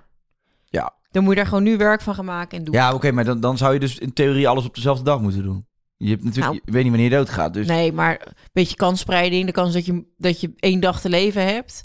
Ja. 0.65 0.93
Dan 1.11 1.23
moet 1.23 1.31
je 1.33 1.39
daar 1.39 1.47
gewoon 1.47 1.63
nu 1.63 1.77
werk 1.77 2.01
van 2.01 2.15
gaan 2.15 2.25
maken 2.25 2.57
en 2.57 2.63
doen. 2.63 2.73
Ja, 2.73 2.93
oké, 2.93 3.11
maar 3.11 3.25
dan, 3.25 3.39
dan 3.39 3.57
zou 3.57 3.73
je 3.73 3.79
dus 3.79 3.97
in 3.97 4.13
theorie 4.13 4.47
alles 4.47 4.65
op 4.65 4.75
dezelfde 4.75 5.03
dag 5.03 5.21
moeten 5.21 5.43
doen. 5.43 5.65
Je 5.97 6.09
hebt 6.09 6.23
natuurlijk, 6.23 6.53
Nou. 6.53 6.61
je 6.65 6.71
weet 6.71 6.83
niet 6.83 6.91
wanneer 6.91 7.11
je 7.11 7.15
doodgaat. 7.17 7.53
Dus, 7.53 7.67
Nee, 7.67 7.91
maar 7.93 8.21
een 8.25 8.33
beetje 8.53 8.75
kansspreiding. 8.75 9.45
De 9.45 9.51
kans 9.51 9.73
dat 9.73 9.85
je, 9.85 10.05
dat 10.17 10.41
je 10.41 10.53
één 10.55 10.79
dag 10.79 11.01
te 11.01 11.09
leven 11.09 11.45
hebt. 11.45 11.83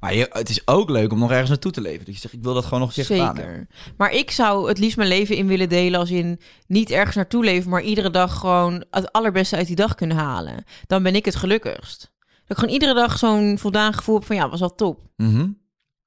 Maar 0.00 0.14
je, 0.14 0.26
het 0.30 0.48
is 0.48 0.66
ook 0.66 0.90
leuk 0.90 1.12
om 1.12 1.18
nog 1.18 1.30
ergens 1.30 1.48
naartoe 1.48 1.72
te 1.72 1.80
leven. 1.80 2.04
Dat 2.04 2.14
je 2.14 2.20
zegt, 2.20 2.34
ik 2.34 2.42
wil 2.42 2.54
dat 2.54 2.64
gewoon 2.64 2.80
nog 2.80 2.88
een 2.88 2.94
keer 2.94 3.04
gedaan 3.04 3.36
hebben. 3.36 3.68
Maar 3.96 4.12
ik 4.12 4.30
zou 4.30 4.68
het 4.68 4.78
liefst 4.78 4.96
mijn 4.96 5.08
leven 5.08 5.36
in 5.36 5.46
willen 5.46 5.68
delen 5.68 6.00
als 6.00 6.10
in 6.10 6.40
niet 6.66 6.90
ergens 6.90 7.16
naartoe 7.16 7.44
leven, 7.44 7.70
maar 7.70 7.82
iedere 7.82 8.10
dag 8.10 8.38
gewoon 8.38 8.84
het 8.90 9.12
allerbeste 9.12 9.56
uit 9.56 9.66
die 9.66 9.76
dag 9.76 9.94
kunnen 9.94 10.16
halen. 10.16 10.64
Dan 10.86 11.02
ben 11.02 11.14
ik 11.14 11.24
het 11.24 11.36
gelukkigst. 11.36 12.14
Dat 12.18 12.56
ik 12.56 12.56
gewoon 12.56 12.72
iedere 12.72 12.94
dag 12.94 13.18
zo'n 13.18 13.58
voldaan 13.58 13.92
gevoel 13.92 14.14
heb 14.14 14.24
van 14.24 14.36
ja, 14.36 14.48
was 14.48 14.62
al 14.62 14.74
top. 14.74 15.00
Mhm. 15.16 15.48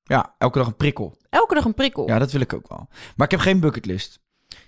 Ja, 0.04 0.36
elke 0.38 0.58
dag 0.58 0.68
een 0.68 0.76
prikkel. 0.76 1.18
Elke 1.30 1.54
dag 1.54 1.66
een 1.66 1.74
prikkel. 1.74 2.08
Ja, 2.08 2.20
dat 2.20 2.32
wil 2.32 2.42
ik 2.42 2.54
ook 2.54 2.70
wel. 2.70 2.88
Maar 3.16 3.26
ik 3.26 3.32
heb 3.32 3.40
geen 3.40 3.60
bucketlist. 3.60 4.20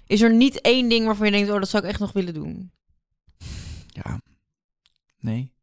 Is 0.06 0.22
er 0.22 0.34
niet 0.34 0.62
één 0.62 0.90
ding 0.90 1.06
waarvan 1.06 1.26
je 1.26 1.32
denkt, 1.32 1.50
oh, 1.50 1.60
dat 1.60 1.70
zou 1.70 1.84
ik 1.84 1.90
echt 1.90 2.00
nog 2.00 2.12
willen 2.12 2.34
doen? 2.34 2.72
Ja. 3.88 4.22
Nee. 5.20 5.54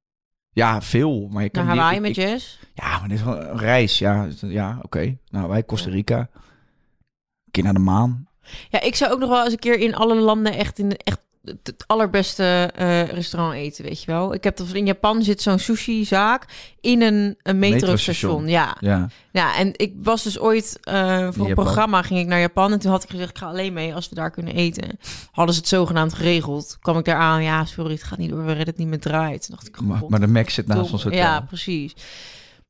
Ja, 0.58 0.82
veel. 0.82 1.28
Maar 1.30 1.42
je 1.42 1.48
kan 1.48 1.66
Naar 1.66 1.76
Hawaii 1.76 1.96
ik- 1.96 2.02
met 2.02 2.14
Jess? 2.14 2.58
Ja, 2.74 2.98
maar 2.98 3.08
dit 3.08 3.18
is 3.18 3.24
wel 3.24 3.40
een 3.40 3.58
reis. 3.58 3.98
Ja, 3.98 4.26
ja 4.40 4.78
oké. 4.82 5.16
Nou, 5.30 5.48
wij 5.48 5.64
Costa 5.64 5.90
Rica. 5.90 6.18
Een 6.18 7.50
keer 7.50 7.62
naar 7.64 7.72
de 7.72 7.78
maan. 7.78 8.28
Ja, 8.68 8.80
ik 8.80 8.94
zou 8.94 9.12
ook 9.12 9.18
nog 9.18 9.28
wel 9.28 9.44
eens 9.44 9.52
een 9.52 9.58
keer 9.58 9.78
in 9.78 9.94
alle 9.94 10.14
landen 10.14 10.52
echt 10.54 10.78
in 10.78 10.96
echt 10.96 11.20
het 11.44 11.58
het 11.62 11.84
allerbeste 11.86 12.70
eh, 12.74 13.08
restaurant 13.08 13.54
eten, 13.54 13.84
weet 13.84 14.00
je 14.02 14.06
wel. 14.10 14.34
Ik 14.34 14.44
heb 14.44 14.56
dat 14.56 14.72
in 14.72 14.86
Japan 14.86 15.22
zit 15.22 15.42
zo'n 15.42 15.58
sushi-zaak 15.58 16.44
in 16.80 17.02
een, 17.02 17.36
een 17.42 17.58
metrostation. 17.58 18.48
Ja. 18.48 18.76
Ja. 18.80 19.08
Ja, 19.32 19.56
en 19.56 19.72
ik 19.76 19.92
was 20.02 20.22
dus 20.22 20.38
ooit 20.38 20.78
eh, 20.82 20.94
voor 21.04 21.42
een 21.42 21.48
Japan? 21.48 21.64
programma 21.64 22.02
ging 22.02 22.20
ik 22.20 22.26
naar 22.26 22.40
Japan 22.40 22.72
en 22.72 22.78
toen 22.78 22.90
had 22.90 23.02
ik 23.02 23.10
gezegd 23.10 23.30
ik 23.30 23.38
ga 23.38 23.46
alleen 23.46 23.72
mee 23.72 23.94
als 23.94 24.08
we 24.08 24.14
daar 24.14 24.30
kunnen 24.30 24.54
eten. 24.54 24.98
Hadden 25.30 25.54
ze 25.54 25.60
het 25.60 25.68
zogenaamd 25.68 26.14
geregeld. 26.14 26.76
Kwam 26.80 26.98
ik 26.98 27.04
daar 27.04 27.16
aan, 27.16 27.42
ja 27.42 27.64
sorry, 27.64 27.92
het 27.92 28.02
gaat 28.02 28.18
niet 28.18 28.30
door, 28.30 28.40
we 28.40 28.46
redden 28.46 28.66
het 28.66 28.76
niet 28.78 28.88
met 28.88 29.02
draait. 29.02 29.46
Toen 29.46 29.54
dacht 29.54 29.68
ik, 29.68 29.80
Maar, 29.80 29.98
god, 29.98 30.10
maar 30.10 30.20
de 30.20 30.26
Mac 30.26 30.50
zit 30.50 30.66
naast 30.66 30.80
dom. 30.80 30.92
ons 30.92 31.02
hotel. 31.02 31.18
Ja, 31.18 31.40
precies. 31.40 31.94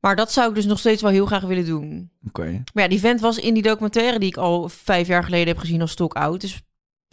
Maar 0.00 0.16
dat 0.16 0.32
zou 0.32 0.48
ik 0.48 0.54
dus 0.54 0.64
nog 0.66 0.78
steeds 0.78 1.02
wel 1.02 1.10
heel 1.10 1.26
graag 1.26 1.42
willen 1.42 1.64
doen. 1.64 2.10
Oké. 2.26 2.62
Maar 2.74 2.82
ja, 2.82 2.88
die 2.88 3.00
vent 3.00 3.20
was 3.20 3.38
in 3.38 3.54
die 3.54 3.62
documentaire 3.62 4.18
die 4.18 4.28
ik 4.28 4.36
al 4.36 4.68
vijf 4.68 5.06
jaar 5.06 5.24
geleden 5.24 5.46
heb 5.46 5.58
gezien 5.58 5.80
als 5.80 5.90
stok 5.90 6.14
oud. 6.14 6.40
Dus 6.40 6.60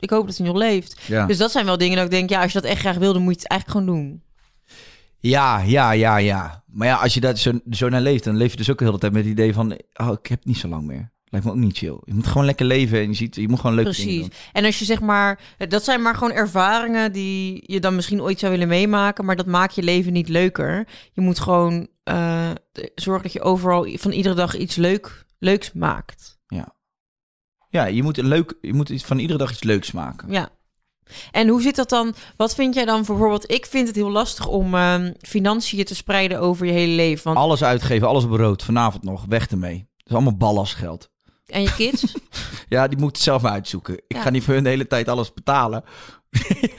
ik 0.06 0.18
hoop 0.18 0.28
dat 0.28 0.38
hij 0.38 0.48
nog 0.48 0.56
leeft. 0.56 1.02
Ja. 1.08 1.26
Dus 1.26 1.38
dat 1.38 1.52
zijn 1.52 1.66
wel 1.66 1.78
dingen 1.78 1.96
dat 1.96 2.06
ik 2.06 2.12
denk, 2.12 2.30
ja, 2.30 2.42
als 2.42 2.52
je 2.52 2.62
dat 2.62 2.70
echt 2.70 2.80
graag 2.80 2.98
wil, 2.98 3.14
dan 3.14 3.22
moet 3.22 3.34
je 3.34 3.40
het 3.40 3.50
eigenlijk 3.50 3.80
gewoon 3.80 4.00
doen. 4.00 4.24
Ja, 5.20 5.62
ja, 5.62 5.92
ja, 5.92 6.18
ja. 6.18 6.64
Maar 6.68 6.88
ja, 6.88 6.96
als 6.96 7.14
je 7.14 7.20
daar 7.20 7.38
zo, 7.38 7.52
zo 7.70 7.90
naar 7.90 8.02
leeft, 8.02 8.24
dan 8.24 8.38
leef 8.38 8.52
je 8.52 8.58
dus 8.58 8.72
ook 8.72 8.78
de 8.78 8.86
hele 8.86 8.98
tijd 8.98 9.14
met 9.14 9.24
het 9.24 9.32
idee 9.32 9.54
van... 9.54 9.78
Oh, 9.94 10.12
ik 10.22 10.28
heb 10.28 10.46
niet 10.46 10.58
zo 10.58 10.68
lang 10.68 10.86
meer. 10.86 11.12
Lijkt 11.26 11.46
me 11.46 11.52
ook 11.52 11.58
niet 11.58 11.78
chill. 11.78 11.98
Je 12.04 12.14
moet 12.14 12.28
gewoon 12.28 12.46
lekker 12.46 12.66
leven 12.66 13.00
en 13.00 13.08
je 13.08 13.14
ziet, 13.14 13.36
je 13.36 13.48
moet 13.48 13.60
gewoon 13.60 13.76
dingen 13.76 13.92
Precies. 13.92 14.20
doen. 14.20 14.32
En 14.54 14.66
als 14.66 14.80
je 14.80 14.86
zeg 14.86 15.02
maar, 15.02 15.40
dat 15.70 15.84
zijn 15.84 16.02
maar 16.02 16.14
gewoon 16.14 16.34
ervaringen 16.34 17.12
die 17.12 17.64
je 17.66 17.80
dan 17.80 17.96
misschien 17.96 18.22
ooit 18.22 18.40
zou 18.40 18.52
willen 18.52 18.68
meemaken, 18.68 19.26
maar 19.26 19.36
dat 19.36 19.46
maakt 19.46 19.76
je 19.76 19.84
leven 19.84 20.14
niet 20.14 20.30
leuker. 20.30 20.88
Je 21.14 21.22
moet 21.22 21.40
gewoon 21.40 21.88
eh, 22.04 22.50
zorgen 22.96 23.24
dat 23.24 23.34
je 23.34 23.42
overal 23.42 23.88
van 23.94 24.12
iedere 24.12 24.36
dag 24.36 24.58
iets 24.58 24.76
leuk, 24.76 25.26
leuks 25.40 25.74
maakt. 25.74 26.40
Ja, 27.76 27.86
je 27.86 28.04
moet, 28.04 28.18
een 28.18 28.28
leuk, 28.28 28.54
je 28.62 28.74
moet 28.74 28.90
iets 28.90 29.04
van 29.04 29.18
iedere 29.20 29.40
dag 29.40 29.52
iets 29.52 29.64
leuks 29.64 29.92
maken. 29.92 30.32
Ja. 30.32 30.50
En 31.32 31.48
hoe 31.48 31.62
zit 31.62 31.76
dat 31.76 31.90
dan? 31.90 32.14
Wat 32.38 32.56
vind 32.56 32.74
jij 32.76 32.86
dan 32.86 33.04
bijvoorbeeld? 33.06 33.52
Ik 33.52 33.66
vind 33.66 33.88
het 33.88 33.96
heel 33.96 34.10
lastig 34.12 34.48
om 34.48 34.76
ehm, 34.76 35.12
financiën 35.22 35.84
te 35.86 35.96
spreiden 35.96 36.40
over 36.40 36.66
je 36.66 36.72
hele 36.72 36.94
leven. 36.94 37.24
Want, 37.24 37.38
Alles 37.38 37.64
uitgeven, 37.64 38.08
alles 38.08 38.24
op 38.24 38.32
rood. 38.32 38.64
Vanavond 38.64 39.04
nog, 39.04 39.26
weg 39.30 39.48
ermee. 39.48 39.78
Dat 39.78 40.08
is 40.08 40.14
allemaal 40.14 40.38
ballastgeld. 40.38 41.10
en 41.46 41.62
je 41.62 41.74
kids? 41.76 42.14
Ja, 42.70 42.88
die 42.88 42.98
moet 43.00 43.16
het 43.16 43.24
zelf 43.24 43.42
maar 43.42 43.52
uitzoeken. 43.52 43.94
Ik 43.94 44.04
Ja. 44.08 44.22
ga 44.22 44.30
niet 44.30 44.44
voor 44.44 44.54
hun 44.54 44.64
de 44.64 44.70
hele 44.70 44.88
tijd 44.88 45.08
alles 45.08 45.34
betalen. 45.34 45.84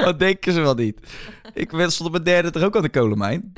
Wat 0.04 0.18
denken 0.18 0.52
ze 0.52 0.60
wel 0.60 0.74
niet? 0.74 1.00
Ik 1.54 1.68
stond 1.68 2.00
op 2.00 2.10
mijn 2.10 2.22
derde 2.24 2.58
er 2.58 2.64
ook 2.66 2.76
aan 2.76 2.82
de 2.82 2.88
kolenmijn. 2.88 3.52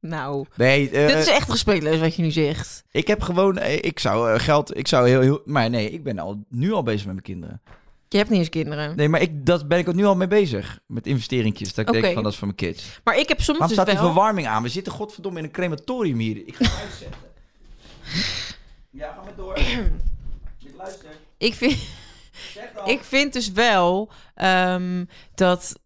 Nou, 0.00 0.46
Nee, 0.56 0.90
eh, 0.90 1.06
dit 1.06 1.16
is 1.16 1.26
echt 1.28 1.50
respectloos 1.50 1.98
wat 1.98 2.16
je 2.16 2.22
nu 2.22 2.30
zegt. 2.30 2.84
ik 2.90 3.06
heb 3.06 3.22
gewoon... 3.22 3.58
eh, 3.58 3.74
Ik 3.74 3.98
zou 3.98 4.32
eh, 4.32 4.40
geld... 4.40 4.76
Ik 4.76 4.88
zou 4.88 5.08
heel, 5.08 5.20
heel... 5.20 5.42
Maar 5.44 5.70
nee, 5.70 5.90
ik 5.90 6.02
ben 6.02 6.18
al, 6.18 6.44
nu 6.48 6.72
al 6.72 6.82
bezig 6.82 7.04
met 7.04 7.12
mijn 7.12 7.24
kinderen. 7.26 7.62
Je 8.08 8.16
hebt 8.18 8.30
niet 8.30 8.38
eens 8.38 8.48
kinderen. 8.48 8.96
Nee, 8.96 9.08
maar 9.08 9.20
ik, 9.20 9.46
dat 9.46 9.68
ben 9.68 9.78
ik 9.78 9.88
ook 9.88 9.94
nu 9.94 10.04
al 10.04 10.16
mee 10.16 10.28
bezig. 10.28 10.78
Met 10.86 11.06
investeringjes. 11.06 11.74
Dat 11.74 11.86
ik 11.86 11.92
denk 12.00 12.14
van, 12.14 12.22
dat 12.22 12.32
is 12.32 12.38
voor 12.38 12.46
mijn 12.46 12.58
kids. 12.58 13.00
Maar 13.04 13.18
ik 13.18 13.28
heb 13.28 13.40
soms 13.40 13.58
Waarom 13.58 13.76
dus 13.76 13.84
staat 13.84 13.86
die 13.94 14.04
wel... 14.04 14.12
verwarming 14.12 14.46
aan? 14.46 14.62
We 14.62 14.68
zitten 14.68 14.92
godverdomme 14.92 15.38
in 15.38 15.44
een 15.44 15.50
crematorium 15.50 16.18
hier. 16.18 16.36
Ik 16.36 16.54
ga 16.56 16.80
uitzetten. 16.82 17.20
Ja, 18.90 19.12
ga 19.12 19.22
maar 19.22 19.34
door. 19.36 19.58
Ik 19.58 20.74
luister. 20.76 21.10
Ik 21.38 21.54
vind, 21.54 21.76
ik 22.84 23.00
vind 23.02 23.32
dus 23.32 23.52
wel 23.52 24.10
ehm, 24.34 25.04
dat, 25.34 25.78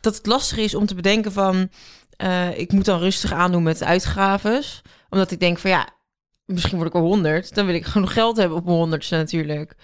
dat 0.00 0.16
het 0.16 0.26
lastig 0.26 0.58
is 0.58 0.74
om 0.74 0.86
te 0.86 0.94
bedenken 0.94 1.32
van... 1.32 1.70
eh, 2.16 2.58
ik 2.58 2.72
moet 2.72 2.84
dan 2.84 2.98
rustig 2.98 3.32
aandoen 3.32 3.62
met 3.62 3.82
uitgaves. 3.82 4.82
Omdat 5.10 5.30
ik 5.30 5.40
denk 5.40 5.58
van 5.58 5.70
ja, 5.70 5.88
misschien 6.44 6.76
word 6.76 6.88
ik 6.88 6.94
al 6.94 7.00
honderd. 7.06 7.54
Dan 7.54 7.66
wil 7.66 7.74
ik 7.74 7.84
gewoon 7.84 8.08
geld 8.08 8.36
hebben 8.36 8.58
op 8.58 8.64
mijn 8.64 8.76
honderdste 8.76 9.16
natuurlijk. 9.16 9.74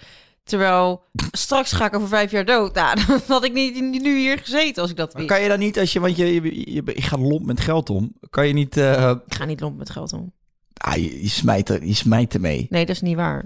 Terwijl 0.43 1.03
straks 1.31 1.71
ga 1.71 1.85
ik 1.85 1.95
over 1.95 2.07
vijf 2.07 2.31
jaar 2.31 2.45
dood. 2.45 2.73
Nou, 2.75 2.95
dan 3.07 3.21
had 3.27 3.43
ik 3.43 3.53
niet, 3.53 3.79
nu 4.01 4.17
hier 4.19 4.37
gezeten 4.37 4.81
als 4.81 4.91
ik 4.91 4.97
dat 4.97 5.13
wist. 5.13 5.27
kan 5.27 5.41
je 5.41 5.47
dan 5.47 5.59
niet, 5.59 5.79
als 5.79 5.93
je, 5.93 5.99
want 5.99 6.15
je, 6.17 6.33
je, 6.33 6.73
je, 6.73 6.81
je 6.95 7.01
gaat 7.01 7.19
lomp 7.19 7.45
met 7.45 7.59
geld 7.59 7.89
om, 7.89 8.13
kan 8.29 8.47
je 8.47 8.53
niet, 8.53 8.77
eh, 8.77 9.09
Ik 9.27 9.33
ga 9.33 9.45
niet 9.45 9.59
lomp 9.59 9.77
met 9.77 9.89
geld 9.89 10.13
om. 10.13 10.33
ah, 10.73 10.95
je, 10.95 11.21
je, 11.21 11.29
smijt 11.29 11.69
er, 11.69 11.85
je 11.85 11.93
smijt 11.93 12.33
ermee. 12.33 12.67
Nee, 12.69 12.85
dat 12.85 12.95
is 12.95 13.01
niet 13.01 13.15
waar. 13.15 13.45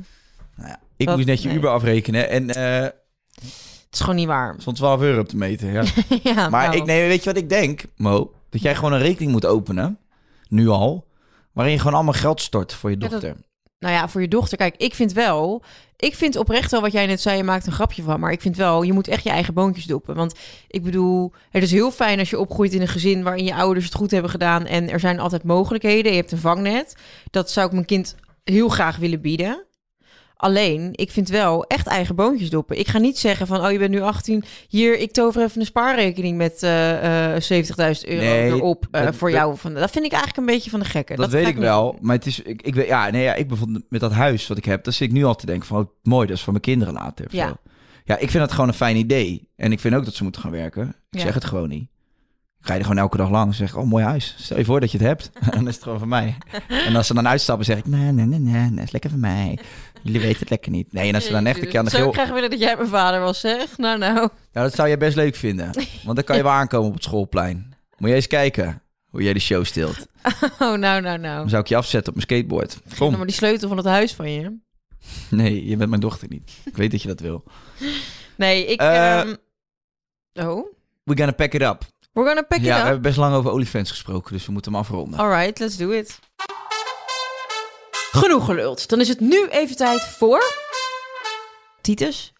Nou 0.55 0.69
ja, 0.69 0.79
ik 0.97 1.09
moest 1.09 1.25
net 1.25 1.41
je 1.41 1.47
Nee. 1.47 1.57
Uber 1.57 1.69
afrekenen 1.69 2.29
en 2.29 2.49
eh 2.49 2.81
Het 2.81 3.93
is 3.93 3.99
gewoon 3.99 4.15
niet 4.15 4.27
waar. 4.27 4.55
stond 4.57 4.75
12 4.75 5.01
euro 5.01 5.19
op 5.19 5.27
te 5.27 5.37
meten. 5.37 5.71
Ja. 5.71 5.83
ja, 6.33 6.49
Maar 6.49 6.67
nou. 6.67 6.77
ik, 6.77 6.85
nee, 6.85 7.07
weet 7.07 7.23
je 7.23 7.29
wat 7.33 7.41
ik 7.41 7.49
denk, 7.49 7.81
Mo? 7.95 8.33
Dat 8.49 8.61
jij 8.61 8.75
gewoon 8.75 8.93
een 8.93 8.99
rekening 8.99 9.31
moet 9.31 9.45
openen, 9.45 9.99
nu 10.49 10.67
al, 10.67 11.07
waarin 11.51 11.73
je 11.73 11.79
gewoon 11.79 11.93
allemaal 11.95 12.13
geld 12.13 12.41
stort 12.41 12.73
voor 12.73 12.89
je 12.89 12.95
Ja, 12.99 13.01
dat- 13.07 13.11
dochter. 13.21 13.35
Nou 13.79 13.93
ja, 13.93 14.09
voor 14.09 14.21
je 14.21 14.27
dochter. 14.27 14.57
Kijk, 14.57 14.75
ik 14.77 14.93
vind 14.95 15.13
wel... 15.13 15.63
Ik 15.97 16.15
vind 16.15 16.35
oprecht 16.35 16.71
wel 16.71 16.81
wat 16.81 16.91
jij 16.91 17.05
net 17.05 17.21
zei, 17.21 17.37
je 17.37 17.43
maakt 17.43 17.65
een 17.67 17.73
grapje 17.73 18.03
van. 18.03 18.19
Maar 18.19 18.31
ik 18.31 18.41
vind 18.41 18.55
wel, 18.57 18.83
je 18.83 18.93
moet 18.93 19.07
echt 19.07 19.23
je 19.23 19.29
eigen 19.29 19.53
boontjes 19.53 19.85
doppen. 19.85 20.15
Want 20.15 20.35
ik 20.67 20.83
bedoel, 20.83 21.31
het 21.49 21.63
is 21.63 21.71
heel 21.71 21.91
fijn 21.91 22.19
als 22.19 22.29
je 22.29 22.39
opgroeit 22.39 22.73
in 22.73 22.81
een 22.81 22.87
gezin... 22.87 23.23
waarin 23.23 23.45
je 23.45 23.55
ouders 23.55 23.85
het 23.85 23.93
goed 23.95 24.11
hebben 24.11 24.31
gedaan... 24.31 24.65
en 24.65 24.89
er 24.89 24.99
zijn 24.99 25.19
altijd 25.19 25.43
mogelijkheden. 25.43 26.11
Je 26.11 26.17
hebt 26.17 26.31
een 26.31 26.37
vangnet. 26.37 26.95
Dat 27.31 27.51
zou 27.51 27.65
ik 27.67 27.71
mijn 27.73 27.85
kind 27.85 28.15
heel 28.43 28.69
graag 28.69 28.97
willen 28.97 29.21
bieden. 29.21 29.65
Alleen, 30.37 30.89
ik 30.91 31.11
vind 31.11 31.29
wel 31.29 31.63
echt 31.65 31.87
eigen 31.87 32.15
boontjes 32.15 32.49
doppen. 32.49 32.79
Ik 32.79 32.87
ga 32.87 32.97
niet 32.99 33.17
zeggen 33.17 33.47
van, 33.47 33.65
oh, 33.65 33.71
je 33.71 33.77
bent 33.77 33.91
nu 33.91 34.01
18. 34.01 34.43
Hier, 34.67 34.99
ik 34.99 35.11
tover 35.11 35.41
even 35.43 35.59
een 35.59 35.65
spaarrekening 35.65 36.37
met 36.37 36.63
eh, 36.63 37.35
eh, 37.35 37.41
70.000 37.41 38.07
euro 38.07 38.21
Nee, 38.25 38.45
erop 38.51 38.87
eh, 38.91 39.03
dat- 39.03 39.15
voor 39.15 39.29
dat- 39.29 39.37
jou. 39.39 39.57
Van, 39.57 39.73
dat 39.73 39.91
vind 39.91 40.05
ik 40.05 40.11
eigenlijk 40.11 40.37
een 40.47 40.53
beetje 40.55 40.69
van 40.69 40.79
de 40.79 40.85
gekken. 40.85 41.15
Dat, 41.15 41.29
weet 41.29 41.47
ik 41.47 41.57
wel, 41.57 41.91
doen. 41.91 41.99
maar 42.01 42.15
het 42.15 42.25
is, 42.25 42.39
ik, 42.41 42.61
ik 42.61 42.75
weet, 42.75 42.87
ja, 42.87 43.09
nee, 43.09 43.23
ja, 43.23 43.33
ik 43.33 43.47
bijvoorbeeld 43.47 43.83
met 43.89 44.01
dat 44.01 44.11
huis 44.11 44.47
wat 44.47 44.57
ik 44.57 44.65
heb, 44.65 44.83
daar 44.83 44.93
zit 44.93 45.07
ik 45.07 45.13
nu 45.13 45.23
al 45.23 45.35
te 45.35 45.45
denken 45.45 45.67
van, 45.67 45.77
oh, 45.81 45.89
mooi, 46.03 46.27
dat 46.27 46.35
is 46.37 46.43
voor 46.43 46.51
mijn 46.53 46.63
kinderen 46.65 46.93
later. 46.93 47.25
Ja. 47.29 47.47
zo. 47.47 47.55
ja, 48.05 48.13
ik 48.17 48.29
vind 48.29 48.43
dat 48.43 48.51
gewoon 48.51 48.67
een 48.67 48.73
fijn 48.73 48.95
idee. 48.95 49.49
En 49.55 49.71
ik 49.71 49.79
vind 49.79 49.95
ook 49.95 50.05
dat 50.05 50.13
ze 50.13 50.23
moeten 50.23 50.41
gaan 50.41 50.51
werken. 50.51 50.87
Ik 50.87 51.19
Ja. 51.19 51.25
zeg 51.25 51.33
het 51.33 51.45
gewoon 51.45 51.69
niet. 51.69 51.87
Ik 52.59 52.71
ga 52.71 52.73
je 52.73 52.79
er 52.79 52.85
gewoon 52.85 53.01
elke 53.03 53.17
dag 53.17 53.29
langs 53.29 53.59
en 53.59 53.67
zeg, 53.67 53.77
oh, 53.77 53.85
mooi 53.89 54.03
huis. 54.03 54.35
Stel 54.39 54.57
je 54.57 54.65
voor 54.65 54.79
dat 54.79 54.91
je 54.91 54.97
het 54.97 55.07
hebt. 55.07 55.31
en 55.39 55.51
dan 55.57 55.67
is 55.67 55.73
het 55.75 55.83
gewoon 55.83 55.99
van 55.99 56.07
mij. 56.07 56.35
en 56.67 56.95
als 56.95 57.07
ze 57.07 57.13
dan 57.13 57.27
uitstappen, 57.27 57.65
zeg 57.65 57.77
ik, 57.77 57.85
nee, 57.85 58.11
nee, 58.11 58.25
nee, 58.25 58.39
nee, 58.39 58.69
nee, 58.69 58.83
is 58.85 58.91
lekker 58.91 59.09
van 59.09 59.19
mij. 59.19 59.59
Jullie 60.05 60.21
weten 60.21 60.39
het 60.39 60.49
lekker 60.49 60.71
niet. 60.71 60.93
Nee, 60.93 61.07
en 61.09 61.15
als 61.15 61.25
ze 61.25 61.31
dan 61.31 61.45
echt 61.45 61.61
een 61.61 61.67
keer 61.67 61.79
aan 61.79 61.85
de 61.85 61.91
Zou 61.91 62.01
geel... 62.03 62.11
ik 62.11 62.17
graag 62.19 62.33
willen 62.33 62.49
dat 62.49 62.59
jij 62.59 62.75
mijn 62.75 62.87
vader 62.87 63.19
was, 63.19 63.39
zeg? 63.39 63.77
Nou, 63.77 63.97
nou. 63.97 64.13
Nou, 64.15 64.29
dat 64.51 64.73
zou 64.73 64.89
je 64.89 64.97
best 64.97 65.15
leuk 65.15 65.35
vinden. 65.35 65.71
Want 66.03 66.15
dan 66.15 66.23
kan 66.23 66.35
je 66.37 66.43
wel 66.43 66.51
aankomen 66.61 66.87
op 66.87 66.93
het 66.93 67.03
schoolplein. 67.03 67.75
Moet 67.97 68.09
je 68.09 68.15
eens 68.15 68.27
kijken 68.27 68.81
hoe 69.09 69.23
jij 69.23 69.33
de 69.33 69.39
show 69.39 69.65
stilt. 69.65 70.07
Oh, 70.59 70.59
nou, 70.59 71.01
nou, 71.01 71.17
nou. 71.17 71.37
Dan 71.39 71.49
zou 71.49 71.61
ik 71.61 71.67
je 71.67 71.75
afzetten 71.75 72.13
op 72.13 72.15
mijn 72.15 72.27
skateboard. 72.29 72.77
Kom. 72.97 73.09
dan 73.09 73.17
maar 73.17 73.27
die 73.27 73.35
sleutel 73.35 73.67
van 73.67 73.77
het 73.77 73.85
huis 73.85 74.13
van 74.13 74.31
je. 74.31 74.57
Nee, 75.29 75.65
je 75.67 75.77
bent 75.77 75.89
mijn 75.89 76.01
dochter 76.01 76.27
niet. 76.29 76.51
Ik 76.65 76.75
weet 76.75 76.91
dat 76.91 77.01
je 77.01 77.07
dat 77.07 77.19
wil. 77.19 77.43
Nee, 78.35 78.65
ik... 78.65 78.79
Eh, 78.79 79.19
ehm, 79.19 79.35
Oh, 80.33 80.65
We're 81.03 81.17
gonna 81.17 81.31
pack 81.31 81.53
it 81.53 81.61
up. 81.61 81.83
we're 82.13 82.27
gonna 82.27 82.41
pick 82.41 82.61
ja, 82.61 82.65
it 82.65 82.73
we 82.73 82.79
up. 82.79 82.83
hebben 82.83 83.01
best 83.01 83.17
lang 83.17 83.35
over 83.35 83.51
OnlyFans 83.51 83.89
gesproken, 83.89 84.33
dus 84.33 84.45
we 84.45 84.51
moeten 84.51 84.71
hem 84.71 84.81
afronden. 84.81 85.19
Alright, 85.19 85.59
let's 85.59 85.77
do 85.77 85.89
it. 85.89 86.19
Genoeg 88.15 88.45
geluld. 88.45 88.89
Dan 88.89 88.99
is 88.99 89.07
het 89.07 89.19
nu 89.19 89.47
even 89.47 89.75
tijd 89.75 90.01
voor... 90.01 90.43
Titus. 91.81 92.33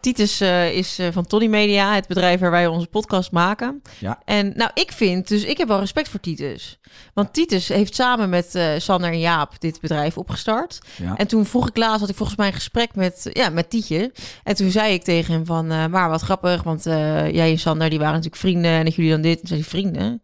Titus 0.00 0.40
eh, 0.40 0.72
is 0.72 0.98
eh, 0.98 1.08
van 1.12 1.26
Toddy 1.26 1.46
Media, 1.46 1.94
het 1.94 2.06
bedrijf 2.06 2.40
waar 2.40 2.50
wij 2.50 2.66
onze 2.66 2.86
podcast 2.86 3.32
maken. 3.32 3.82
Ja. 3.98 4.20
En 4.24 4.52
nou, 4.56 4.70
ik 4.74 4.92
vind, 4.92 5.28
dus 5.28 5.44
ik 5.44 5.58
heb 5.58 5.68
wel 5.68 5.78
respect 5.78 6.08
voor 6.08 6.20
Titus. 6.20 6.78
Want 7.14 7.32
Titus 7.32 7.68
heeft 7.68 7.94
samen 7.94 8.28
met 8.28 8.54
eh, 8.54 8.72
Sander 8.78 9.10
en 9.10 9.18
Jaap 9.18 9.60
dit 9.60 9.80
bedrijf 9.80 10.18
opgestart. 10.18 10.78
Ja. 10.96 11.16
En 11.16 11.26
toen 11.26 11.46
vroeg 11.46 11.68
ik 11.68 11.76
laatst, 11.76 12.00
had 12.00 12.08
ik 12.08 12.16
volgens 12.16 12.38
mij 12.38 12.46
een 12.46 12.52
gesprek 12.52 12.94
met, 12.94 13.30
ja, 13.32 13.48
met 13.48 13.70
Tietje. 13.70 14.12
En 14.44 14.54
toen 14.54 14.70
zei 14.70 14.92
ik 14.92 15.02
tegen 15.02 15.34
hem 15.34 15.46
van, 15.46 15.66
maar 15.66 16.08
wat 16.08 16.22
grappig, 16.22 16.62
want 16.62 16.84
jij 16.84 17.50
en 17.50 17.58
Sander, 17.58 17.90
die 17.90 17.98
waren 17.98 18.14
natuurlijk 18.14 18.42
vrienden. 18.42 18.70
En 18.70 18.84
dat 18.84 18.94
jullie 18.94 19.10
dan 19.10 19.20
dit, 19.20 19.40
en 19.40 19.48
hij, 19.48 19.62
vrienden? 19.62 20.22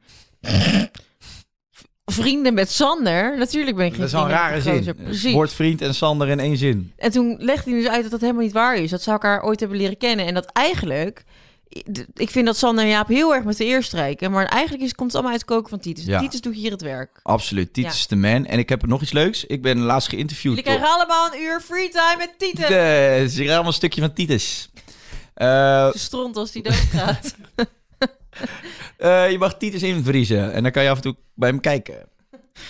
Vrienden 2.04 2.54
met 2.54 2.70
Sander? 2.70 3.38
Natuurlijk 3.38 3.76
ben 3.76 3.86
ik 3.86 3.90
geen 3.90 4.00
dat 4.00 4.08
is 4.08 4.14
wel 4.14 4.24
een 4.24 4.30
rare 4.30 4.60
zin. 4.60 4.94
Precies. 4.94 5.32
Woord 5.32 5.52
vriend 5.52 5.80
en 5.80 5.94
Sander 5.94 6.28
in 6.28 6.40
één 6.40 6.56
zin. 6.56 6.92
En 6.96 7.10
toen 7.10 7.36
legde 7.38 7.70
hij 7.70 7.80
dus 7.80 7.88
uit 7.88 8.02
dat 8.02 8.10
dat 8.10 8.20
helemaal 8.20 8.42
niet 8.42 8.52
waar 8.52 8.76
is. 8.76 8.90
Dat 8.90 9.02
zou 9.02 9.16
elkaar 9.16 9.42
ooit 9.42 9.60
hebben 9.60 9.78
leren 9.78 9.96
kennen. 9.96 10.26
En 10.26 10.34
dat 10.34 10.46
eigenlijk... 10.46 11.24
Ik 12.14 12.30
vind 12.30 12.46
dat 12.46 12.56
Sander 12.56 12.84
en 12.84 12.90
Jaap 12.90 13.08
heel 13.08 13.34
erg 13.34 13.44
met 13.44 13.56
de 13.56 13.64
eer 13.64 13.82
strijken. 13.82 14.30
Maar 14.30 14.46
eigenlijk 14.46 14.84
is, 14.84 14.94
komt 14.94 15.08
het 15.08 15.16
allemaal 15.16 15.36
uit 15.36 15.44
koken 15.44 15.68
van 15.68 15.78
Titus. 15.78 16.04
Ja. 16.04 16.20
Titus 16.20 16.40
doet 16.40 16.54
hier 16.54 16.70
het 16.70 16.82
werk. 16.82 17.20
Absoluut. 17.22 17.72
Titus 17.72 17.94
is 17.94 18.06
de 18.06 18.16
man. 18.16 18.46
En 18.46 18.58
ik 18.58 18.68
heb 18.68 18.86
nog 18.86 19.02
iets 19.02 19.12
leuks. 19.12 19.44
Ik 19.44 19.62
ben 19.62 19.78
laatst 19.78 20.08
geïnterviewd. 20.08 20.56
Jullie 20.56 20.70
krijgen 20.70 20.94
allemaal 20.94 21.32
een 21.32 21.40
uur 21.40 21.60
free 21.60 21.88
time 21.88 22.16
met 22.18 22.34
Titus. 22.38 23.32
Zie 23.32 23.44
je 23.44 23.50
allemaal 23.50 23.66
een 23.66 23.72
stukje 23.72 24.00
van 24.00 24.12
Titus. 24.12 24.70
Ze 25.34 25.92
stront 25.94 26.36
als 26.36 26.52
die 26.52 26.62
doodgaat. 26.62 27.34
eh, 29.02 29.30
je 29.30 29.38
mag 29.38 29.56
Titus 29.56 29.82
invriezen. 29.82 30.52
En 30.52 30.62
dan 30.62 30.72
kan 30.72 30.82
je 30.82 30.90
af 30.90 30.96
en 30.96 31.02
toe 31.02 31.16
bij 31.34 31.48
hem 31.48 31.60
kijken. 31.60 32.10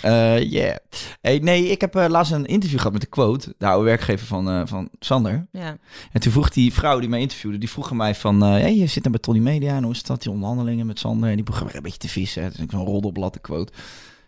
Eh 0.01 0.51
yeah. 0.51 0.75
Hey, 1.21 1.39
nee, 1.39 1.67
ik 1.67 1.81
heb 1.81 1.95
eh, 1.95 2.09
laatst 2.09 2.31
een 2.31 2.45
interview 2.45 2.77
gehad 2.77 2.93
met 2.93 3.01
de 3.01 3.07
quote. 3.07 3.55
De 3.57 3.65
oude 3.65 3.85
werkgever 3.85 4.27
van, 4.27 4.67
van 4.67 4.89
Sander. 4.99 5.47
ja. 5.51 5.77
En 6.11 6.21
toen 6.21 6.31
vroeg 6.31 6.49
die 6.49 6.73
vrouw 6.73 6.99
die 6.99 7.09
mij 7.09 7.19
interviewde, 7.19 7.57
die 7.57 7.69
vroeg 7.69 7.91
aan 7.91 7.97
mij 7.97 8.15
van... 8.15 8.41
hey, 8.41 8.75
je 8.75 8.87
zit 8.87 9.03
dan 9.03 9.11
bij 9.11 9.21
Tony 9.21 9.39
Media 9.39 9.75
en 9.75 9.83
hoe 9.83 9.91
is 9.91 10.03
dat, 10.03 10.21
die 10.21 10.31
onderhandelingen 10.31 10.85
met 10.85 10.99
Sander? 10.99 11.29
En 11.29 11.35
die 11.35 11.43
begon 11.43 11.67
weer 11.67 11.75
een 11.75 11.81
beetje 11.81 11.97
te 11.97 12.09
vissen. 12.09 12.49
Dus 12.49 12.59
ik 12.59 12.71
zo'n 12.71 12.85
roddelblad, 12.85 13.33
de 13.33 13.39
quote. 13.39 13.71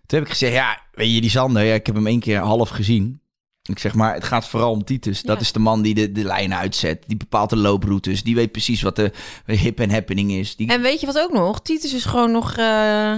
Toen 0.06 0.20
heb 0.20 0.22
ik 0.28 0.30
gezegd, 0.30 0.54
ja, 0.54 0.82
weet 0.92 1.14
je, 1.14 1.22
die 1.22 1.30
Sander, 1.30 1.64
ja, 1.64 1.74
ik 1.74 1.86
heb 1.86 1.96
hem 1.96 2.08
één 2.08 2.20
keer 2.20 2.40
half 2.40 2.70
gezien. 2.70 3.20
Ik 3.70 3.80
zeg 3.80 3.94
maar, 3.94 4.14
het 4.14 4.24
gaat 4.24 4.48
vooral 4.48 4.72
om 4.72 4.84
Titus. 4.84 5.22
Dat 5.22 5.36
Ja. 5.36 5.42
is 5.42 5.52
de 5.52 5.60
man 5.60 5.82
die 5.82 5.94
de, 5.94 6.12
de 6.12 6.24
lijnen 6.24 6.58
uitzet. 6.58 7.04
Die 7.08 7.18
bepaalt 7.18 7.50
de 7.50 7.56
looproutes. 7.58 8.24
Die 8.24 8.36
weet 8.36 8.52
precies 8.52 8.82
wat 8.82 8.96
de 8.96 9.12
hip 9.46 9.80
en 9.80 9.92
happening 9.92 10.32
is. 10.32 10.56
Die... 10.56 10.68
En 10.68 10.82
weet 10.82 11.00
je 11.00 11.06
wat 11.06 11.20
ook 11.20 11.32
nog? 11.32 11.62
Titus 11.62 11.94
is 11.94 12.06
gewoon 12.06 12.32
nog 12.32 12.56
eh, 12.58 13.16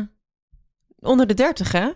onder 0.99 1.27
de 1.27 1.33
30, 1.33 1.71
hè? 1.71 1.89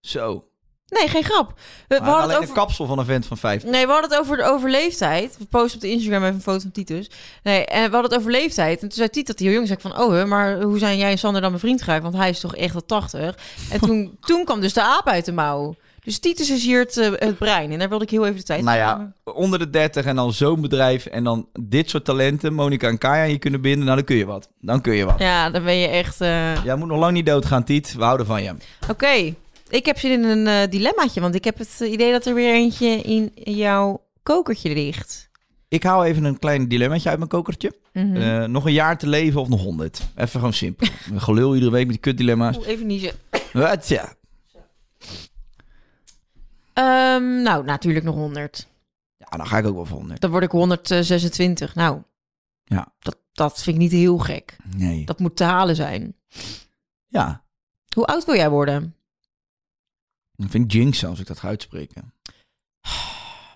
Zo. 0.00 0.42
Nee, 0.88 1.08
geen 1.08 1.24
grap. 1.24 1.58
We, 1.88 1.94
hadden 1.94 2.14
alleen 2.14 2.26
het 2.28 2.36
een 2.36 2.42
over... 2.42 2.54
kapsel 2.54 2.86
van 2.86 2.98
een 2.98 3.04
vent 3.04 3.26
van 3.26 3.36
50. 3.38 3.70
Nee, 3.70 3.86
we 3.86 3.92
hadden 3.92 4.10
het 4.10 4.18
over 4.18 4.36
de 4.36 4.42
over 4.44 4.70
leeftijd. 4.70 5.36
We 5.38 5.44
posten 5.44 5.74
op 5.74 5.80
de 5.80 5.90
Instagram 5.90 6.22
even 6.22 6.34
een 6.34 6.40
foto 6.42 6.60
van 6.60 6.70
Titus. 6.70 7.10
Nee, 7.42 7.64
en 7.64 7.84
we 7.84 7.92
hadden 7.92 8.10
het 8.10 8.20
over 8.20 8.30
leeftijd. 8.30 8.74
En 8.82 8.88
toen 8.88 8.98
zei 8.98 9.08
Titus, 9.08 9.34
die 9.34 9.46
heel 9.46 9.56
jong, 9.56 9.66
zei 9.68 9.78
ik 9.78 9.88
van... 9.90 10.00
Oh, 10.00 10.24
maar 10.24 10.60
hoe 10.62 10.78
zijn 10.78 10.98
jij 10.98 11.10
en 11.10 11.18
Sander 11.18 11.40
dan 11.42 11.52
bevriend 11.52 11.82
geraakt? 11.82 12.02
Want 12.02 12.14
hij 12.14 12.30
is 12.30 12.40
toch 12.40 12.56
echt 12.56 12.74
al 12.74 12.86
80. 12.86 13.38
En 13.70 13.80
toen, 13.86 14.16
toen 14.20 14.44
kwam 14.44 14.60
dus 14.60 14.72
de 14.72 14.82
aap 14.82 15.06
uit 15.06 15.24
de 15.24 15.32
mouw. 15.32 15.74
Dus 16.04 16.18
Titus 16.18 16.50
is 16.50 16.64
hier 16.64 16.78
het, 16.80 16.96
eh, 16.96 17.10
het 17.14 17.38
brein. 17.38 17.70
En 17.72 17.78
daar 17.78 17.88
wilde 17.88 18.04
ik 18.04 18.10
heel 18.10 18.24
even 18.24 18.36
de 18.36 18.42
tijd 18.42 18.62
Nou 18.62 18.78
voor 18.78 19.32
ja, 19.32 19.32
onder 19.32 19.58
de 19.58 19.70
30 19.70 20.04
en 20.04 20.16
dan 20.16 20.32
zo'n 20.32 20.60
bedrijf 20.60 21.06
en 21.06 21.24
dan 21.24 21.48
dit 21.60 21.90
soort 21.90 22.04
talenten, 22.04 22.54
Monica 22.54 22.88
en 22.88 22.98
Kaya, 22.98 23.22
aan 23.22 23.30
je 23.30 23.38
kunnen 23.38 23.60
binden, 23.60 23.84
nou 23.84 23.96
dan 23.96 24.04
kun 24.04 24.16
je 24.16 24.26
wat. 24.26 24.48
Dan 24.60 24.80
kun 24.80 24.94
je 24.94 25.04
wat. 25.04 25.18
Ja, 25.18 25.50
dan 25.50 25.64
ben 25.64 25.74
je 25.76 25.86
echt... 25.86 26.20
eh, 26.20 26.64
Jij 26.64 26.76
moet 26.76 26.88
nog 26.88 26.98
lang 26.98 27.12
niet 27.12 27.26
doodgaan, 27.26 27.64
Tiet. 27.64 27.94
We 27.94 28.02
houden 28.04 28.26
van 28.26 28.42
je. 28.42 28.54
Oké, 28.90 29.34
ik 29.68 29.86
heb 29.86 29.98
zin 29.98 30.10
in 30.10 30.24
een 30.24 30.46
eh, 30.46 30.70
dilemmaatje. 30.70 31.20
Want 31.20 31.34
ik 31.34 31.44
heb 31.44 31.58
het 31.58 31.80
idee 31.80 32.12
dat 32.12 32.26
er 32.26 32.34
weer 32.34 32.52
eentje 32.54 32.88
in 32.88 33.30
jouw 33.34 34.02
kokertje 34.22 34.74
ligt. 34.74 35.26
Ik 35.68 35.82
hou 35.82 36.04
even 36.06 36.24
een 36.24 36.38
klein 36.38 36.68
dilemmaatje 36.68 37.08
uit 37.08 37.18
mijn 37.18 37.30
kokertje. 37.30 37.72
Mhm. 37.92 38.50
Nog 38.50 38.64
een 38.66 38.72
jaar 38.72 38.98
te 38.98 39.06
leven 39.06 39.40
of 39.40 39.48
nog 39.48 39.62
100? 39.62 40.00
Even 40.16 40.28
gewoon 40.30 40.52
simpel. 40.52 40.86
Gelul 41.16 41.54
iedere 41.54 41.72
week 41.72 41.82
met 41.84 41.92
die 41.92 42.00
kutdilemma's. 42.02 42.56
Oeh, 42.56 42.66
even 42.68 42.86
niezen. 42.86 43.12
Wat 43.52 43.88
ja. 43.88 44.12
Ehm, 46.78 47.42
nou, 47.42 47.64
natuurlijk 47.64 48.04
nog 48.04 48.14
100. 48.14 48.68
Ja, 49.16 49.36
dan 49.36 49.46
ga 49.46 49.58
ik 49.58 49.66
ook 49.66 49.74
wel 49.74 49.84
voor 49.86 49.98
100. 49.98 50.20
Dan 50.20 50.30
word 50.30 50.42
ik 50.44 50.50
126. 50.50 51.74
Nou, 51.74 52.02
Ja. 52.64 52.92
dat, 52.98 53.18
dat 53.32 53.62
vind 53.62 53.76
ik 53.76 53.82
niet 53.82 53.92
heel 53.92 54.18
gek. 54.18 54.56
Nee. 54.76 55.04
Dat 55.04 55.18
moet 55.18 55.36
te 55.36 55.44
halen 55.44 55.76
zijn. 55.76 56.16
Ja. 57.06 57.44
Hoe 57.94 58.04
oud 58.06 58.24
wil 58.24 58.34
jij 58.34 58.50
worden? 58.50 58.94
Ik 60.36 60.50
vind 60.50 60.72
jinx 60.72 61.04
als 61.04 61.20
ik 61.20 61.26
dat 61.26 61.38
ga 61.38 61.48
uitspreken. 61.48 62.12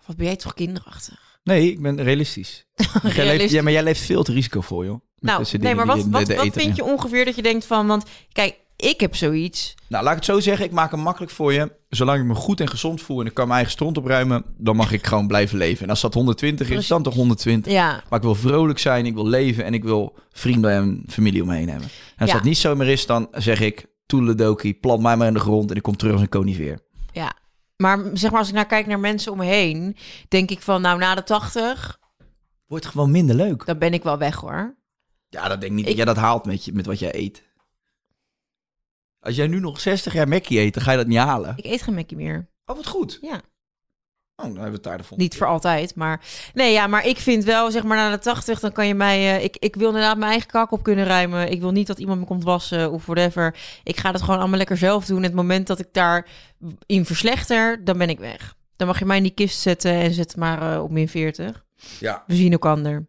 Wat 0.06 0.16
ben 0.16 0.26
jij 0.26 0.36
toch 0.36 0.54
kinderachtig? 0.54 1.40
Nee, 1.42 1.70
ik 1.70 1.82
ben 1.82 2.02
realistisch. 2.02 2.66
Jij 2.74 2.86
leeft, 3.02 3.16
Realistisch. 3.16 3.52
ja, 3.52 3.62
maar 3.62 3.72
jij 3.72 3.82
leeft 3.82 4.00
veel 4.00 4.22
te 4.22 4.32
risicovol, 4.32 4.84
joh. 4.84 5.00
Met 5.14 5.32
Nou, 5.32 5.58
nee, 5.58 5.74
maar 5.74 5.86
wat, 5.86 6.04
wat, 6.06 6.34
wat 6.34 6.52
vind 6.52 6.76
je 6.76 6.84
ongeveer 6.84 7.24
dat 7.24 7.36
je 7.36 7.42
denkt 7.42 7.64
van... 7.66 7.86
Want 7.86 8.04
kijk, 8.32 8.58
ik 8.82 9.00
heb 9.00 9.16
zoiets. 9.16 9.74
Nou, 9.88 10.02
laat 10.04 10.12
ik 10.12 10.18
het 10.18 10.28
zo 10.28 10.40
zeggen. 10.40 10.64
Ik 10.64 10.70
maak 10.72 10.90
hem 10.90 11.00
makkelijk 11.00 11.32
voor 11.32 11.52
je. 11.52 11.72
Zolang 11.88 12.20
ik 12.20 12.26
me 12.26 12.34
goed 12.34 12.60
en 12.60 12.68
gezond 12.68 13.00
voel 13.02 13.20
en 13.20 13.26
ik 13.26 13.34
kan 13.34 13.44
mijn 13.44 13.54
eigen 13.56 13.72
stront 13.72 13.98
opruimen, 13.98 14.44
dan 14.56 14.76
mag 14.76 14.92
ik 14.92 15.06
gewoon 15.06 15.26
blijven 15.26 15.58
leven. 15.58 15.84
En 15.84 15.90
als 15.90 16.00
dat 16.00 16.14
120 16.14 16.70
is, 16.70 16.86
dan 16.86 17.02
toch 17.02 17.14
120. 17.14 17.72
Ja, 17.72 18.02
Maar 18.08 18.18
ik 18.18 18.24
wil 18.24 18.34
vrolijk 18.34 18.78
zijn, 18.78 19.06
ik 19.06 19.14
wil 19.14 19.26
leven 19.26 19.64
en 19.64 19.74
ik 19.74 19.82
wil 19.84 20.16
vrienden 20.32 20.70
en 20.72 21.04
familie 21.08 21.42
om 21.42 21.48
me 21.48 21.54
heen 21.54 21.68
hebben. 21.68 21.88
En 21.88 22.18
als 22.18 22.28
Ja. 22.30 22.34
dat 22.36 22.44
niet 22.44 22.58
zo 22.58 22.74
meer 22.76 22.88
is, 22.88 23.06
dan 23.06 23.28
zeg 23.32 23.60
ik, 23.60 23.86
toeledoki, 24.06 24.74
plant 24.78 25.02
mij 25.02 25.16
maar 25.16 25.26
in 25.26 25.34
de 25.34 25.40
grond 25.40 25.70
en 25.70 25.76
ik 25.76 25.82
kom 25.82 25.96
terug 25.96 26.12
als 26.12 26.22
een 26.22 26.28
conifeer. 26.28 26.78
ja. 27.12 27.32
Maar 27.76 27.98
zeg 28.12 28.30
maar, 28.30 28.38
als 28.40 28.48
ik 28.48 28.54
naar 28.54 28.66
kijk 28.66 28.86
naar 28.86 29.00
mensen 29.00 29.32
om 29.32 29.38
me 29.38 29.44
heen... 29.44 29.96
denk 30.28 30.50
ik 30.50 30.62
van, 30.62 30.80
nou, 30.82 30.98
na 30.98 31.14
de 31.14 31.22
80, 31.22 31.98
Wordt 32.66 32.86
gewoon 32.86 33.10
minder 33.10 33.36
leuk. 33.36 33.66
dan 33.66 33.78
ben 33.78 33.92
ik 33.94 34.02
wel 34.02 34.18
weg, 34.18 34.36
hoor. 34.36 34.76
Ja, 35.28 35.48
dat 35.48 35.60
denk 35.60 35.62
ik 35.62 35.70
niet 35.70 35.80
Ik- 35.80 35.86
dat 35.86 35.96
jij 35.96 36.04
dat 36.04 36.16
haalt 36.16 36.44
met, 36.44 36.64
je, 36.64 36.72
met 36.72 36.86
wat 36.86 36.98
jij 36.98 37.14
eet. 37.14 37.42
Als 39.22 39.36
jij 39.36 39.46
nu 39.46 39.60
nog 39.60 39.80
60 39.80 40.12
jaar 40.12 40.28
Mackie 40.28 40.58
eet, 40.60 40.74
dan 40.74 40.82
ga 40.82 40.90
je 40.90 40.96
dat 40.96 41.06
niet 41.06 41.18
halen. 41.18 41.52
Ik 41.56 41.64
eet 41.64 41.82
geen 41.82 41.94
Mackie 41.94 42.16
meer. 42.16 42.48
Oh, 42.66 42.76
wat 42.76 42.86
goed. 42.86 43.18
Ja. 43.20 43.40
Oh, 44.36 44.44
dan 44.44 44.54
hebben 44.62 44.82
we 44.82 44.88
het 44.88 45.08
daar. 45.08 45.18
Niet 45.18 45.36
voor 45.36 45.46
altijd, 45.46 45.94
maar... 45.94 46.24
Nee, 46.54 46.72
ja, 46.72 46.86
maar 46.86 47.06
ik 47.06 47.18
vind 47.18 47.44
wel, 47.44 47.70
zeg 47.70 47.82
maar, 47.82 47.96
na 47.96 48.10
de 48.10 48.18
80, 48.18 48.60
dan 48.60 48.72
kan 48.72 48.86
je 48.86 48.94
mij... 48.94 49.36
eh, 49.36 49.44
ik, 49.44 49.56
ik 49.56 49.74
wil 49.76 49.86
inderdaad 49.88 50.16
mijn 50.16 50.30
eigen 50.30 50.48
kak 50.48 50.70
op 50.70 50.82
kunnen 50.82 51.04
ruimen. 51.04 51.50
Ik 51.50 51.60
wil 51.60 51.70
niet 51.70 51.86
dat 51.86 51.98
iemand 51.98 52.20
me 52.20 52.26
komt 52.26 52.44
wassen 52.44 52.90
of 52.90 53.06
whatever. 53.06 53.56
Ik 53.84 53.96
ga 53.96 54.12
het 54.12 54.20
gewoon 54.22 54.38
allemaal 54.38 54.58
lekker 54.58 54.76
zelf 54.76 55.04
doen. 55.06 55.22
Het 55.22 55.34
moment 55.34 55.66
dat 55.66 55.78
ik 55.78 55.88
daarin 55.92 57.04
verslechter, 57.04 57.84
dan 57.84 57.98
ben 57.98 58.08
ik 58.08 58.18
weg. 58.18 58.54
Dan 58.76 58.86
mag 58.86 58.98
je 58.98 59.04
mij 59.04 59.16
in 59.16 59.22
die 59.22 59.34
kist 59.34 59.60
zetten 59.60 59.92
en 59.92 60.12
zet 60.12 60.36
maar 60.36 60.72
eh, 60.72 60.82
op 60.82 60.90
min 60.90 61.08
40. 61.08 61.64
Ja. 62.00 62.24
We 62.26 62.34
zien 62.34 62.52
elkaar. 62.52 63.06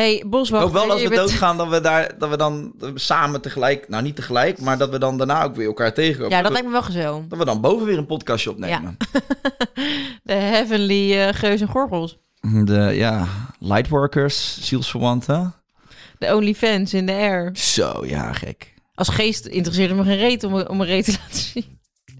Hey, 0.00 0.24
Boswacht. 0.26 0.64
Ook 0.64 0.72
wel 0.72 0.90
als 0.90 1.02
we 1.02 1.08
bent- 1.08 1.20
doodgaan, 1.20 1.56
dat 1.56 1.68
we, 1.68 1.80
daar, 1.80 2.14
dat 2.18 2.30
we 2.30 2.36
dan 2.36 2.72
samen 2.94 3.40
tegelijk, 3.40 3.88
nou 3.88 4.02
niet 4.02 4.16
tegelijk, 4.16 4.60
maar 4.60 4.78
dat 4.78 4.90
we 4.90 4.98
dan 4.98 5.18
daarna 5.18 5.44
ook 5.44 5.56
weer 5.56 5.66
elkaar 5.66 5.94
tegenkomen. 5.94 6.36
Ja, 6.36 6.42
dat 6.42 6.52
lijkt 6.52 6.66
me 6.66 6.72
wel 6.72 6.82
gezellig. 6.82 7.26
dat 7.28 7.38
we 7.38 7.44
dan 7.44 7.60
boven 7.60 7.86
weer 7.86 7.98
een 7.98 8.06
podcastje 8.06 8.50
opnemen. 8.50 8.96
De 10.22 10.32
heavenly 10.32 11.18
eh 11.18 11.34
geus 11.34 11.60
en 11.60 11.68
gorgels. 11.68 12.18
De, 12.64 12.90
ja, 12.94 13.26
lightworkers, 13.58 14.58
zielsverwanten. 14.60 15.54
De 16.18 16.34
OnlyFans 16.34 16.94
in 16.94 17.06
de 17.06 17.12
air. 17.12 17.50
Zo, 17.56 18.06
ja, 18.06 18.32
gek. 18.32 18.74
Als 18.94 19.08
geest 19.08 19.46
interesseert 19.46 19.88
het 19.90 19.98
me 19.98 20.04
geen 20.04 20.16
reet 20.18 20.44
om, 20.44 20.54
om 20.60 20.80
een 20.80 20.86
reet 20.86 21.04
te 21.04 21.10
laten 21.22 21.38
zien. 21.40 21.78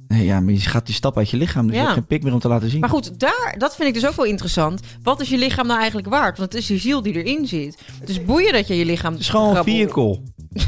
Nee, 0.09 0.25
ja, 0.25 0.41
maar 0.41 0.53
je 0.53 0.61
gaat 0.61 0.87
die 0.87 0.95
stap 0.95 1.17
uit 1.17 1.31
je 1.31 1.37
lichaam, 1.37 1.67
dus 1.67 1.75
Ja. 1.75 1.81
je 1.81 1.87
hebt 1.87 1.99
geen 1.99 2.07
pik 2.07 2.23
meer 2.23 2.33
om 2.33 2.39
te 2.39 2.49
laten 2.49 2.71
zien. 2.71 2.81
Maar 2.81 2.89
goed, 2.89 3.21
daar, 3.21 3.55
dat 3.59 3.77
vind 3.77 3.89
ik 3.89 3.95
dus 3.95 4.07
ook 4.07 4.17
wel 4.17 4.25
interessant. 4.27 4.81
Wat 5.03 5.21
is 5.21 5.29
je 5.29 5.39
lichaam 5.39 5.67
nou 5.67 5.79
eigenlijk 5.79 6.09
waard? 6.09 6.39
Want 6.39 6.53
het 6.53 6.63
is 6.63 6.69
je 6.69 6.79
ziel 6.79 7.03
die 7.03 7.25
erin 7.25 7.47
zit. 7.47 7.79
Dus 8.05 8.25
boeien 8.25 8.53
dat 8.53 8.67
je 8.67 8.77
je 8.77 8.85
lichaam... 8.85 9.13
Het 9.13 9.21
is 9.21 9.29
gewoon 9.29 9.57
een 9.57 9.65
vehicle. 9.65 10.21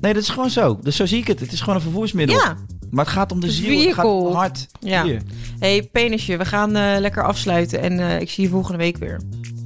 Nee, 0.00 0.14
dat 0.14 0.22
is 0.22 0.28
gewoon 0.28 0.50
zo. 0.50 0.78
Dus 0.82 0.96
zo 0.96 1.06
zie 1.06 1.18
ik 1.18 1.26
het. 1.26 1.40
Het 1.40 1.52
is 1.52 1.60
gewoon 1.60 1.74
een 1.74 1.80
vervoersmiddel. 1.82 2.36
Ja. 2.36 2.56
Maar 2.90 3.04
het 3.04 3.14
gaat 3.14 3.32
om 3.32 3.40
de 3.40 3.50
ziel. 3.50 3.86
Het 3.86 3.94
gaat 3.94 4.04
om 4.04 4.24
het 4.24 4.34
hart. 4.34 4.66
Ja. 4.80 5.04
Hier. 5.04 5.22
hey, 5.58 5.82
penisje, 5.92 6.36
we 6.36 6.44
gaan 6.44 6.76
eh, 6.76 6.98
lekker 6.98 7.24
afsluiten. 7.24 7.80
En 7.80 8.00
eh, 8.00 8.20
ik 8.20 8.30
zie 8.30 8.44
je 8.44 8.50
volgende 8.50 8.78
week 8.78 8.96
weer. 8.96 9.20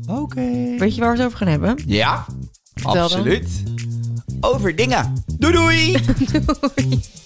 Oké. 0.07 0.75
Weet 0.79 0.95
je 0.95 1.01
waar 1.01 1.11
we 1.11 1.17
het 1.17 1.27
over 1.27 1.39
gaan 1.39 1.49
hebben? 1.49 1.79
Ja, 1.87 2.27
absoluut. 2.83 3.63
Over 4.41 4.77
dingen. 4.77 5.25
Doei 5.39 5.53
doei. 5.53 5.97